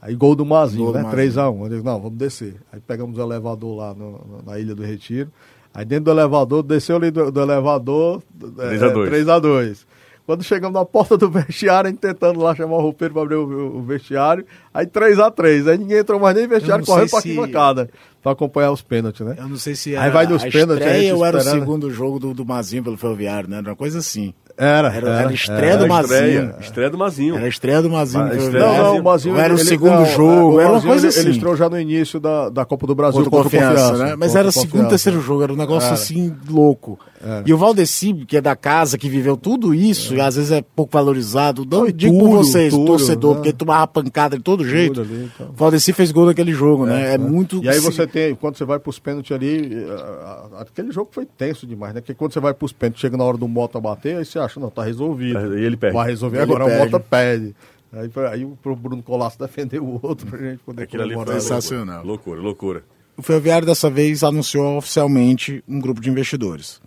Aí 0.00 0.14
gol 0.14 0.34
do 0.34 0.46
Mazinho, 0.46 0.84
Gol 0.86 0.94
né? 0.94 1.02
Mazinho. 1.02 1.32
3x1. 1.32 1.62
Eu 1.64 1.68
digo, 1.68 1.84
não, 1.84 2.00
vamos 2.00 2.16
descer. 2.18 2.54
Aí 2.72 2.80
pegamos 2.80 3.18
o 3.18 3.20
elevador 3.22 3.76
lá 3.76 3.92
no- 3.94 4.40
na 4.46 4.58
Ilha 4.58 4.74
do 4.74 4.82
Retiro. 4.82 5.30
Aí 5.74 5.84
dentro 5.84 6.06
do 6.06 6.10
elevador, 6.10 6.62
desceu 6.62 6.96
ali 6.96 7.10
do, 7.10 7.30
do 7.30 7.40
elevador, 7.40 8.22
3 8.56 8.82
a 8.82 8.88
2. 8.88 9.10
3x2. 9.10 9.86
Quando 10.30 10.44
chegamos 10.44 10.78
na 10.78 10.84
porta 10.84 11.16
do 11.16 11.28
vestiário, 11.30 11.88
a 11.88 11.90
gente 11.90 12.00
tentando 12.00 12.40
lá 12.40 12.54
chamar 12.54 12.76
o 12.76 12.80
roupeiro 12.80 13.14
pra 13.14 13.22
abrir 13.22 13.34
o, 13.36 13.78
o- 13.78 13.82
vestiário, 13.82 14.44
aí 14.72 14.86
3x3. 14.86 15.68
Aí 15.68 15.78
ninguém 15.78 15.98
entrou 15.98 16.20
mais 16.20 16.34
nem 16.36 16.44
no 16.44 16.50
vestiário, 16.50 16.82
Eu 16.82 16.86
correndo 16.86 17.10
pra 17.10 17.20
se- 17.20 17.28
arquibancada, 17.28 17.90
pra 18.22 18.32
acompanhar 18.32 18.70
os 18.70 18.82
pênaltis, 18.82 19.26
né? 19.26 19.34
Eu 19.38 19.48
não 19.48 19.56
sei 19.56 19.74
se 19.74 19.90
Aí 19.96 20.02
era 20.04 20.10
vai 20.10 20.26
nos 20.26 20.44
a 20.44 20.48
pênaltis, 20.48 20.86
aí 20.86 20.92
estreia 20.92 21.12
te 21.12 21.18
ou 21.18 21.24
era 21.26 21.36
o 21.38 21.40
segundo 21.40 21.90
jogo 21.90 22.18
do, 22.18 22.34
do 22.34 22.44
Mazinho 22.46 22.82
pelo 22.84 22.96
Ferroviário, 22.96 23.48
né? 23.48 23.58
Era 23.58 23.70
uma 23.70 23.76
coisa 23.76 23.98
assim. 23.98 24.32
Era, 24.56 24.88
Era- 24.92 25.08
era 25.20 25.28
a 25.30 25.32
estreia 25.32 25.70
Era 25.72 25.86
do 25.86 25.92
a 25.92 26.00
estreia, 26.02 26.42
Mazinho. 26.42 26.60
estreia 26.60 26.90
do 26.90 26.98
Mazinho. 26.98 27.36
Era 27.36 27.44
a 27.46 27.48
estreia 27.48 27.82
do 27.82 27.88
Mazinho. 27.90 28.24
A 28.24 28.34
estreia-. 28.36 28.66
Não, 28.66 28.82
não, 28.82 28.98
o 28.98 29.02
Mazinho... 29.04 29.36
Era 29.38 29.54
o 29.54 29.56
ele- 29.56 29.64
segundo 29.64 29.94
não, 29.94 30.04
jogo, 30.06 30.56
o 30.56 30.60
era 30.60 30.70
uma 30.72 30.82
coisa 30.82 31.06
ele, 31.06 31.08
assim. 31.08 31.20
Ele 31.20 31.30
estreou 31.30 31.56
já 31.56 31.68
no 31.70 31.80
início 31.80 32.20
da, 32.20 32.50
da 32.50 32.64
Copa 32.66 32.86
do 32.86 32.94
Brasil 32.94 33.22
Contra 33.24 33.40
o 33.40 33.42
Confiança, 33.44 33.96
né? 33.96 34.16
Mas 34.18 34.28
Contra 34.28 34.38
era 34.40 34.48
o 34.48 34.52
segundo, 34.52 34.70
Confiança. 34.70 34.88
terceiro 34.90 35.20
jogo, 35.22 35.42
era 35.44 35.52
um 35.52 35.56
negócio 35.56 35.86
Era. 35.86 35.94
assim 35.94 36.36
louco. 36.50 36.98
E 37.44 37.52
o 37.52 37.58
Valdeci, 37.58 38.14
que 38.26 38.36
é 38.36 38.40
da 38.40 38.56
casa, 38.56 38.96
que 38.96 39.08
viveu 39.08 39.36
tudo 39.36 39.74
isso, 39.74 40.14
e 40.14 40.20
às 40.20 40.36
vezes 40.36 40.50
é 40.50 40.62
pouco 40.62 40.92
valorizado, 40.92 41.66
não 41.70 41.80
Foi 41.80 41.92
digo 41.92 42.14
por 42.18 42.20
Túlio, 42.30 42.36
vocês, 42.38 42.72
Túlio, 42.72 42.86
torcedor, 42.86 43.30
né? 43.30 43.36
porque 43.36 43.52
tomava 43.52 43.86
pancada 43.86 44.36
de 44.38 44.42
todo 44.42 44.66
jeito. 44.66 45.02
ali, 45.02 45.30
então. 45.34 45.50
O 45.50 45.52
Valdeci 45.52 45.92
fez 45.92 46.10
gol 46.12 46.26
naquele 46.26 46.52
jogo, 46.52 46.86
né? 46.86 47.14
É, 47.14 47.18
muito. 47.18 47.62
E 47.62 47.68
aí 47.68 47.78
você 47.78 48.06
tem, 48.06 48.34
quando 48.34 48.56
você 48.56 48.64
vai 48.64 48.78
pros 48.78 48.98
pênaltis 48.98 49.32
ali, 49.32 49.70
eh, 49.74 50.60
aquele 50.60 50.90
jogo 50.92 51.10
foi 51.12 51.26
tenso 51.26 51.66
demais, 51.66 51.92
né? 51.94 52.00
Porque 52.00 52.14
quando 52.14 52.32
você 52.32 52.40
vai 52.40 52.54
pros 52.54 52.72
pênaltis, 52.72 53.00
chega 53.00 53.16
na 53.16 53.24
hora 53.24 53.36
do 53.36 53.46
Mota 53.46 53.78
bater, 53.78 54.16
aí 54.16 54.24
você 54.24 54.38
acha, 54.38 54.58
não, 54.58 54.70
tá 54.70 54.82
resolvido. 54.82 55.58
E 55.58 55.64
ele 55.64 55.76
perde. 55.76 55.94
Vai 55.94 56.08
resolver, 56.08 56.38
Ele 56.38 56.44
agora 56.44 56.64
perde. 56.64 56.80
o 56.80 56.84
Mota 56.84 57.00
perde. 57.00 57.54
Aí, 57.92 58.10
aí 58.32 58.44
o 58.44 58.56
pro 58.62 58.74
Bruno 58.76 59.02
Colasso 59.02 59.38
defendeu 59.38 59.84
o 59.84 59.98
outro 60.02 60.26
pra 60.26 60.38
gente 60.38 60.60
poder 60.62 60.84
Aquilo 60.84 61.02
ali 61.02 61.14
foi. 61.14 61.34
Sensacional. 61.34 62.04
loucura, 62.04 62.40
loucura. 62.40 62.84
O 63.16 63.22
Ferroviário 63.22 63.66
dessa 63.66 63.90
vez 63.90 64.22
anunciou 64.24 64.78
oficialmente 64.78 65.62
um 65.68 65.78
grupo 65.80 66.00
de 66.00 66.08
investidores. 66.08 66.80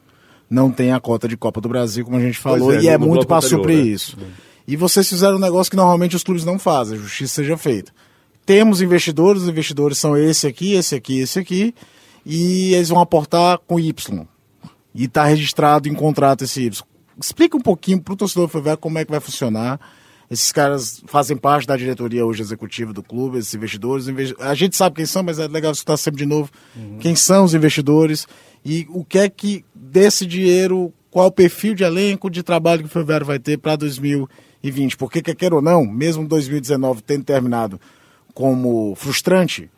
Não 0.49 0.71
tem 0.71 0.91
a 0.91 0.99
cota 0.99 1.27
de 1.27 1.35
Copa 1.35 1.59
do 1.59 1.67
Brasil, 1.69 2.05
como 2.05 2.17
a 2.17 2.21
gente 2.21 2.37
falou, 2.37 2.73
é, 2.73 2.81
e 2.81 2.87
é 2.87 2.97
muito 2.97 3.25
para 3.25 3.41
suprir 3.41 3.77
né? 3.77 3.83
isso. 3.83 4.17
E 4.67 4.75
vocês 4.77 5.07
fizeram 5.09 5.35
um 5.37 5.39
negócio 5.39 5.69
que 5.69 5.75
normalmente 5.77 6.15
os 6.15 6.23
clubes 6.23 6.45
não 6.45 6.57
fazem, 6.59 6.97
a 6.97 7.01
justiça 7.01 7.35
seja 7.35 7.57
feita. 7.57 7.91
Temos 8.45 8.81
investidores, 8.81 9.41
os 9.43 9.49
investidores 9.49 9.97
são 9.97 10.15
esse 10.17 10.45
aqui, 10.47 10.73
esse 10.73 10.95
aqui, 10.95 11.19
esse 11.19 11.39
aqui, 11.39 11.73
e 12.25 12.73
eles 12.73 12.89
vão 12.89 12.99
aportar 12.99 13.57
com 13.65 13.79
Y. 13.79 14.25
E 14.93 15.05
está 15.05 15.25
registrado 15.25 15.89
em 15.89 15.93
contrato 15.93 16.43
esse 16.43 16.61
Y. 16.61 16.83
Explica 17.19 17.57
um 17.57 17.61
pouquinho 17.61 18.01
para 18.01 18.13
o 18.13 18.17
torcedor 18.17 18.47
do 18.47 18.51
Ferroviário 18.51 18.79
como 18.79 18.97
é 18.99 19.05
que 19.05 19.11
vai 19.11 19.19
funcionar. 19.19 19.79
Esses 20.29 20.51
caras 20.51 21.01
fazem 21.05 21.35
parte 21.37 21.67
da 21.67 21.75
diretoria 21.77 22.25
hoje 22.25 22.41
executiva 22.41 22.91
do 22.93 23.03
clube, 23.03 23.37
esses 23.37 23.53
investidores. 23.53 24.07
Inve- 24.07 24.35
A 24.39 24.53
gente 24.55 24.75
sabe 24.75 24.95
quem 24.95 25.05
são, 25.05 25.21
mas 25.23 25.37
é 25.39 25.47
legal 25.47 25.71
escutar 25.71 25.97
sempre 25.97 26.19
de 26.19 26.25
novo. 26.25 26.49
Quem 26.99 27.15
são 27.15 27.43
os 27.43 27.53
investidores 27.53 28.25
e 28.65 28.87
o 28.89 29.03
que 29.03 29.19
é 29.19 29.29
que 29.29 29.63
desse 29.93 30.25
dinheiro, 30.25 30.91
qual 31.11 31.27
o 31.27 31.31
perfil 31.31 31.75
de 31.75 31.83
elenco, 31.83 32.27
de 32.27 32.41
trabalho 32.41 32.81
que 32.81 32.87
o 32.87 32.89
Ferroviário 32.89 33.27
vai 33.27 33.37
ter 33.37 33.59
para 33.59 33.75
2020. 33.75 34.97
Porque, 34.97 35.21
quer 35.21 35.35
queira 35.35 35.53
ou 35.53 35.61
não, 35.61 35.85
mesmo 35.85 36.27
2019 36.27 37.03
tendo 37.03 37.23
terminado 37.23 37.79
como 38.33 38.95
frustrante, 38.95 39.69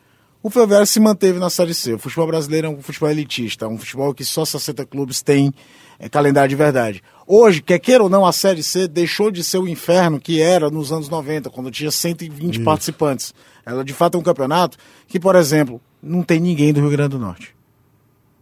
o 0.42 0.48
Ferroviário 0.48 0.86
se 0.86 0.98
manteve 0.98 1.38
na 1.38 1.50
Série 1.50 1.74
C. 1.74 1.92
O 1.92 1.98
futebol 1.98 2.28
brasileiro 2.28 2.66
é 2.66 2.70
um 2.70 2.80
futebol 2.80 3.10
elitista, 3.10 3.68
um 3.68 3.76
futebol 3.76 4.14
que 4.14 4.24
só 4.24 4.42
60 4.46 4.86
clubes 4.86 5.20
têm 5.20 5.52
é, 5.98 6.08
calendário 6.08 6.48
de 6.48 6.56
verdade. 6.56 7.02
Hoje, 7.26 7.60
quer 7.60 7.78
queira 7.78 8.02
ou 8.02 8.08
não, 8.08 8.24
a 8.24 8.32
Série 8.32 8.62
C 8.62 8.88
deixou 8.88 9.30
de 9.30 9.44
ser 9.44 9.58
o 9.58 9.68
inferno 9.68 10.18
que 10.18 10.40
era 10.40 10.70
nos 10.70 10.92
anos 10.92 11.10
90, 11.10 11.50
quando 11.50 11.70
tinha 11.70 11.90
120 11.90 12.60
participantes. 12.60 13.34
Ela, 13.66 13.84
de 13.84 13.92
fato, 13.92 14.16
é 14.16 14.18
um 14.20 14.24
campeonato 14.24 14.78
que, 15.06 15.20
por 15.20 15.36
exemplo, 15.36 15.78
não 16.02 16.22
tem 16.22 16.40
ninguém 16.40 16.72
do 16.72 16.80
Rio 16.80 16.90
Grande 16.90 17.10
do 17.10 17.18
Norte. 17.18 17.55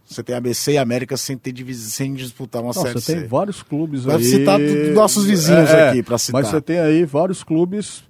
Você 0.05 0.21
tem 0.21 0.35
ABC 0.35 0.73
e 0.73 0.77
América 0.77 1.17
sem, 1.17 1.35
ter 1.37 1.51
divis... 1.51 1.79
sem 1.79 2.13
disputar 2.13 2.61
uma 2.61 2.71
Não, 2.73 2.81
Série 2.81 2.93
você 2.93 3.01
C. 3.13 3.15
tem 3.15 3.27
vários 3.27 3.63
clubes 3.63 4.03
Vai 4.03 4.17
aí. 4.17 4.23
citar 4.23 4.59
dos 4.59 4.93
nossos 4.93 5.25
vizinhos 5.25 5.69
aqui 5.71 6.03
pra 6.03 6.17
citar. 6.17 6.41
Mas 6.41 6.51
você 6.51 6.61
tem 6.61 6.79
aí 6.79 7.03
vários 7.05 7.43
clubes 7.43 8.03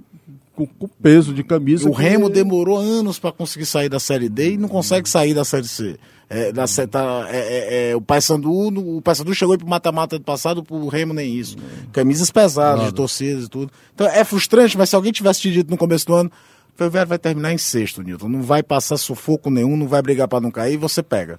com, 0.54 0.66
com 0.68 0.88
peso 0.88 1.34
de 1.34 1.44
camisa. 1.44 1.90
O 1.90 1.96
que- 1.96 2.02
Remo 2.02 2.30
demorou 2.30 2.78
anos 2.78 3.18
para 3.18 3.32
conseguir 3.32 3.66
sair 3.66 3.88
da 3.88 4.00
Série 4.00 4.28
D 4.28 4.54
e 4.54 4.58
não 4.58 4.68
consegue 4.68 5.08
sair 5.08 5.34
da 5.34 5.46
Série 5.46 5.68
C. 5.68 5.98
É, 6.28 6.52
da, 6.52 6.66
tá, 6.90 7.28
é, 7.30 7.38
é, 7.38 7.92
é, 7.92 7.96
o 7.96 8.02
Paysandu, 8.02 8.52
o 8.98 9.02
Paysandu 9.02 9.34
chegou 9.36 9.56
para 9.58 9.66
o 9.66 9.70
mata-mata 9.70 10.18
do 10.18 10.26
passado, 10.26 10.64
o 10.72 10.88
Remo 10.88 11.14
nem 11.14 11.36
isso. 11.36 11.56
Camisas 11.94 12.32
pesadas, 12.32 12.86
de 12.88 12.94
torcidas 12.94 13.46
e 13.46 13.50
tudo. 13.50 13.72
Então 13.94 14.08
é 14.08 14.24
frustrante, 14.24 14.76
mas 14.78 14.90
se 14.90 14.96
alguém 14.96 15.12
tivesse 15.12 15.42
te 15.42 15.52
dito 15.52 15.70
no 15.70 15.78
começo 15.78 16.06
do 16.08 16.16
ano, 16.16 16.32
o 16.74 16.78
Ferroviário 16.78 17.08
vai 17.10 17.20
terminar 17.20 17.54
em 17.54 17.60
sexto, 17.60 18.02
Nilton. 18.02 18.28
Não 18.28 18.42
vai 18.42 18.64
passar 18.64 18.98
sufoco 18.98 19.52
nenhum, 19.52 19.78
não 19.78 19.88
vai 19.88 20.02
brigar 20.02 20.28
para 20.28 20.42
não 20.42 20.50
cair, 20.50 20.78
você 20.78 21.04
pega. 21.04 21.36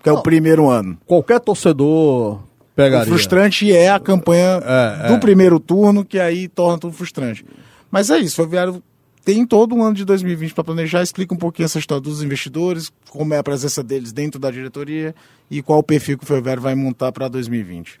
Porque 0.00 0.08
é 0.08 0.12
o 0.12 0.22
primeiro 0.22 0.68
ano. 0.70 0.96
Qualquer 1.06 1.38
torcedor 1.40 2.36
O 2.36 2.40
pegaria. 2.74 3.06
frustrante 3.06 3.70
é 3.70 3.90
a 3.90 4.00
campanha 4.00 4.60
É, 4.64 5.08
do 5.08 5.14
é. 5.14 5.18
primeiro 5.18 5.60
turno, 5.60 6.04
que 6.04 6.18
aí 6.18 6.48
torna 6.48 6.78
tudo 6.78 6.92
frustrante. 6.94 7.44
Mas 7.90 8.08
é 8.10 8.18
isso, 8.18 8.32
o 8.32 8.36
Ferroviário 8.36 8.82
tem 9.24 9.44
todo 9.44 9.74
um 9.74 9.82
ano 9.82 9.94
de 9.94 10.04
2020 10.06 10.54
para 10.54 10.64
planejar. 10.64 11.02
Explica 11.02 11.34
um 11.34 11.36
pouquinho 11.36 11.66
essa 11.66 11.78
história 11.78 12.00
dos 12.00 12.22
investidores, 12.22 12.90
como 13.10 13.34
é 13.34 13.38
a 13.38 13.42
presença 13.42 13.82
deles 13.82 14.10
dentro 14.12 14.40
da 14.40 14.50
diretoria 14.50 15.14
e 15.50 15.60
qual 15.60 15.80
o 15.80 15.82
perfil 15.82 16.16
que 16.16 16.24
o 16.24 16.26
Ferroviário 16.26 16.62
vai 16.62 16.74
montar 16.74 17.12
para 17.12 17.28
2020. 17.28 17.98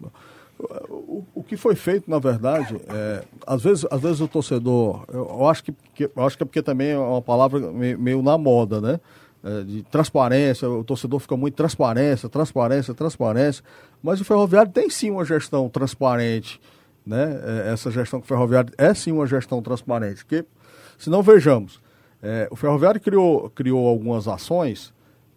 O, 0.88 1.24
o 1.34 1.42
que 1.42 1.56
foi 1.56 1.74
feito, 1.74 2.10
na 2.10 2.18
verdade, 2.18 2.76
é, 2.88 3.22
às, 3.46 3.62
vezes, 3.62 3.86
às 3.90 4.00
vezes 4.00 4.20
o 4.20 4.28
torcedor, 4.28 5.04
eu, 5.12 5.26
eu 5.38 5.46
acho 5.48 5.64
que, 5.64 5.72
que- 5.94 6.10
eu 6.14 6.22
acho 6.26 6.36
que 6.36 6.42
é 6.42 6.46
porque 6.46 6.62
também 6.62 6.90
é 6.90 6.98
uma 6.98 7.22
palavra 7.22 7.58
meio, 7.72 7.98
meio 7.98 8.22
na 8.22 8.36
moda, 8.36 8.80
né? 8.80 9.00
É, 9.42 9.62
de 9.62 9.82
transparência, 9.84 10.68
o 10.68 10.84
torcedor 10.84 11.18
fica 11.18 11.34
muito 11.34 11.54
transparência, 11.54 12.28
transparência, 12.28 12.92
transparência, 12.92 13.64
mas 14.02 14.20
o 14.20 14.24
ferroviário 14.24 14.70
tem 14.70 14.90
sim 14.90 15.10
uma 15.10 15.24
gestão 15.24 15.66
transparente, 15.68 16.60
né? 17.06 17.40
É, 17.42 17.72
essa 17.72 17.90
gestão 17.90 18.20
que 18.20 18.26
o 18.26 18.28
ferroviário 18.28 18.70
é 18.76 18.92
sim 18.92 19.12
uma 19.12 19.26
gestão 19.26 19.62
transparente, 19.62 20.24
porque, 20.26 20.44
se 20.98 21.08
não 21.08 21.22
vejamos, 21.22 21.80
é, 22.22 22.48
o 22.50 22.56
ferroviário 22.56 23.00
criou, 23.00 23.48
criou 23.48 23.88
algumas 23.88 24.28
ações, 24.28 24.92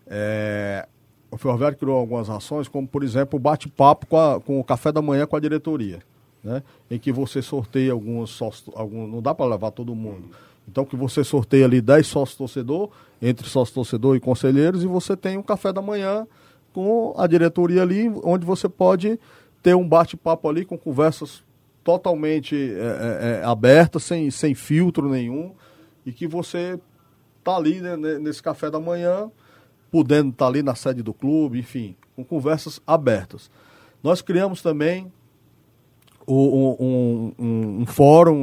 é, 0.05 0.85
o 1.31 1.37
Ferroviário 1.37 1.77
criou 1.77 1.97
algumas 1.97 2.29
ações, 2.29 2.67
como 2.67 2.87
por 2.87 3.03
exemplo 3.03 3.37
o 3.37 3.39
bate-papo 3.39 4.05
com, 4.05 4.41
com 4.45 4.59
o 4.59 4.63
café 4.63 4.91
da 4.91 5.01
manhã 5.01 5.25
com 5.25 5.35
a 5.35 5.39
diretoria, 5.39 5.99
né? 6.43 6.61
em 6.91 6.99
que 6.99 7.11
você 7.11 7.41
sorteia 7.41 7.91
alguns 7.91 8.29
sócios, 8.29 8.69
algum, 8.75 9.07
não 9.07 9.21
dá 9.21 9.33
para 9.33 9.49
levar 9.49 9.71
todo 9.71 9.95
mundo. 9.95 10.29
Então 10.67 10.85
que 10.85 10.95
você 10.95 11.23
sorteia 11.23 11.65
ali 11.65 11.81
10 11.81 12.05
sócios 12.05 12.37
torcedor, 12.37 12.91
entre 13.25 13.47
sócio 13.47 13.73
torcedor 13.73 14.17
e 14.17 14.19
conselheiros, 14.19 14.83
e 14.83 14.87
você 14.87 15.15
tem 15.15 15.37
um 15.37 15.41
café 15.41 15.71
da 15.71 15.81
manhã 15.81 16.27
com 16.73 17.13
a 17.17 17.25
diretoria 17.25 17.81
ali, 17.81 18.09
onde 18.23 18.45
você 18.45 18.67
pode 18.67 19.17
ter 19.61 19.75
um 19.75 19.87
bate-papo 19.87 20.49
ali 20.49 20.65
com 20.65 20.77
conversas 20.77 21.41
totalmente 21.83 22.55
é, 22.55 23.37
é, 23.37 23.41
é, 23.41 23.45
abertas, 23.45 24.03
sem, 24.03 24.29
sem 24.29 24.53
filtro 24.53 25.09
nenhum, 25.09 25.53
e 26.05 26.11
que 26.11 26.27
você 26.27 26.77
tá 27.43 27.55
ali 27.55 27.79
né, 27.79 27.95
ne- 27.95 28.19
nesse 28.19 28.43
café 28.43 28.69
da 28.69 28.79
manhã, 28.79 29.31
podendo 29.89 30.31
estar 30.31 30.47
ali 30.47 30.61
na 30.61 30.75
sede 30.75 31.01
do 31.01 31.13
clube, 31.13 31.59
enfim, 31.59 31.95
com 32.15 32.23
conversas 32.25 32.81
abertas. 32.85 33.49
Nós 34.01 34.21
criamos 34.21 34.61
também 34.61 35.09
um, 36.27 36.35
um- 36.79 37.33
um- 37.39 37.81
um 37.81 37.85
fórum, 37.85 38.35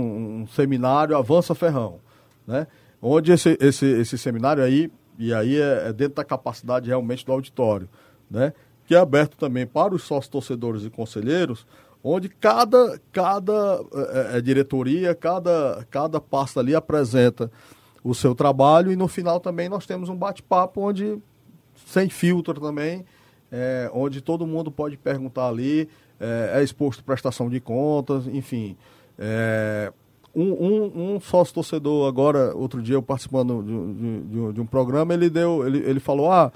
um 0.43 0.47
seminário 0.47 1.17
Avança 1.17 1.55
Ferrão, 1.55 1.99
né? 2.47 2.67
Onde 3.01 3.33
esse, 3.33 3.57
esse, 3.61 3.87
esse 3.87 4.19
seminário 4.19 4.63
aí 4.63 4.91
e 5.19 5.35
aí 5.35 5.61
é, 5.61 5.89
é, 5.89 5.93
dentro 5.93 6.15
da 6.15 6.25
capacidade 6.25 6.89
realmente 6.89 7.27
do 7.27 7.33
auditório, 7.33 7.89
né? 8.31 8.55
Que 8.87 8.95
é 8.95 8.99
aberto 8.99 9.37
também 9.37 9.67
para 9.67 9.95
os 9.95 10.03
sócios 10.03 10.29
torcedores 10.29 10.83
e 10.83 10.91
conselheiros, 10.91 11.67
onde 12.03 12.29
cada, 12.29 12.99
cada 13.13 13.81
é, 14.33 14.39
é, 14.39 14.41
diretoria, 14.41 15.15
cada, 15.15 15.87
cada 15.91 16.21
pasta 16.21 16.61
ali 16.61 16.75
apresenta 16.75 17.51
o 18.03 18.15
seu 18.15 18.35
trabalho 18.35 18.91
e 18.91 18.97
no 18.97 19.07
final 19.07 19.39
também 19.39 19.69
nós 19.69 19.87
temos 19.87 20.09
um 20.09 20.17
bate-papo 20.17 20.81
onde 20.81 21.19
sem 21.87 22.09
filtro 22.09 22.59
também, 22.59 23.05
é, 23.53 23.91
onde 23.93 24.23
todo 24.23 24.47
mundo 24.47 24.71
pode 24.71 24.97
perguntar 24.97 25.49
ali, 25.49 25.87
é, 26.19 26.61
é 26.61 26.63
exposto 26.63 27.05
prestação 27.05 27.51
de 27.51 27.61
contas, 27.61 28.27
enfim. 28.27 28.77
Um, 30.35 30.53
um, 30.53 31.15
um 31.15 31.21
sócio 31.21 31.55
torcedor 31.55 32.07
agora, 32.07 32.55
outro 32.55 32.81
dia 32.81 32.95
eu 32.95 33.03
participando 33.03 33.63
de, 33.63 34.21
de, 34.29 34.53
de, 34.53 34.61
um 34.61 34.67
programa, 34.67 35.13
ele 35.13 35.29
deu, 35.29 35.67
ele, 35.67 35.79
ele 35.79 35.99
falou, 35.99 36.31
ah, 36.31 36.53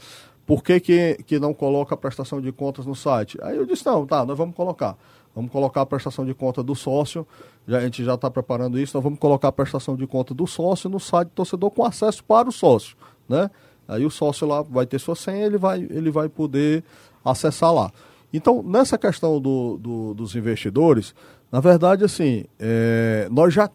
por 0.47 0.63
que, 0.63 0.79
que, 0.79 1.19
que 1.27 1.41
não 1.41 1.53
coloca 1.53 1.95
a 1.95 1.99
prestação 1.99 2.41
de 2.41 2.53
contas 2.53 2.87
no 2.87 2.95
site? 2.95 3.37
Aí 3.43 3.57
eu 3.57 3.67
disse, 3.67 3.85
não, 3.85 4.07
tá, 4.07 4.25
nós 4.25 4.39
vamos 4.39 4.55
colocar. 4.55 4.97
Vamos 5.35 5.51
colocar 5.51 5.81
a 5.81 5.87
prestação 5.87 6.25
de 6.25 6.33
conta 6.33 6.63
do 6.63 6.77
sócio, 6.77 7.27
já, 7.67 7.79
a 7.79 7.81
gente 7.81 8.05
já 8.05 8.15
está 8.15 8.31
preparando 8.31 8.79
isso, 8.79 8.97
nós 8.97 9.03
vamos 9.03 9.19
colocar 9.19 9.49
a 9.49 9.53
prestação 9.53 9.97
de 9.97 10.07
conta 10.07 10.33
do 10.33 10.47
sócio 10.47 10.89
no 10.89 11.01
site 11.01 11.29
do 11.29 11.33
torcedor 11.33 11.71
com 11.73 11.85
acesso 11.85 12.23
para 12.23 12.49
o 12.49 12.53
sócio, 12.53 12.97
né? 13.29 13.51
Aí 13.89 14.07
o 14.07 14.11
sócio 14.11 14.47
lá 14.47 14.63
vai 14.63 14.87
ter 14.87 15.01
sua 15.01 15.17
senha, 15.17 15.45
ele 15.45 15.59
vai, 15.59 15.81
ele 15.91 16.11
vai 16.11 16.29
poder 16.29 16.85
acessar 17.25 17.73
lá. 17.73 17.93
Então, 18.33 18.63
nessa 18.63 18.97
questão 18.97 19.41
do, 19.41 19.77
do 19.79 20.15
dos 20.15 20.35
investidores, 20.35 21.15
na 21.55 21.61
verdade, 21.61 22.03
assim, 22.03 22.47
é, 22.59 23.29
nós 23.31 23.55
já, 23.55 23.71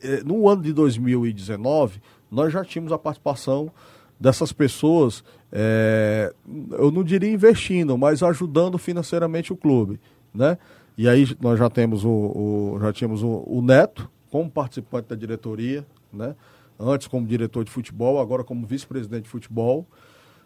é, 0.00 0.24
no 0.24 0.48
ano 0.48 0.62
de 0.62 0.72
2019, 0.72 2.00
nós 2.30 2.50
já 2.50 2.64
tínhamos 2.64 2.92
a 2.92 2.98
participação 2.98 3.70
dessas 4.18 4.54
pessoas, 4.54 5.22
é, 5.52 6.32
eu 6.70 6.90
não 6.90 7.04
diria 7.04 7.30
investindo, 7.30 7.98
mas 7.98 8.22
ajudando 8.22 8.78
financeiramente 8.78 9.52
o 9.52 9.56
clube, 9.56 10.00
né? 10.34 10.56
E 10.96 11.06
aí 11.06 11.28
nós 11.42 11.58
já 11.58 11.68
temos 11.68 12.06
o, 12.06 12.08
o 12.08 12.78
já 12.80 12.90
tínhamos 12.90 13.22
o, 13.22 13.44
o, 13.46 13.60
Neto 13.60 14.10
como 14.30 14.50
participante 14.50 15.10
da 15.10 15.14
diretoria, 15.14 15.84
né? 16.10 16.34
Antes 16.80 17.06
como 17.06 17.26
diretor 17.26 17.66
de 17.66 17.70
futebol, 17.70 18.18
agora 18.18 18.42
como 18.42 18.66
vice-presidente 18.66 19.24
de 19.24 19.28
futebol. 19.28 19.86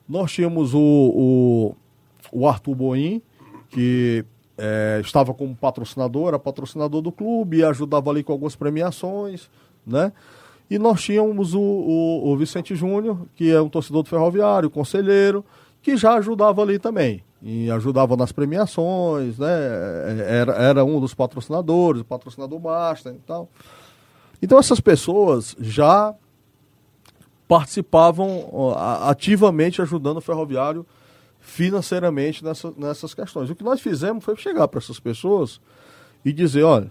Nós 0.09 0.33
tínhamos 0.33 0.75
o, 0.75 0.81
o, 0.81 1.77
o 2.33 2.49
Arthur 2.49 2.75
Boim, 2.75 3.23
que 3.71 4.25
é, 4.59 5.01
estava 5.03 5.33
como 5.33 5.55
patrocinador, 5.55 6.29
era 6.29 6.39
patrocinador 6.39 7.01
do 7.01 7.13
clube, 7.13 7.65
ajudava 7.65 8.11
ali 8.11 8.25
com 8.25 8.33
algumas 8.33 8.57
premiações, 8.57 9.49
né? 9.87 10.13
E 10.69 10.79
nós 10.79 11.01
tínhamos 11.01 11.55
o, 11.55 11.61
o, 11.61 12.31
o 12.31 12.37
Vicente 12.37 12.75
Júnior, 12.75 13.19
que 13.35 13.51
é 13.51 13.61
um 13.61 13.69
torcedor 13.69 14.03
do 14.03 14.09
Ferroviário, 14.09 14.69
conselheiro, 14.69 15.45
que 15.81 15.97
já 15.97 16.15
ajudava 16.15 16.61
ali 16.61 16.79
também. 16.79 17.23
E 17.41 17.71
ajudava 17.71 18.17
nas 18.17 18.33
premiações, 18.33 19.39
né? 19.39 19.49
Era, 20.27 20.53
era 20.55 20.85
um 20.85 21.01
dos 21.01 21.15
patrocinadores, 21.15 22.03
o 22.03 22.05
patrocinador 22.05 22.59
Basta 22.59 23.11
e 23.11 23.19
tal. 23.21 23.49
Então 24.43 24.59
essas 24.59 24.81
pessoas 24.81 25.57
já 25.59 26.15
participavam 27.47 28.75
ativamente 29.07 29.81
ajudando 29.81 30.19
o 30.19 30.21
Ferroviário 30.21 30.85
financeiramente 31.41 32.45
nessa, 32.45 32.73
nessas 32.77 33.15
questões. 33.15 33.51
O 33.51 33.55
que 33.55 33.65
nós 33.65 33.81
fizemos 33.81 34.25
foi 34.25 34.37
chegar 34.37 34.69
para 34.69 34.79
essas 34.79 35.01
pessoas 35.01 35.61
e 36.25 36.33
dizer, 36.33 36.63
olha, 36.63 36.91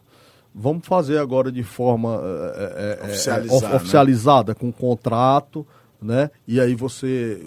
vamos 0.54 0.86
fazer 0.88 1.20
agora 1.20 1.52
de 1.52 1.64
forma 1.64 2.20
é, 2.56 3.00
é, 3.02 3.06
oficializada, 3.06 3.76
oficializada 3.76 4.52
né? 4.54 4.58
com 4.60 4.72
contrato, 4.72 5.66
né? 6.02 6.30
E 6.48 6.60
aí 6.60 6.76
você, 6.76 7.46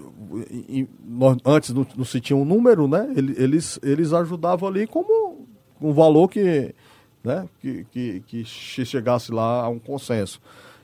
nós, 1.05 1.37
antes 1.45 1.71
não, 1.71 1.87
não, 1.97 2.05
se 2.05 2.21
tinha 2.21 2.37
um 2.37 2.45
número, 2.45 2.89
né? 2.89 3.13
Eles, 3.17 3.79
eles 3.83 4.13
ajudavam 4.13 4.69
ali 4.69 4.87
como 4.87 5.47
um 5.81 5.93
valor 5.93 6.29
que, 6.29 6.75
né? 7.23 7.49
Que, 7.61 7.85
que, 7.91 8.21
que 8.21 8.45
chegasse 8.45 9.33
lá 9.33 9.65
a 9.65 9.69
um 9.69 9.79
consenso. 9.79 10.41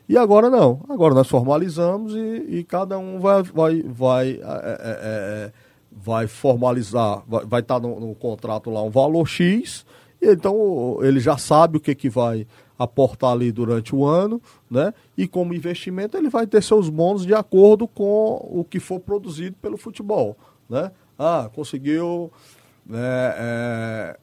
E 0.08 0.16
agora 0.16 0.48
não. 0.48 0.80
Agora 0.88 1.14
nós 1.14 1.28
formalizamos 1.28 2.14
e, 2.14 2.58
e 2.58 2.64
cada 2.64 2.98
um 2.98 3.18
vai, 3.18 3.42
vai, 3.42 3.82
vai 3.82 4.30
é, 4.30 4.40
é, 4.42 5.52
vai 5.96 6.26
formalizar, 6.26 7.22
vai, 7.26 7.60
estar 7.60 7.80
no, 7.80 7.98
no, 7.98 8.14
contrato 8.14 8.70
lá 8.70 8.82
um 8.82 8.90
valor 8.90 9.26
X, 9.26 9.86
e 10.20 10.30
então 10.30 10.98
ele 11.02 11.18
já 11.18 11.38
sabe 11.38 11.78
o 11.78 11.80
que, 11.80 11.94
que 11.94 12.10
vai 12.10 12.46
aportar 12.78 13.32
ali 13.32 13.50
durante 13.50 13.94
o 13.94 14.04
ano, 14.04 14.40
né? 14.70 14.92
E 15.16 15.26
como 15.26 15.54
investimento 15.54 16.16
ele 16.16 16.28
vai 16.28 16.46
ter 16.46 16.62
seus 16.62 16.90
bônus 16.90 17.24
de 17.24 17.34
acordo 17.34 17.88
com 17.88 18.46
o 18.50 18.62
que 18.62 18.78
for 18.78 19.00
produzido 19.00 19.56
pelo 19.62 19.78
futebol, 19.78 20.36
né? 20.68 20.92
Ah, 21.18 21.50
conseguiu 21.54 22.30
né, 22.84 22.98
é, 23.38 24.18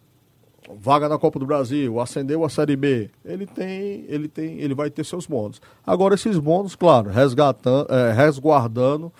vaga 0.77 1.09
na 1.09 1.17
Copa 1.17 1.39
do 1.39 1.45
Brasil, 1.47 1.99
ascendeu 1.99 2.45
a 2.45 2.49
Série 2.49 2.75
B, 2.75 3.09
ele 3.25 3.47
tem, 3.47 4.05
ele 4.07 4.27
tem, 4.27 4.59
ele 4.59 4.75
vai 4.75 4.91
ter 4.91 5.03
seus 5.03 5.25
bônus. 5.25 5.59
Agora 5.85 6.13
esses 6.13 6.37
bônus, 6.37 6.75
claro, 6.75 7.09
resgatando, 7.09 7.91
é, 7.91 8.13
resguardando 8.13 9.11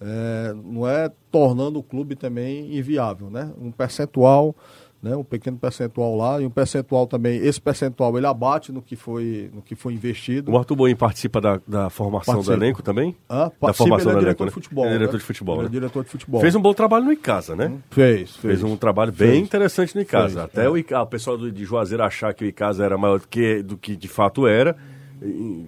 é, 0.00 0.54
não 0.54 0.86
é 0.86 1.10
tornando 1.30 1.78
o 1.78 1.82
clube 1.82 2.14
também 2.16 2.76
inviável, 2.76 3.30
né? 3.30 3.50
Um 3.58 3.70
percentual, 3.70 4.54
né? 5.02 5.16
Um 5.16 5.24
pequeno 5.24 5.56
percentual 5.56 6.16
lá 6.16 6.40
e 6.40 6.46
um 6.46 6.50
percentual 6.50 7.06
também. 7.06 7.38
Esse 7.38 7.60
percentual 7.60 8.16
ele 8.16 8.26
abate 8.26 8.72
no 8.72 8.82
que 8.82 8.96
foi, 8.96 9.50
no 9.54 9.62
que 9.62 9.74
foi 9.74 9.94
investido. 9.94 10.52
O 10.52 10.58
Arthur 10.58 10.76
Boim 10.76 10.96
participa 10.96 11.40
da, 11.40 11.60
da 11.66 11.88
formação 11.88 12.34
participa. 12.34 12.56
do 12.56 12.64
elenco 12.64 12.82
também? 12.82 13.16
Ah, 13.28 13.50
participa, 13.50 13.66
da 13.66 13.72
formação 13.72 14.10
ele 14.12 14.18
é 14.18 14.20
do 14.20 14.26
elenco, 14.26 14.38
diretor 14.38 14.44
né? 14.44 14.48
de 14.48 14.54
futebol. 14.54 14.84
Ele 14.84 14.94
é 14.94 14.98
diretor 14.98 15.12
né? 15.14 15.18
de 15.18 15.24
futebol. 15.24 15.54
Ele 15.54 15.60
é 15.60 15.64
né? 15.64 15.70
diretor 15.70 16.04
de 16.04 16.10
futebol. 16.10 16.40
Fez 16.40 16.54
um 16.54 16.60
bom 16.60 16.74
trabalho 16.74 17.04
no 17.04 17.12
Icasa, 17.12 17.56
né? 17.56 17.72
Fez, 17.90 18.36
fez. 18.36 18.60
Fez 18.60 18.62
um 18.62 18.76
trabalho 18.76 19.12
bem 19.12 19.30
fez. 19.30 19.42
interessante 19.42 19.94
no 19.94 20.02
Icasa. 20.02 20.28
Fez, 20.28 20.44
Até 20.44 20.64
é. 20.64 20.68
o, 20.68 20.76
Icasa, 20.76 21.02
o 21.02 21.06
pessoal 21.06 21.38
de 21.38 21.64
Juazeiro 21.64 22.02
achar 22.02 22.34
que 22.34 22.44
o 22.44 22.46
Icasa 22.46 22.84
era 22.84 22.98
maior 22.98 23.18
do 23.18 23.28
que, 23.28 23.62
do 23.62 23.76
que 23.76 23.96
de 23.96 24.08
fato 24.08 24.46
era. 24.46 24.76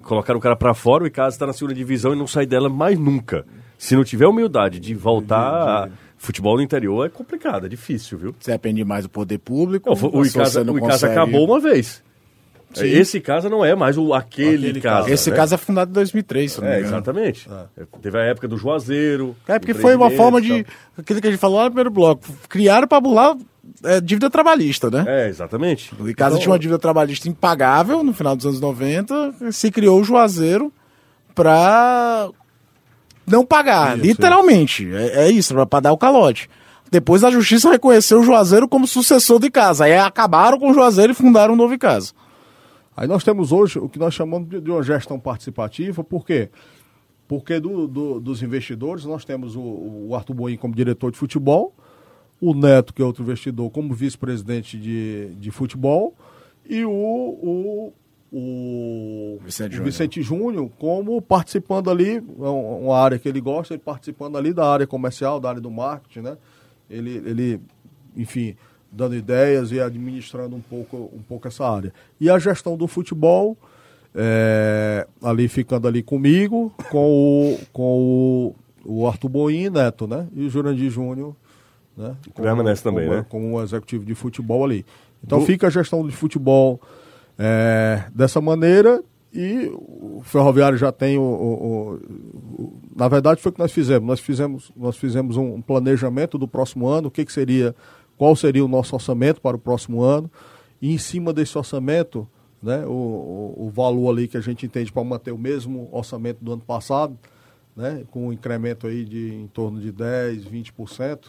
colocaram 0.02 0.38
o 0.38 0.42
cara 0.42 0.56
para 0.56 0.74
fora, 0.74 1.04
o 1.04 1.06
Icasa 1.06 1.36
está 1.36 1.46
na 1.46 1.54
segunda 1.54 1.74
divisão 1.74 2.12
e 2.12 2.16
não 2.16 2.26
sai 2.26 2.44
dela 2.44 2.68
mais 2.68 2.98
nunca. 2.98 3.46
Se 3.78 3.94
não 3.94 4.04
tiver 4.04 4.26
humildade 4.26 4.80
de 4.80 4.94
voltar. 4.94 5.86
De, 5.86 5.92
de... 5.92 6.08
Futebol 6.18 6.56
no 6.56 6.62
interior 6.62 7.06
é 7.06 7.08
complicado, 7.08 7.66
é 7.66 7.68
difícil, 7.68 8.18
viu? 8.18 8.34
Você 8.40 8.50
depende 8.50 8.84
mais 8.84 9.04
do 9.04 9.08
poder 9.08 9.38
público. 9.38 9.88
Não, 9.88 10.10
o 10.10 10.26
Icasa, 10.26 10.68
o 10.68 10.76
Icasa 10.76 11.06
acabou 11.06 11.44
uma 11.44 11.60
vez. 11.60 12.02
Sim. 12.74 12.86
Esse 12.86 13.20
caso 13.20 13.48
não 13.48 13.64
é 13.64 13.74
mais 13.74 13.96
o 13.96 14.12
aquele, 14.12 14.66
aquele 14.66 14.80
caso. 14.80 15.08
Esse 15.08 15.30
né? 15.30 15.36
caso 15.36 15.54
é 15.54 15.58
fundado 15.58 15.90
em 15.90 15.94
2003, 15.94 16.52
se 16.52 16.60
não 16.60 16.68
é, 16.68 16.80
exatamente. 16.80 17.48
É. 17.76 17.84
Teve 18.02 18.18
a 18.18 18.22
época 18.22 18.46
do 18.46 18.58
Juazeiro. 18.58 19.34
É 19.46 19.58
porque 19.58 19.74
foi 19.74 19.94
uma 19.96 20.10
forma 20.10 20.40
de 20.40 20.66
aquilo 20.96 21.20
que 21.20 21.28
a 21.28 21.30
gente 21.30 21.40
falou 21.40 21.58
lá 21.58 21.64
no 21.64 21.70
primeiro 21.70 21.90
bloco. 21.90 22.26
Criaram 22.48 22.86
para 22.86 23.00
bular 23.00 23.36
é, 23.84 24.00
dívida 24.00 24.28
trabalhista, 24.28 24.90
né? 24.90 25.04
É, 25.06 25.28
exatamente. 25.28 25.94
O 25.98 26.08
Icasa 26.08 26.32
então... 26.32 26.40
tinha 26.40 26.52
uma 26.52 26.58
dívida 26.58 26.78
trabalhista 26.78 27.28
impagável 27.28 28.04
no 28.04 28.12
final 28.12 28.36
dos 28.36 28.44
anos 28.44 28.60
90, 28.60 29.52
se 29.52 29.70
criou 29.70 30.00
o 30.00 30.04
Juazeiro 30.04 30.72
para 31.34 32.28
não 33.28 33.44
pagar, 33.44 33.96
isso, 33.96 34.06
literalmente. 34.06 34.88
É, 34.92 35.26
é 35.26 35.30
isso, 35.30 35.54
para 35.66 35.80
dar 35.80 35.92
o 35.92 35.98
calote. 35.98 36.48
Depois 36.90 37.22
a 37.22 37.30
justiça 37.30 37.70
reconheceu 37.70 38.20
o 38.20 38.22
Juazeiro 38.22 38.68
como 38.68 38.86
sucessor 38.86 39.38
de 39.38 39.50
casa. 39.50 39.84
Aí 39.84 39.96
acabaram 39.96 40.58
com 40.58 40.70
o 40.70 40.74
Juazeiro 40.74 41.12
e 41.12 41.14
fundaram 41.14 41.54
um 41.54 41.56
novo 41.56 41.78
casa. 41.78 42.12
Aí 42.96 43.06
nós 43.06 43.22
temos 43.22 43.52
hoje 43.52 43.78
o 43.78 43.88
que 43.88 43.98
nós 43.98 44.12
chamamos 44.12 44.48
de 44.48 44.70
uma 44.70 44.82
gestão 44.82 45.20
participativa, 45.20 46.02
por 46.02 46.26
quê? 46.26 46.48
Porque 47.28 47.60
do, 47.60 47.86
do, 47.86 48.18
dos 48.18 48.42
investidores 48.42 49.04
nós 49.04 49.24
temos 49.24 49.54
o, 49.54 49.60
o 49.60 50.14
Arthur 50.16 50.34
Boim 50.34 50.56
como 50.56 50.74
diretor 50.74 51.12
de 51.12 51.18
futebol, 51.18 51.72
o 52.40 52.54
Neto, 52.54 52.94
que 52.94 53.02
é 53.02 53.04
outro 53.04 53.22
investidor, 53.22 53.70
como 53.70 53.94
vice-presidente 53.94 54.78
de, 54.78 55.28
de 55.38 55.50
futebol, 55.50 56.14
e 56.68 56.84
o, 56.84 56.90
o 56.90 57.92
o 58.32 59.38
Vicente, 59.42 59.72
Júnior. 59.72 59.84
Vicente 59.84 60.22
Júnior 60.22 60.70
como 60.78 61.20
participando 61.22 61.90
ali, 61.90 62.16
é 62.16 62.48
uma 62.48 62.98
área 62.98 63.18
que 63.18 63.28
ele 63.28 63.40
gosta, 63.40 63.74
ele 63.74 63.82
participando 63.82 64.36
ali 64.36 64.52
da 64.52 64.66
área 64.66 64.86
comercial, 64.86 65.40
da 65.40 65.48
área 65.48 65.60
do 65.60 65.70
marketing, 65.70 66.20
né? 66.20 66.36
Ele, 66.90 67.22
ele 67.24 67.60
enfim, 68.16 68.56
dando 68.90 69.14
ideias 69.14 69.72
e 69.72 69.80
administrando 69.80 70.56
um 70.56 70.60
pouco, 70.60 71.10
um 71.14 71.22
pouco 71.22 71.48
essa 71.48 71.66
área. 71.66 71.92
E 72.20 72.28
a 72.28 72.38
gestão 72.38 72.76
do 72.76 72.86
futebol, 72.86 73.56
é, 74.14 75.06
ali 75.22 75.48
ficando 75.48 75.88
ali 75.88 76.02
comigo, 76.02 76.72
com 76.90 77.54
o, 77.54 77.58
com 77.72 78.54
o, 78.84 79.00
o 79.02 79.06
Arthur 79.06 79.28
Boim 79.28 79.70
Neto, 79.70 80.06
né? 80.06 80.26
E 80.34 80.46
o 80.46 80.50
Jurandir 80.50 80.90
Júnior, 80.90 81.34
né? 81.96 82.16
Como, 82.34 82.46
Permanece 82.46 82.82
também, 82.82 83.06
como, 83.06 83.16
né? 83.16 83.26
Como 83.28 83.46
um 83.54 83.62
executivo 83.62 84.04
de 84.04 84.14
futebol 84.14 84.64
ali. 84.64 84.84
Então 85.24 85.40
do... 85.40 85.46
fica 85.46 85.66
a 85.66 85.70
gestão 85.70 86.06
de 86.06 86.14
futebol 86.14 86.80
é, 87.38 88.04
dessa 88.14 88.40
maneira, 88.40 89.02
e 89.32 89.70
o 89.74 90.20
Ferroviário 90.24 90.78
já 90.78 90.90
tem 90.90 91.18
o, 91.18 91.22
o, 91.22 91.94
o, 91.94 92.80
Na 92.96 93.08
verdade, 93.08 93.40
foi 93.40 93.50
o 93.50 93.52
que 93.52 93.60
nós 93.60 93.72
fizemos. 93.72 94.06
Nós 94.08 94.20
fizemos, 94.20 94.72
nós 94.76 94.96
fizemos 94.96 95.36
um 95.36 95.60
planejamento 95.60 96.38
do 96.38 96.48
próximo 96.48 96.88
ano, 96.88 97.08
o 97.08 97.10
que, 97.10 97.24
que 97.24 97.32
seria, 97.32 97.74
qual 98.16 98.34
seria 98.34 98.64
o 98.64 98.68
nosso 98.68 98.94
orçamento 98.94 99.40
para 99.40 99.56
o 99.56 99.60
próximo 99.60 100.02
ano, 100.02 100.30
e 100.80 100.92
em 100.92 100.98
cima 100.98 101.32
desse 101.32 101.56
orçamento, 101.56 102.28
né, 102.62 102.84
o, 102.86 103.54
o, 103.56 103.70
valor 103.72 104.10
ali 104.10 104.26
que 104.26 104.36
a 104.36 104.40
gente 104.40 104.66
entende 104.66 104.90
para 104.90 105.04
manter 105.04 105.30
o 105.30 105.38
mesmo 105.38 105.88
orçamento 105.92 106.42
do 106.42 106.52
ano 106.52 106.62
passado, 106.62 107.16
né, 107.76 108.04
com 108.10 108.28
um 108.28 108.32
incremento 108.32 108.86
aí 108.86 109.04
de 109.04 109.34
em 109.34 109.46
torno 109.46 109.80
de 109.80 109.92
10, 109.92 110.44
20%. 110.46 111.26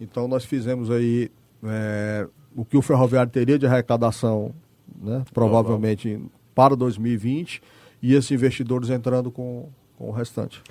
Então 0.00 0.28
nós 0.28 0.44
fizemos 0.44 0.90
aí 0.90 1.30
é, 1.64 2.28
o 2.54 2.64
que 2.64 2.76
o 2.76 2.82
ferroviário 2.82 3.30
teria 3.30 3.58
de 3.58 3.66
arrecadação, 3.66 4.54
né, 5.00 5.24
provavelmente 5.32 6.20
para 6.54 6.74
2020, 6.74 7.62
e 8.02 8.14
esses 8.14 8.30
investidores 8.30 8.90
entrando 8.90 9.30
com, 9.30 9.68
com 9.96 10.08
o 10.08 10.12
restante. 10.12 10.62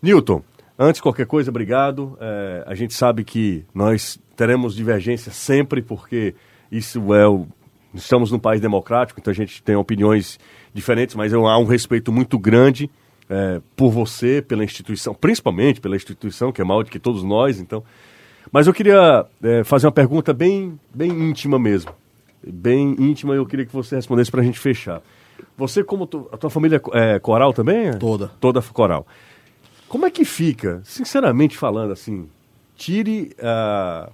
Newton, 0.00 0.42
antes 0.78 0.98
de 0.98 1.02
qualquer 1.02 1.26
coisa, 1.26 1.50
obrigado. 1.50 2.16
É, 2.20 2.64
a 2.66 2.74
gente 2.74 2.94
sabe 2.94 3.24
que 3.24 3.64
nós 3.74 4.18
teremos 4.36 4.74
divergência 4.74 5.32
sempre, 5.32 5.82
porque 5.82 6.34
isso 6.70 7.14
é 7.14 7.26
o. 7.26 7.46
Estamos 7.94 8.32
num 8.32 8.40
país 8.40 8.60
democrático, 8.60 9.20
então 9.20 9.30
a 9.30 9.34
gente 9.34 9.62
tem 9.62 9.76
opiniões 9.76 10.38
diferentes, 10.72 11.14
mas 11.14 11.32
há 11.32 11.58
um 11.58 11.64
respeito 11.64 12.10
muito 12.10 12.36
grande 12.38 12.90
é, 13.30 13.60
por 13.76 13.90
você, 13.90 14.42
pela 14.42 14.64
instituição, 14.64 15.14
principalmente 15.14 15.80
pela 15.80 15.94
instituição, 15.94 16.50
que 16.50 16.60
é 16.60 16.64
maior 16.64 16.82
do 16.82 16.90
que 16.90 16.98
todos 16.98 17.22
nós, 17.22 17.60
então. 17.60 17.84
Mas 18.50 18.66
eu 18.66 18.74
queria 18.74 19.26
é, 19.42 19.64
fazer 19.64 19.86
uma 19.86 19.92
pergunta 19.92 20.32
bem, 20.32 20.78
bem 20.92 21.10
íntima 21.10 21.58
mesmo. 21.58 21.92
Bem 22.46 22.96
íntima, 22.98 23.34
eu 23.34 23.46
queria 23.46 23.64
que 23.64 23.72
você 23.72 23.96
respondesse 23.96 24.30
para 24.30 24.40
a 24.40 24.44
gente 24.44 24.58
fechar. 24.58 25.02
Você, 25.56 25.82
como 25.82 26.06
tu, 26.06 26.28
a 26.32 26.36
tua 26.36 26.50
família 26.50 26.80
é 26.92 27.18
coral 27.18 27.52
também? 27.52 27.96
Toda. 27.98 28.28
Toda 28.40 28.60
coral. 28.62 29.06
Como 29.88 30.06
é 30.06 30.10
que 30.10 30.24
fica, 30.24 30.80
sinceramente 30.84 31.56
falando 31.56 31.92
assim, 31.92 32.28
tire 32.76 33.34
a, 33.40 34.10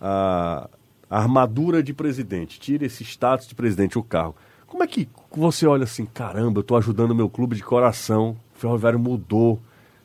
a, 0.00 0.68
a 1.08 1.18
armadura 1.18 1.82
de 1.82 1.92
presidente, 1.92 2.58
tire 2.58 2.86
esse 2.86 3.04
status 3.04 3.46
de 3.46 3.54
presidente, 3.54 3.98
o 3.98 4.02
carro. 4.02 4.34
Como 4.66 4.82
é 4.82 4.86
que 4.86 5.08
você 5.30 5.66
olha 5.66 5.84
assim, 5.84 6.06
caramba, 6.06 6.58
eu 6.58 6.62
estou 6.62 6.76
ajudando 6.76 7.10
o 7.10 7.14
meu 7.14 7.28
clube 7.28 7.54
de 7.54 7.62
coração, 7.62 8.36
o 8.56 8.58
Ferroviário 8.58 8.98
mudou 8.98 9.60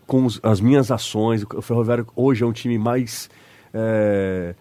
com 0.05 0.25
os, 0.25 0.39
as 0.43 0.59
minhas 0.59 0.91
ações, 0.91 1.43
o 1.43 1.61
Ferroviário 1.61 2.05
hoje 2.15 2.43
é 2.43 2.45
um 2.45 2.51
time 2.51 2.77
mais, 2.77 3.29
é, 3.73 4.55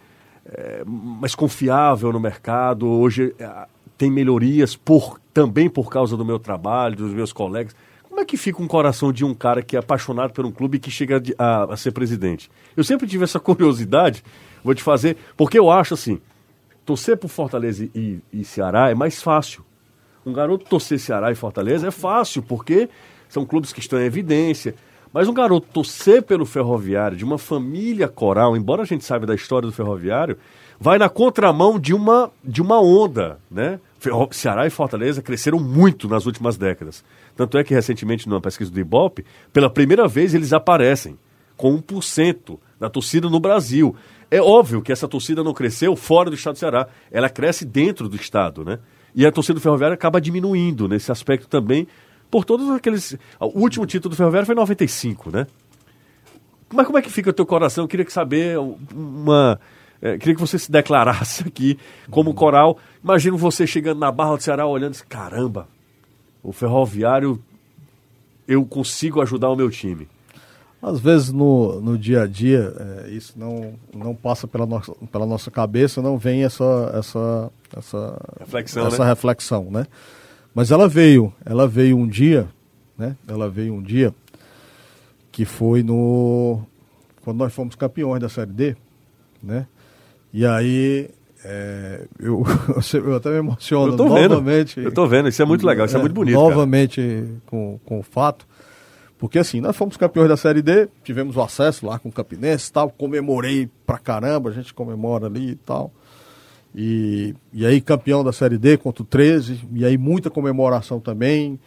é, 0.53 0.83
mais 0.85 1.35
confiável 1.35 2.13
no 2.13 2.21
mercado, 2.21 2.89
hoje 2.89 3.35
é, 3.39 3.67
tem 3.99 4.11
melhorias 4.11 4.77
por, 4.77 5.21
também 5.33 5.69
por 5.69 5.91
causa 5.91 6.17
do 6.17 6.25
meu 6.25 6.39
trabalho, 6.39 6.97
dos 6.97 7.13
meus 7.13 7.33
colegas. 7.33 7.75
Como 8.09 8.21
é 8.21 8.25
que 8.25 8.37
fica 8.37 8.63
um 8.63 8.67
coração 8.67 9.13
de 9.13 9.25
um 9.25 9.35
cara 9.35 9.63
que 9.63 9.77
é 9.77 9.79
apaixonado 9.79 10.33
por 10.33 10.47
um 10.47 10.53
clube 10.53 10.79
que 10.79 10.91
chega 10.91 11.23
a, 11.39 11.75
a, 11.75 11.77
ser 11.77 11.93
presidente? 11.93 12.51
Eu 12.77 12.85
sempre 12.85 13.07
tive 13.07 13.25
essa 13.25 13.39
curiosidade, 13.41 14.23
vou 14.63 14.75
te 14.75 14.83
fazer, 14.83 15.17
porque 15.37 15.59
eu 15.59 15.71
acho 15.71 15.95
assim, 15.95 16.21
torcer 16.85 17.17
por 17.17 17.29
Fortaleza 17.29 17.89
e, 17.95 18.21
e 18.33 18.45
Ceará 18.45 18.91
é 18.91 18.95
mais 18.95 19.23
fácil. 19.23 19.65
Um 20.25 20.33
garoto 20.33 20.65
torcer 20.65 20.99
Ceará 20.99 21.31
e 21.31 21.35
Fortaleza 21.35 21.89
é 21.89 21.91
fácil, 21.91 22.43
porque 22.43 22.89
são 23.29 23.45
clubes 23.45 23.73
que 23.73 23.81
estão 23.81 24.01
em 24.01 24.05
evidência. 24.05 24.75
Mas 25.13 25.29
um 25.29 25.35
garoto 25.35 25.67
torcer 25.73 26.23
pelo 26.23 26.45
Ferroviário, 26.45 27.17
de 27.17 27.25
uma 27.25 27.39
família 27.39 28.09
coral, 28.09 28.57
embora 28.57 28.83
a 28.83 28.87
gente 28.87 29.05
saiba 29.05 29.27
da 29.27 29.35
história 29.35 29.67
do 29.67 29.73
Ferroviário, 29.73 30.37
vai 30.79 30.99
na 30.99 31.09
contramão 31.09 31.79
de 31.79 31.95
uma, 31.95 32.31
de 32.45 32.61
uma 32.61 32.81
onda, 32.81 33.39
né? 33.51 33.81
Ceará 34.31 34.67
e 34.67 34.71
Fortaleza 34.71 35.23
cresceram 35.23 35.59
muito 35.59 36.09
nas 36.09 36.27
últimas 36.27 36.57
décadas. 36.57 37.05
Tanto 37.35 37.59
é 37.59 37.65
que 37.65 37.75
recentemente, 37.75 38.29
numa 38.29 38.41
pesquisa 38.41 38.71
do 38.71 38.79
Ibope, 38.79 39.25
pela 39.53 39.71
primeira 39.71 40.07
vez 40.07 40.35
eles 40.35 40.53
aparecem 40.53 41.19
com 41.57 41.81
1% 41.81 42.59
da 42.79 42.89
torcida 42.91 43.29
no 43.29 43.41
Brasil. 43.41 43.97
É 44.31 44.41
óbvio 44.41 44.83
que 44.83 44.93
essa 44.93 45.09
torcida 45.09 45.43
não 45.43 45.55
cresceu 45.55 45.97
fora 45.97 46.29
do 46.29 46.37
estado 46.37 46.55
do 46.55 46.59
Ceará, 46.59 46.89
ela 47.11 47.29
cresce 47.29 47.65
dentro 47.65 48.09
do 48.09 48.17
estado, 48.17 48.65
né? 48.65 48.79
E 49.15 49.25
a 49.25 49.33
torcida 49.33 49.55
do 49.55 49.63
Ferroviário 49.63 49.95
acaba 49.95 50.21
diminuindo 50.21 50.87
nesse 50.87 51.11
aspecto 51.11 51.49
também, 51.49 51.89
por 52.31 52.45
todos 52.45 52.69
aqueles. 52.71 53.17
O 53.41 53.61
último 53.61 53.87
título 53.87 54.11
do 54.11 54.17
Ferroviário 54.17 54.47
foi 54.47 54.55
em 54.55 54.59
95, 54.59 55.31
né? 55.31 55.47
Mas 56.73 56.87
como 56.87 56.99
é 56.99 57.03
que 57.03 57.11
fica 57.11 57.31
o 57.31 57.33
teu 57.33 57.47
coração? 57.47 57.85
Eu 57.85 57.89
queria 57.89 58.09
saber 58.11 58.59
uma. 58.59 59.61
É, 60.01 60.19
queria 60.19 60.35
que 60.35 60.41
você 60.41 60.59
se 60.59 60.71
declarasse 60.71 61.45
aqui 61.47 61.79
como 62.11 62.35
coral. 62.35 62.79
Imagino 63.03 63.37
você 63.37 63.67
chegando 63.67 63.99
na 63.99 64.11
Barra 64.11 64.37
do 64.37 64.43
Ceará 64.43 64.67
olhando 64.67 64.95
e 64.95 65.03
caramba, 65.05 65.69
o 66.43 66.53
Ferroviário, 66.53 67.43
eu 68.47 68.65
consigo 68.67 69.23
ajudar 69.23 69.49
o 69.49 69.57
meu 69.57 69.71
time. 69.71 70.09
Às 70.83 71.01
vezes 71.01 71.33
no, 71.33 71.81
no 71.81 71.97
dia 71.97 72.23
a 72.23 72.27
dia 72.27 72.73
é, 72.79 73.11
isso 73.11 73.33
não, 73.37 73.75
não 73.95 74.15
passa 74.15 74.47
pela 74.47 74.67
nossa, 74.67 74.93
pela 75.11 75.27
nossa 75.27 75.51
cabeça, 75.51 76.03
não 76.03 76.19
vem 76.19 76.45
essa, 76.45 76.93
essa, 76.95 77.51
essa 77.77 78.21
reflexão, 78.39 78.87
essa 78.87 79.03
né? 79.03 79.09
reflexão, 79.09 79.71
né? 79.71 79.87
Mas 80.57 80.71
ela 80.71 80.89
veio, 80.89 81.31
ela 81.45 81.69
veio 81.69 81.99
um 81.99 82.09
dia, 82.09 82.49
né? 82.97 83.15
Ela 83.29 83.47
veio 83.47 83.75
um 83.75 83.83
dia 83.83 84.15
que 85.31 85.45
foi 85.45 85.83
no 85.83 86.63
quando 87.23 87.37
nós 87.37 87.53
fomos 87.53 87.75
campeões 87.75 88.23
da 88.23 88.31
Série 88.31 88.53
D, 88.53 88.77
né? 89.43 89.67
E 90.33 90.47
aí 90.47 91.11
é, 91.45 92.07
eu, 92.19 92.43
eu 92.95 93.17
até 93.17 93.29
me 93.29 93.37
emociono 93.37 93.93
eu 93.93 93.97
tô 93.99 94.09
novamente. 94.09 94.77
Vendo. 94.77 94.87
Eu 94.87 94.93
tô 94.93 95.07
vendo, 95.07 95.29
isso 95.29 95.43
é 95.43 95.45
muito 95.45 95.67
legal, 95.67 95.85
isso 95.85 95.97
é, 95.97 95.99
é 95.99 96.01
muito 96.01 96.15
bonito. 96.15 96.35
Novamente 96.35 97.23
com, 97.45 97.79
com 97.85 98.01
o 98.01 98.03
fato 98.03 98.47
porque 99.19 99.39
assim, 99.39 99.61
nós 99.61 99.77
fomos 99.77 99.99
campeões 99.99 100.31
da 100.31 100.39
Série 100.39 100.63
D, 100.63 100.89
tivemos 101.05 101.37
o 101.37 101.43
acesso 101.43 101.87
lá 101.87 101.99
com 101.99 102.09
o 102.09 102.13
Campinense 102.13 102.71
e 102.71 102.73
tal, 102.73 102.91
comemorei 102.91 103.69
pra 103.87 103.99
caramba, 103.99 104.49
a 104.49 104.53
gente 104.53 104.73
comemora 104.73 105.27
ali 105.27 105.51
e 105.51 105.55
tal. 105.55 105.93
E, 106.79 107.35
e 107.55 107.65
aí 107.65 107.81
campeão 107.81 108.23
da 108.23 108.35
Série 108.35 108.59
D 108.59 108.77
contra 108.77 109.03
o 109.03 109.07
13, 109.07 109.67
e 109.73 109.83
aí 109.83 109.97
muita 109.97 110.29
comemoração 110.29 111.01
também. 111.01 111.59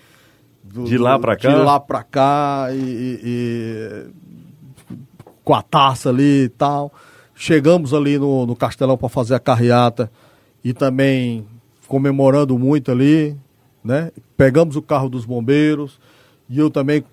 Do, 0.64 0.84
de 0.84 1.00
lá 1.00 1.18
pra 1.18 1.36
cá? 1.36 1.50
De 1.50 1.56
lá 1.56 1.80
pra 1.80 2.04
cá, 2.04 2.68
e, 2.72 2.78
e, 2.78 3.20
e 3.24 4.96
com 5.44 5.56
a 5.56 5.64
taça 5.64 6.10
ali 6.10 6.44
e 6.44 6.50
tal. 6.50 6.94
Chegamos 7.34 7.92
ali 7.92 8.20
no, 8.20 8.46
no 8.46 8.56
Castelão 8.56 8.96
para 8.96 9.10
fazer 9.10 9.34
a 9.34 9.40
carreata 9.40 10.12
e 10.64 10.74
também 10.74 11.44
comemorando 11.88 12.60
muito 12.60 12.92
ali, 12.92 13.36
né? 13.84 14.12
Pegamos 14.38 14.76
o 14.76 14.82
carro 14.82 15.10
dos 15.10 15.26
bombeiros 15.26 16.00
e 16.48 16.60
eu 16.60 16.70
também 16.70 17.04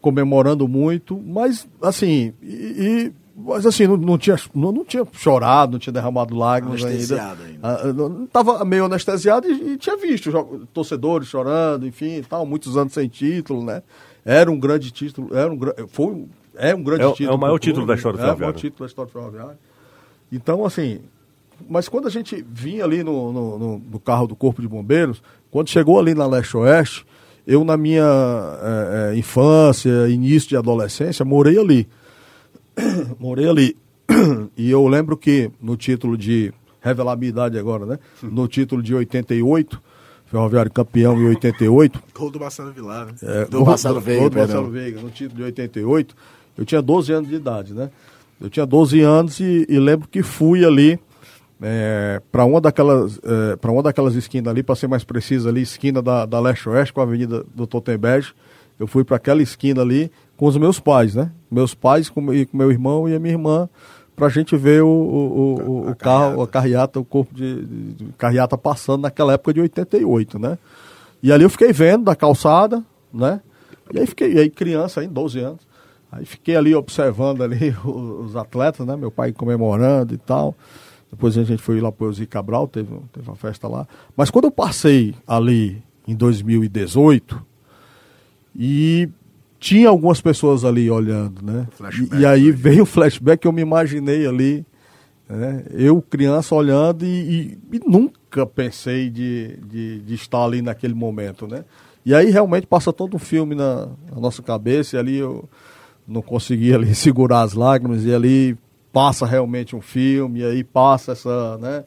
comemorando 0.00 0.66
muito, 0.66 1.20
mas 1.20 1.68
assim, 1.82 2.32
e 2.42 3.12
mas 3.34 3.64
assim, 3.64 3.86
não, 3.86 3.96
não, 3.96 4.18
tinha, 4.18 4.36
não, 4.54 4.72
não 4.72 4.84
tinha 4.84 5.06
chorado, 5.12 5.72
não 5.72 5.78
tinha 5.78 5.92
derramado 5.92 6.36
lágrimas 6.36 6.84
ainda. 6.84 7.34
ainda. 7.34 7.58
Ah, 7.62 7.92
não, 7.92 8.26
tava 8.26 8.64
meio 8.64 8.84
anestesiado 8.84 9.48
e, 9.48 9.72
e, 9.72 9.76
tinha 9.78 9.96
visto 9.96 10.30
torcedores 10.72 11.28
chorando, 11.28 11.86
enfim, 11.86 12.22
tal, 12.28 12.44
muitos 12.44 12.76
anos 12.76 12.92
sem 12.92 13.08
título, 13.08 13.64
né? 13.64 13.82
Era 14.24 14.50
um 14.50 14.58
grande 14.58 14.90
título, 14.90 15.34
era 15.36 15.52
um 15.52 15.58
foi 15.88 16.26
é 16.56 16.74
um 16.74 16.82
grande 16.82 17.04
é, 17.04 17.12
título. 17.12 17.30
É 17.30 17.34
o 17.34 17.38
maior 17.38 17.58
título 17.58 17.86
da 17.86 17.94
história 17.94 18.18
do 18.18 18.22
Ferroviário. 18.22 18.42
É 18.42 18.46
o 18.46 18.48
maior 18.48 18.60
título 18.60 18.80
da 18.80 18.86
história 18.86 19.10
do 19.10 19.12
Ferroviário. 19.12 19.58
Então, 20.30 20.64
assim, 20.64 21.00
mas 21.68 21.88
quando 21.88 22.06
a 22.06 22.10
gente 22.10 22.44
vinha 22.48 22.84
ali 22.84 23.02
no, 23.02 23.32
no, 23.32 23.58
no, 23.58 23.78
no 23.78 24.00
carro 24.00 24.26
do 24.26 24.36
Corpo 24.36 24.60
de 24.60 24.68
Bombeiros, 24.68 25.22
quando 25.50 25.68
chegou 25.68 25.98
ali 25.98 26.14
na 26.14 26.26
Leste 26.26 26.56
Oeste, 26.56 27.06
eu, 27.46 27.64
na 27.64 27.76
minha 27.76 28.02
é, 28.02 29.12
é, 29.14 29.18
infância, 29.18 30.08
início 30.08 30.48
de 30.50 30.56
adolescência, 30.56 31.24
morei 31.24 31.58
ali. 31.58 31.88
morei 33.18 33.48
ali. 33.48 33.76
E 34.56 34.70
eu 34.70 34.86
lembro 34.86 35.16
que 35.16 35.50
no 35.60 35.76
título 35.76 36.16
de. 36.16 36.52
Revelar 36.80 37.12
a 37.12 37.16
minha 37.16 37.28
idade 37.28 37.58
agora, 37.58 37.86
né? 37.86 37.98
No 38.22 38.48
título 38.48 38.82
de 38.82 38.92
88, 38.92 39.80
Ferroviário 40.26 40.70
campeão 40.70 41.16
em 41.16 41.28
88. 41.28 42.02
Gol 42.12 42.30
do 42.30 42.40
Marcelo 42.40 42.72
Vilar, 42.72 43.06
né? 43.06 43.12
É, 43.22 43.44
do 43.44 43.64
Marcelo 43.64 44.00
Veiga. 44.00 44.20
Gol 44.20 44.30
do 44.30 44.38
Marcelo 44.38 44.70
Veiga, 44.70 45.00
no 45.00 45.10
título 45.10 45.36
de 45.36 45.42
88. 45.44 46.16
Eu 46.58 46.64
tinha 46.64 46.82
12 46.82 47.12
anos 47.12 47.28
de 47.28 47.36
idade, 47.36 47.72
né? 47.72 47.90
Eu 48.40 48.50
tinha 48.50 48.66
12 48.66 49.00
anos 49.00 49.38
e, 49.38 49.64
e 49.68 49.78
lembro 49.78 50.08
que 50.08 50.22
fui 50.22 50.64
ali 50.64 50.98
é, 51.60 52.20
para 52.32 52.44
uma 52.44 52.60
daquelas 52.60 53.20
é, 53.22 53.56
para 53.56 53.70
uma 53.70 53.82
daquelas 53.82 54.14
esquinas 54.16 54.50
ali, 54.50 54.62
para 54.62 54.74
ser 54.74 54.88
mais 54.88 55.04
preciso 55.04 55.48
ali, 55.48 55.62
esquina 55.62 56.02
da, 56.02 56.26
da 56.26 56.40
Leste 56.40 56.68
Oeste 56.68 56.92
com 56.92 57.00
a 57.00 57.04
Avenida 57.04 57.44
do 57.54 57.66
Totemberg. 57.66 58.26
Eu 58.80 58.88
fui 58.88 59.04
para 59.04 59.16
aquela 59.16 59.42
esquina 59.42 59.82
ali 59.82 60.10
com 60.42 60.48
os 60.48 60.56
meus 60.56 60.80
pais, 60.80 61.14
né? 61.14 61.30
Meus 61.48 61.72
pais 61.72 62.10
com, 62.10 62.34
e 62.34 62.44
com 62.44 62.56
meu 62.56 62.72
irmão 62.72 63.08
e 63.08 63.14
a 63.14 63.20
minha 63.20 63.32
irmã 63.32 63.68
para 64.16 64.26
a 64.26 64.28
gente 64.28 64.56
ver 64.56 64.82
o, 64.82 64.88
o, 64.88 65.60
o, 65.60 65.90
o 65.90 65.94
carro, 65.94 66.42
a 66.42 66.48
carreata, 66.48 66.98
o 66.98 67.04
corpo 67.04 67.32
de, 67.32 67.64
de, 67.64 67.92
de, 67.92 68.04
carreata 68.18 68.58
passando 68.58 69.02
naquela 69.02 69.34
época 69.34 69.54
de 69.54 69.60
88, 69.60 70.40
né? 70.40 70.58
E 71.22 71.30
ali 71.30 71.44
eu 71.44 71.48
fiquei 71.48 71.72
vendo 71.72 72.06
da 72.06 72.16
calçada, 72.16 72.82
né? 73.14 73.40
E 73.94 74.00
aí 74.00 74.04
fiquei, 74.04 74.32
e 74.32 74.38
aí 74.40 74.50
criança, 74.50 75.00
aí, 75.00 75.06
12 75.06 75.38
anos. 75.38 75.60
Aí 76.10 76.24
fiquei 76.24 76.56
ali 76.56 76.74
observando 76.74 77.44
ali 77.44 77.70
os, 77.86 78.30
os 78.30 78.36
atletas, 78.36 78.84
né? 78.84 78.96
Meu 78.96 79.12
pai 79.12 79.32
comemorando 79.32 80.12
e 80.12 80.18
tal. 80.18 80.56
Depois 81.08 81.38
a 81.38 81.44
gente 81.44 81.62
foi 81.62 81.80
lá 81.80 81.92
para 81.92 82.08
o 82.08 82.12
Zico 82.12 82.32
Cabral, 82.32 82.66
teve, 82.66 82.88
teve 83.12 83.30
uma 83.30 83.36
festa 83.36 83.68
lá. 83.68 83.86
Mas 84.16 84.28
quando 84.28 84.46
eu 84.46 84.50
passei 84.50 85.14
ali 85.24 85.80
em 86.04 86.16
2018, 86.16 87.40
e 88.56 89.08
tinha 89.62 89.88
algumas 89.88 90.20
pessoas 90.20 90.64
ali 90.64 90.90
olhando, 90.90 91.40
né? 91.40 91.68
E, 92.12 92.22
e, 92.22 92.26
aí 92.26 92.50
veio 92.50 92.82
o 92.82 92.86
flashback 92.86 93.42
que 93.42 93.46
eu 93.46 93.52
me 93.52 93.62
imaginei 93.62 94.26
ali, 94.26 94.66
né? 95.28 95.64
eu 95.70 96.02
criança 96.02 96.52
olhando 96.52 97.04
e, 97.04 97.58
e, 97.70 97.76
e 97.76 97.80
nunca 97.86 98.44
pensei 98.44 99.08
de, 99.08 99.56
de, 99.64 100.00
de, 100.00 100.14
estar 100.14 100.42
ali 100.42 100.60
naquele 100.60 100.94
momento, 100.94 101.46
né? 101.46 101.64
E 102.04 102.12
aí 102.12 102.28
realmente 102.28 102.66
passa 102.66 102.92
todo 102.92 103.14
um 103.14 103.20
filme 103.20 103.54
na, 103.54 103.86
na 104.10 104.20
nossa 104.20 104.42
cabeça 104.42 104.96
e 104.96 104.98
ali 104.98 105.18
eu 105.18 105.48
não 106.08 106.22
conseguia 106.22 106.74
ali 106.74 106.92
segurar 106.96 107.42
as 107.42 107.52
lágrimas 107.52 108.04
e 108.04 108.12
ali 108.12 108.58
passa 108.92 109.24
realmente 109.24 109.76
um 109.76 109.80
filme, 109.80 110.40
e 110.40 110.44
aí 110.44 110.64
passa 110.64 111.12
essa, 111.12 111.56
né? 111.58 111.84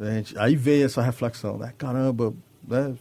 Gente, 0.00 0.38
aí 0.38 0.54
vem 0.54 0.84
essa 0.84 1.02
reflexão, 1.02 1.58
né? 1.58 1.72
Caramba, 1.76 2.32
né? 2.66 2.94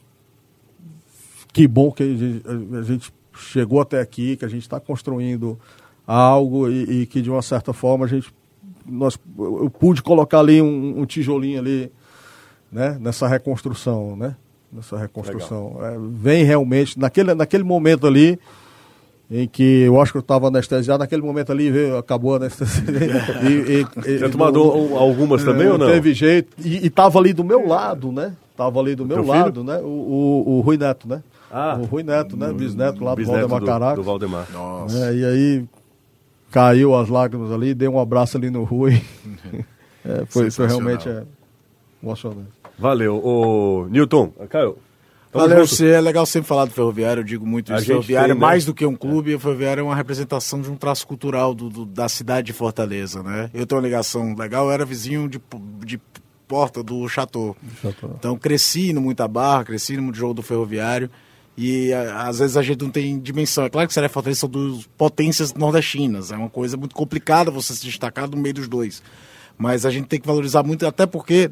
Que 1.53 1.67
bom 1.67 1.91
que 1.91 2.01
a 2.01 2.05
gente, 2.07 2.43
a 2.75 2.81
gente 2.81 3.16
chegou 3.37 3.79
até 3.79 4.01
aqui, 4.01 4.35
que 4.35 4.45
a 4.45 4.47
gente 4.47 4.63
está 4.63 4.79
construindo 4.79 5.57
algo 6.05 6.69
e, 6.69 7.01
e, 7.01 7.05
que 7.05 7.21
de 7.21 7.29
uma 7.29 7.41
certa 7.41 7.73
forma 7.73 8.05
a 8.05 8.07
gente 8.07 8.33
nós 8.85 9.19
eu 9.37 9.69
pude 9.69 10.01
colocar 10.01 10.39
ali 10.39 10.61
um, 10.61 11.01
um 11.01 11.05
tijolinho 11.05 11.59
ali 11.59 11.91
né 12.71 12.97
nessa 13.01 13.27
reconstrução 13.27 14.15
né 14.15 14.37
nessa 14.71 14.97
reconstrução 14.97 15.77
é, 15.81 15.97
vem 16.13 16.45
realmente 16.45 16.97
naquele 16.97 17.33
naquele 17.33 17.65
momento 17.65 18.07
ali 18.07 18.39
em 19.29 19.45
que 19.45 19.81
eu 19.81 19.99
acho 20.01 20.13
que 20.13 20.17
eu 20.17 20.21
estava 20.21 20.47
anestesiado, 20.47 20.99
naquele 20.99 21.21
momento 21.21 21.51
ali 21.51 21.69
veio, 21.69 21.97
acabou 21.97 22.33
a 22.33 22.37
anestesia. 22.37 22.85
e, 23.43 23.85
e, 24.09 24.17
Já 24.19 24.29
tomou 24.29 24.97
algumas 24.97 25.43
também 25.43 25.67
ou 25.67 25.77
não? 25.77 25.87
Teve 25.87 26.13
jeito. 26.13 26.55
E 26.63 26.87
estava 26.87 27.19
ali 27.19 27.33
do 27.33 27.43
meu 27.43 27.67
lado, 27.67 28.09
né? 28.11 28.33
Estava 28.51 28.79
ali 28.79 28.95
do 28.95 29.05
meu 29.05 29.25
lado, 29.25 29.61
filho? 29.61 29.63
né? 29.65 29.79
O, 29.79 29.85
o, 29.85 30.57
o, 30.57 30.61
Rui 30.61 30.77
Neto, 30.77 31.09
né? 31.09 31.21
Ah, 31.51 31.77
o 31.79 31.85
Rui 31.85 32.03
Neto, 32.03 32.35
né? 32.35 32.51
Bisneto 32.51 33.03
lá 33.03 33.15
do 33.15 33.25
Valdemar 33.25 33.63
Caraca. 33.63 33.95
Do, 33.95 34.01
do 34.01 34.05
Valdemar. 34.05 34.47
Nossa. 34.51 34.97
É, 34.97 35.15
e 35.15 35.25
aí 35.25 35.65
caiu 36.51 36.95
as 36.95 37.09
lágrimas 37.09 37.51
ali, 37.51 37.73
dei 37.73 37.87
um 37.87 37.99
abraço 37.99 38.37
ali 38.37 38.49
no 38.49 38.63
Rui. 38.63 39.01
é, 40.03 40.25
foi, 40.27 40.51
foi 40.51 40.67
realmente 40.67 41.07
é, 41.07 41.23
emocionante. 42.01 42.49
Valeu. 42.77 43.15
O 43.23 43.87
Newton, 43.89 44.31
Caio, 44.49 44.77
Valeu, 45.33 45.67
você 45.67 45.89
é 45.89 46.01
legal 46.01 46.25
sempre 46.25 46.47
falar 46.47 46.65
do 46.65 46.71
Ferroviário, 46.71 47.21
eu 47.21 47.23
digo 47.23 47.45
muito 47.45 47.73
isso. 47.73 47.85
Ferroviário 47.85 48.33
tem, 48.33 48.37
é 48.37 48.39
mais 48.39 48.63
né? 48.63 48.71
do 48.71 48.73
que 48.73 48.85
um 48.85 48.95
clube, 48.95 49.35
o 49.35 49.39
Ferroviário 49.39 49.81
é 49.81 49.83
uma 49.83 49.95
representação 49.95 50.61
de 50.61 50.71
um 50.71 50.75
traço 50.75 51.05
cultural 51.05 51.53
do, 51.53 51.69
do, 51.69 51.85
da 51.85 52.07
cidade 52.07 52.47
de 52.47 52.53
Fortaleza, 52.53 53.21
né? 53.21 53.49
Eu 53.53 53.65
tenho 53.65 53.79
uma 53.79 53.85
ligação 53.85 54.33
legal, 54.35 54.65
eu 54.65 54.71
era 54.71 54.85
vizinho 54.85 55.27
de, 55.27 55.39
de 55.85 55.99
porta 56.47 56.81
do 56.81 57.07
Chateau. 57.09 57.55
Chateau. 57.81 58.15
Então 58.17 58.37
cresci 58.37 58.93
no 58.93 59.01
Muita 59.01 59.27
Barra, 59.27 59.65
cresci 59.65 59.97
no 59.97 60.13
jogo 60.13 60.33
do 60.33 60.41
Ferroviário. 60.41 61.09
E 61.57 61.91
a, 61.91 62.27
às 62.27 62.39
vezes 62.39 62.55
a 62.55 62.61
gente 62.61 62.81
não 62.81 62.91
tem 62.91 63.19
dimensão. 63.19 63.65
É 63.65 63.69
claro 63.69 63.87
que 63.87 63.93
Seré 63.93 64.07
Fortaleza 64.07 64.41
são 64.41 64.49
duas 64.49 64.85
potências 64.97 65.53
nordestinas. 65.53 66.31
É 66.31 66.37
uma 66.37 66.49
coisa 66.49 66.77
muito 66.77 66.95
complicada 66.95 67.49
você 67.49 67.73
se 67.73 67.85
destacar 67.85 68.29
no 68.29 68.37
meio 68.37 68.53
dos 68.53 68.67
dois. 68.67 69.01
Mas 69.57 69.85
a 69.85 69.89
gente 69.89 70.07
tem 70.07 70.19
que 70.19 70.27
valorizar 70.27 70.61
muito, 70.61 70.85
até 70.85 71.07
porque 71.07 71.49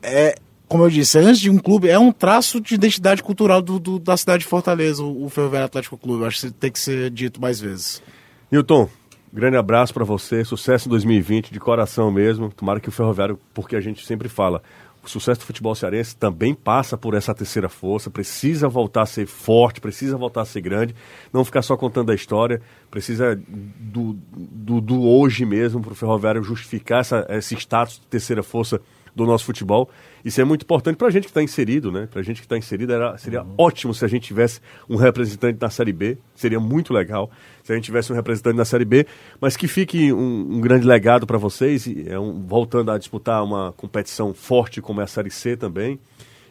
é, 0.00 0.36
como 0.68 0.84
eu 0.84 0.90
disse, 0.90 1.18
antes 1.18 1.40
de 1.40 1.50
um 1.50 1.58
clube, 1.58 1.88
é 1.88 1.98
um 1.98 2.12
traço 2.12 2.60
de 2.60 2.74
identidade 2.74 3.22
cultural 3.22 3.62
do, 3.62 3.78
do 3.78 3.98
da 3.98 4.16
cidade 4.16 4.44
de 4.44 4.48
Fortaleza, 4.48 5.02
o, 5.02 5.24
o 5.24 5.28
Ferroviário 5.28 5.66
Atlético 5.66 5.96
Clube. 5.96 6.24
Acho 6.24 6.42
que 6.42 6.50
tem 6.52 6.70
que 6.70 6.78
ser 6.78 7.10
dito 7.10 7.40
mais 7.40 7.60
vezes. 7.60 8.02
Newton, 8.50 8.88
grande 9.32 9.56
abraço 9.56 9.94
para 9.94 10.04
você, 10.04 10.44
sucesso 10.44 10.88
em 10.88 10.90
2020, 10.90 11.52
de 11.52 11.60
coração 11.60 12.10
mesmo. 12.10 12.50
Tomara 12.52 12.80
que 12.80 12.88
o 12.88 12.92
Ferroviário, 12.92 13.38
porque 13.54 13.76
a 13.76 13.80
gente 13.80 14.04
sempre 14.04 14.28
fala, 14.28 14.62
o 15.08 15.10
sucesso 15.10 15.40
do 15.40 15.46
futebol 15.46 15.74
cearense 15.74 16.16
também 16.16 16.54
passa 16.54 16.96
por 16.96 17.14
essa 17.14 17.34
terceira 17.34 17.68
força, 17.68 18.10
precisa 18.10 18.68
voltar 18.68 19.02
a 19.02 19.06
ser 19.06 19.26
forte, 19.26 19.80
precisa 19.80 20.16
voltar 20.16 20.42
a 20.42 20.44
ser 20.44 20.60
grande, 20.60 20.94
não 21.32 21.44
ficar 21.44 21.62
só 21.62 21.76
contando 21.76 22.10
a 22.10 22.14
história, 22.14 22.60
precisa 22.90 23.36
do, 23.36 24.16
do, 24.16 24.80
do 24.80 25.02
hoje 25.02 25.44
mesmo 25.44 25.80
para 25.80 25.92
o 25.92 25.96
Ferroviário 25.96 26.42
justificar 26.42 27.00
essa, 27.00 27.26
esse 27.30 27.54
status 27.54 28.00
de 28.00 28.06
terceira 28.06 28.42
força 28.42 28.80
do 29.16 29.24
nosso 29.24 29.46
futebol. 29.46 29.88
Isso 30.22 30.38
é 30.42 30.44
muito 30.44 30.62
importante 30.62 30.96
para 30.96 31.08
a 31.08 31.10
gente 31.10 31.24
que 31.24 31.30
está 31.30 31.42
inserido, 31.42 31.90
né? 31.90 32.06
Para 32.06 32.20
a 32.20 32.22
gente 32.22 32.36
que 32.36 32.44
está 32.44 32.58
inserido, 32.58 32.92
era, 32.92 33.16
seria 33.16 33.42
uhum. 33.42 33.54
ótimo 33.56 33.94
se 33.94 34.04
a 34.04 34.08
gente 34.08 34.24
tivesse 34.26 34.60
um 34.88 34.96
representante 34.96 35.58
na 35.58 35.70
Série 35.70 35.92
B. 35.92 36.18
Seria 36.34 36.60
muito 36.60 36.92
legal 36.92 37.30
se 37.64 37.72
a 37.72 37.74
gente 37.74 37.86
tivesse 37.86 38.12
um 38.12 38.14
representante 38.14 38.56
na 38.56 38.64
Série 38.66 38.84
B, 38.84 39.06
mas 39.40 39.56
que 39.56 39.66
fique 39.66 40.12
um, 40.12 40.56
um 40.56 40.60
grande 40.60 40.86
legado 40.86 41.26
para 41.26 41.38
vocês, 41.38 41.88
é 42.06 42.18
um, 42.18 42.46
voltando 42.46 42.90
a 42.90 42.98
disputar 42.98 43.42
uma 43.42 43.72
competição 43.72 44.34
forte 44.34 44.82
como 44.82 45.00
é 45.00 45.04
a 45.04 45.06
Série 45.06 45.30
C 45.30 45.56
também. 45.56 45.98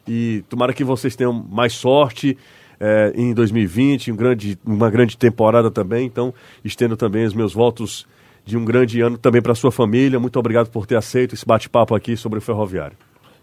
E 0.07 0.43
tomara 0.49 0.73
que 0.73 0.83
vocês 0.83 1.15
tenham 1.15 1.31
mais 1.31 1.73
sorte. 1.73 2.35
É, 2.77 3.13
em 3.15 3.33
2020, 3.33 4.11
um 4.11 4.17
grande, 4.17 4.59
uma 4.65 4.89
grande 4.89 5.15
temporada 5.17 5.71
também. 5.71 6.05
Então, 6.05 6.33
estendo 6.61 6.97
também 6.97 7.23
os 7.23 7.33
meus 7.33 7.53
votos 7.53 8.05
de 8.45 8.55
um 8.55 8.63
grande 8.63 9.01
ano 9.01 9.17
também 9.17 9.41
para 9.41 9.55
sua 9.55 9.71
família. 9.71 10.19
Muito 10.19 10.37
obrigado 10.37 10.69
por 10.69 10.85
ter 10.85 10.95
aceito 10.95 11.33
esse 11.33 11.45
bate-papo 11.45 11.95
aqui 11.95 12.15
sobre 12.15 12.37
o 12.37 12.41
ferroviário. 12.41 12.95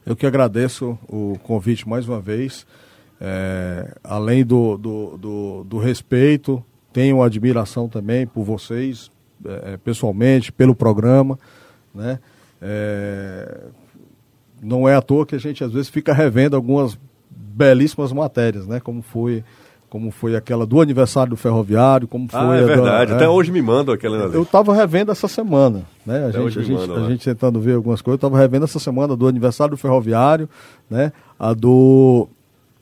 Eu 0.07 0.15
que 0.15 0.25
agradeço 0.25 0.97
o 1.09 1.39
convite 1.43 1.89
mais 1.89 2.09
uma 2.09 2.21
vez. 2.21 2.65
É, 3.21 3.95
além 4.03 4.45
do, 4.45 4.77
do, 4.77 5.19
do, 5.19 5.65
do, 5.65 5.79
respeito, 5.79 6.65
tenho 6.93 7.23
admiração 7.23 7.89
também 7.89 8.27
por 8.27 8.45
vocês, 8.45 9.11
é, 9.45 9.77
pessoalmente, 9.77 10.53
pelo 10.53 10.75
programa. 10.75 11.39
Né? 11.95 12.19
É, 12.61 13.65
não 14.61 14.89
é 14.89 14.95
à 14.95 15.03
toa 15.03 15.27
que 15.27 15.35
a 15.35 15.39
gente 15.39 15.63
às 15.63 15.73
vezes 15.73 15.89
fica 15.89 16.13
revendo 16.13 16.57
algumas 16.57 16.99
belíssimas 17.31 18.13
matérias, 18.13 18.67
né? 18.67 18.81
como 18.81 19.03
foi 19.03 19.45
como 19.93 20.11
foi 20.11 20.35
aquela 20.35 20.65
do 20.65 20.81
aniversário 20.81 21.29
do 21.29 21.37
ferroviário, 21.37 22.09
como 22.09 22.27
ah, 22.33 22.41
foi. 22.41 22.57
Ah, 22.57 22.61
é 22.61 22.65
verdade. 22.65 23.11
Da, 23.11 23.17
Até 23.17 23.27
é, 23.27 23.29
hoje 23.29 23.53
me 23.53 23.61
mandam 23.61 23.95
aquela. 23.95 24.17
Eu 24.17 24.43
estava 24.43 24.75
revendo 24.75 25.13
essa 25.13 25.29
semana, 25.29 25.83
né? 26.07 26.25
A 26.25 26.29
Até 26.29 26.41
gente, 26.41 26.59
a, 26.59 26.63
gente, 26.63 26.79
mandam, 26.79 27.05
a 27.05 27.11
gente 27.11 27.23
tentando 27.23 27.61
ver 27.61 27.75
algumas 27.75 28.01
coisas. 28.01 28.15
Eu 28.15 28.27
estava 28.27 28.41
revendo 28.41 28.65
essa 28.65 28.79
semana 28.79 29.15
do 29.15 29.29
aniversário 29.29 29.73
do 29.73 29.77
ferroviário, 29.77 30.49
né? 30.89 31.13
A 31.39 31.53
do 31.53 32.27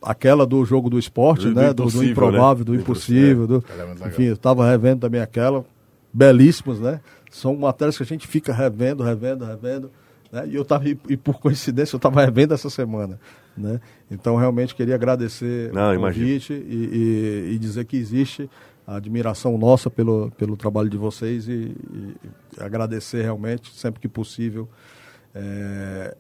aquela 0.01 0.47
do 0.47 0.65
jogo 0.65 0.89
do 0.89 1.01
esporte, 1.01 1.49
do, 1.49 1.55
né? 1.57 1.73
Do, 1.73 1.87
do, 1.87 2.05
improvável, 2.05 2.65
né? 2.65 2.71
do 2.71 2.75
impossível, 2.77 3.45
do, 3.45 3.65
é 3.77 4.09
enfim, 4.09 4.27
eu 4.27 4.35
estava 4.35 4.65
revendo 4.71 5.01
também 5.01 5.21
aquela, 5.21 5.65
belíssimas, 6.13 6.79
né? 6.79 7.01
São 7.29 7.57
matérias 7.57 7.97
que 7.97 8.05
a 8.05 8.07
gente 8.07 8.29
fica 8.29 8.53
revendo, 8.53 9.03
revendo, 9.03 9.45
revendo. 9.45 9.91
Né? 10.31 10.47
E 10.47 10.55
eu 10.55 10.65
tava, 10.65 10.89
e, 10.89 10.97
e 11.09 11.17
por 11.17 11.41
coincidência, 11.41 11.97
eu 11.97 11.99
estava 11.99 12.25
revendo 12.25 12.55
essa 12.55 12.71
semana. 12.71 13.19
Né? 13.57 13.81
Então, 14.11 14.37
realmente 14.37 14.75
queria 14.75 14.95
agradecer 14.95 15.73
Não, 15.73 15.95
o 15.95 16.01
convite 16.01 16.53
e, 16.53 17.47
e, 17.51 17.55
e, 17.55 17.59
dizer 17.59 17.85
que 17.85 17.97
existe 17.97 18.49
a 18.87 18.97
admiração 18.97 19.57
nossa 19.59 19.91
pelo, 19.91 20.31
pelo 20.33 20.57
trabalho 20.57 20.89
de 20.89 20.97
vocês 20.97 21.49
e, 21.49 21.75
e 21.93 22.15
agradecer 22.59 23.23
realmente, 23.23 23.75
sempre 23.75 24.01
que 24.01 24.09
possível. 24.09 24.69
É, 25.35 26.17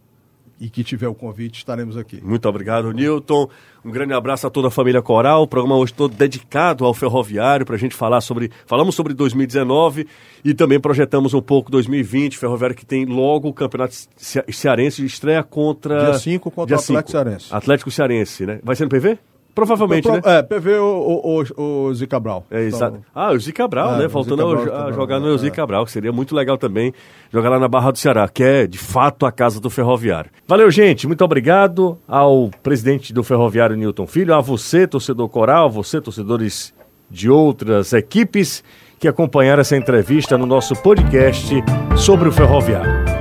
e 0.60 0.68
que 0.68 0.84
tiver 0.84 1.08
o 1.08 1.14
convite, 1.14 1.58
estaremos 1.58 1.96
aqui. 1.96 2.20
Muito 2.22 2.46
obrigado, 2.46 2.92
Newton. 2.92 3.48
Um 3.82 3.90
grande 3.90 4.12
abraço 4.12 4.46
a 4.46 4.50
toda 4.50 4.68
a 4.68 4.70
família 4.70 5.00
Coral. 5.00 5.42
O 5.42 5.46
programa 5.46 5.76
hoje 5.76 5.94
todo 5.94 6.14
dedicado 6.14 6.84
ao 6.84 6.92
ferroviário 6.92 7.64
para 7.64 7.76
a 7.76 7.78
gente 7.78 7.94
falar 7.94 8.20
sobre. 8.20 8.50
Falamos 8.66 8.94
sobre 8.94 9.14
2019 9.14 10.06
e 10.44 10.52
também 10.52 10.78
projetamos 10.78 11.32
um 11.32 11.40
pouco 11.40 11.70
2020. 11.70 12.36
Ferroviário 12.36 12.76
que 12.76 12.84
tem 12.84 13.06
logo 13.06 13.48
o 13.48 13.54
campeonato 13.54 13.94
cearense 14.16 15.00
de 15.00 15.06
estreia 15.06 15.42
contra. 15.42 16.10
Dia 16.10 16.18
5 16.18 16.50
contra 16.50 16.76
o 16.76 16.78
Atlético 16.78 17.10
Cearense. 17.10 17.46
Atlético 17.50 17.90
Cearense, 17.90 18.44
né? 18.44 18.60
Vai 18.62 18.76
ser 18.76 18.84
no 18.84 18.90
PV? 18.90 19.18
Provavelmente, 19.54 20.02
Pro, 20.02 20.14
né? 20.14 20.22
É, 20.24 20.42
PV 20.42 20.78
o, 20.78 21.44
o, 21.56 21.62
o 21.62 21.94
Zica 21.94 22.16
Cabral. 22.16 22.44
É, 22.50 22.62
exato. 22.62 22.98
Então, 22.98 23.04
ah, 23.14 23.32
o 23.32 23.38
Zica 23.38 23.62
Cabral, 23.62 23.94
é, 23.94 23.98
né? 23.98 24.08
Voltando 24.08 24.46
a, 24.46 24.86
a, 24.86 24.92
jogar 24.92 25.20
no 25.20 25.34
é. 25.34 25.38
Zica 25.38 25.56
Cabral, 25.56 25.84
que 25.84 25.92
seria 25.92 26.12
muito 26.12 26.34
legal 26.34 26.56
também 26.56 26.92
jogar 27.32 27.50
lá 27.50 27.58
na 27.58 27.68
Barra 27.68 27.90
do 27.90 27.98
Ceará, 27.98 28.28
que 28.28 28.42
é 28.42 28.66
de 28.66 28.78
fato 28.78 29.26
a 29.26 29.32
casa 29.32 29.60
do 29.60 29.68
Ferroviário. 29.68 30.30
Valeu, 30.46 30.70
gente. 30.70 31.06
Muito 31.06 31.24
obrigado 31.24 31.98
ao 32.06 32.50
presidente 32.62 33.12
do 33.12 33.22
Ferroviário, 33.22 33.76
Newton 33.76 34.06
Filho, 34.06 34.34
a 34.34 34.40
você, 34.40 34.86
torcedor 34.86 35.28
coral, 35.28 35.66
a 35.66 35.68
você, 35.68 36.00
torcedores 36.00 36.72
de 37.10 37.28
outras 37.28 37.92
equipes 37.92 38.62
que 38.98 39.08
acompanharam 39.08 39.62
essa 39.62 39.76
entrevista 39.76 40.36
no 40.36 40.46
nosso 40.46 40.74
podcast 40.76 41.54
sobre 41.96 42.28
o 42.28 42.32
Ferroviário. 42.32 43.19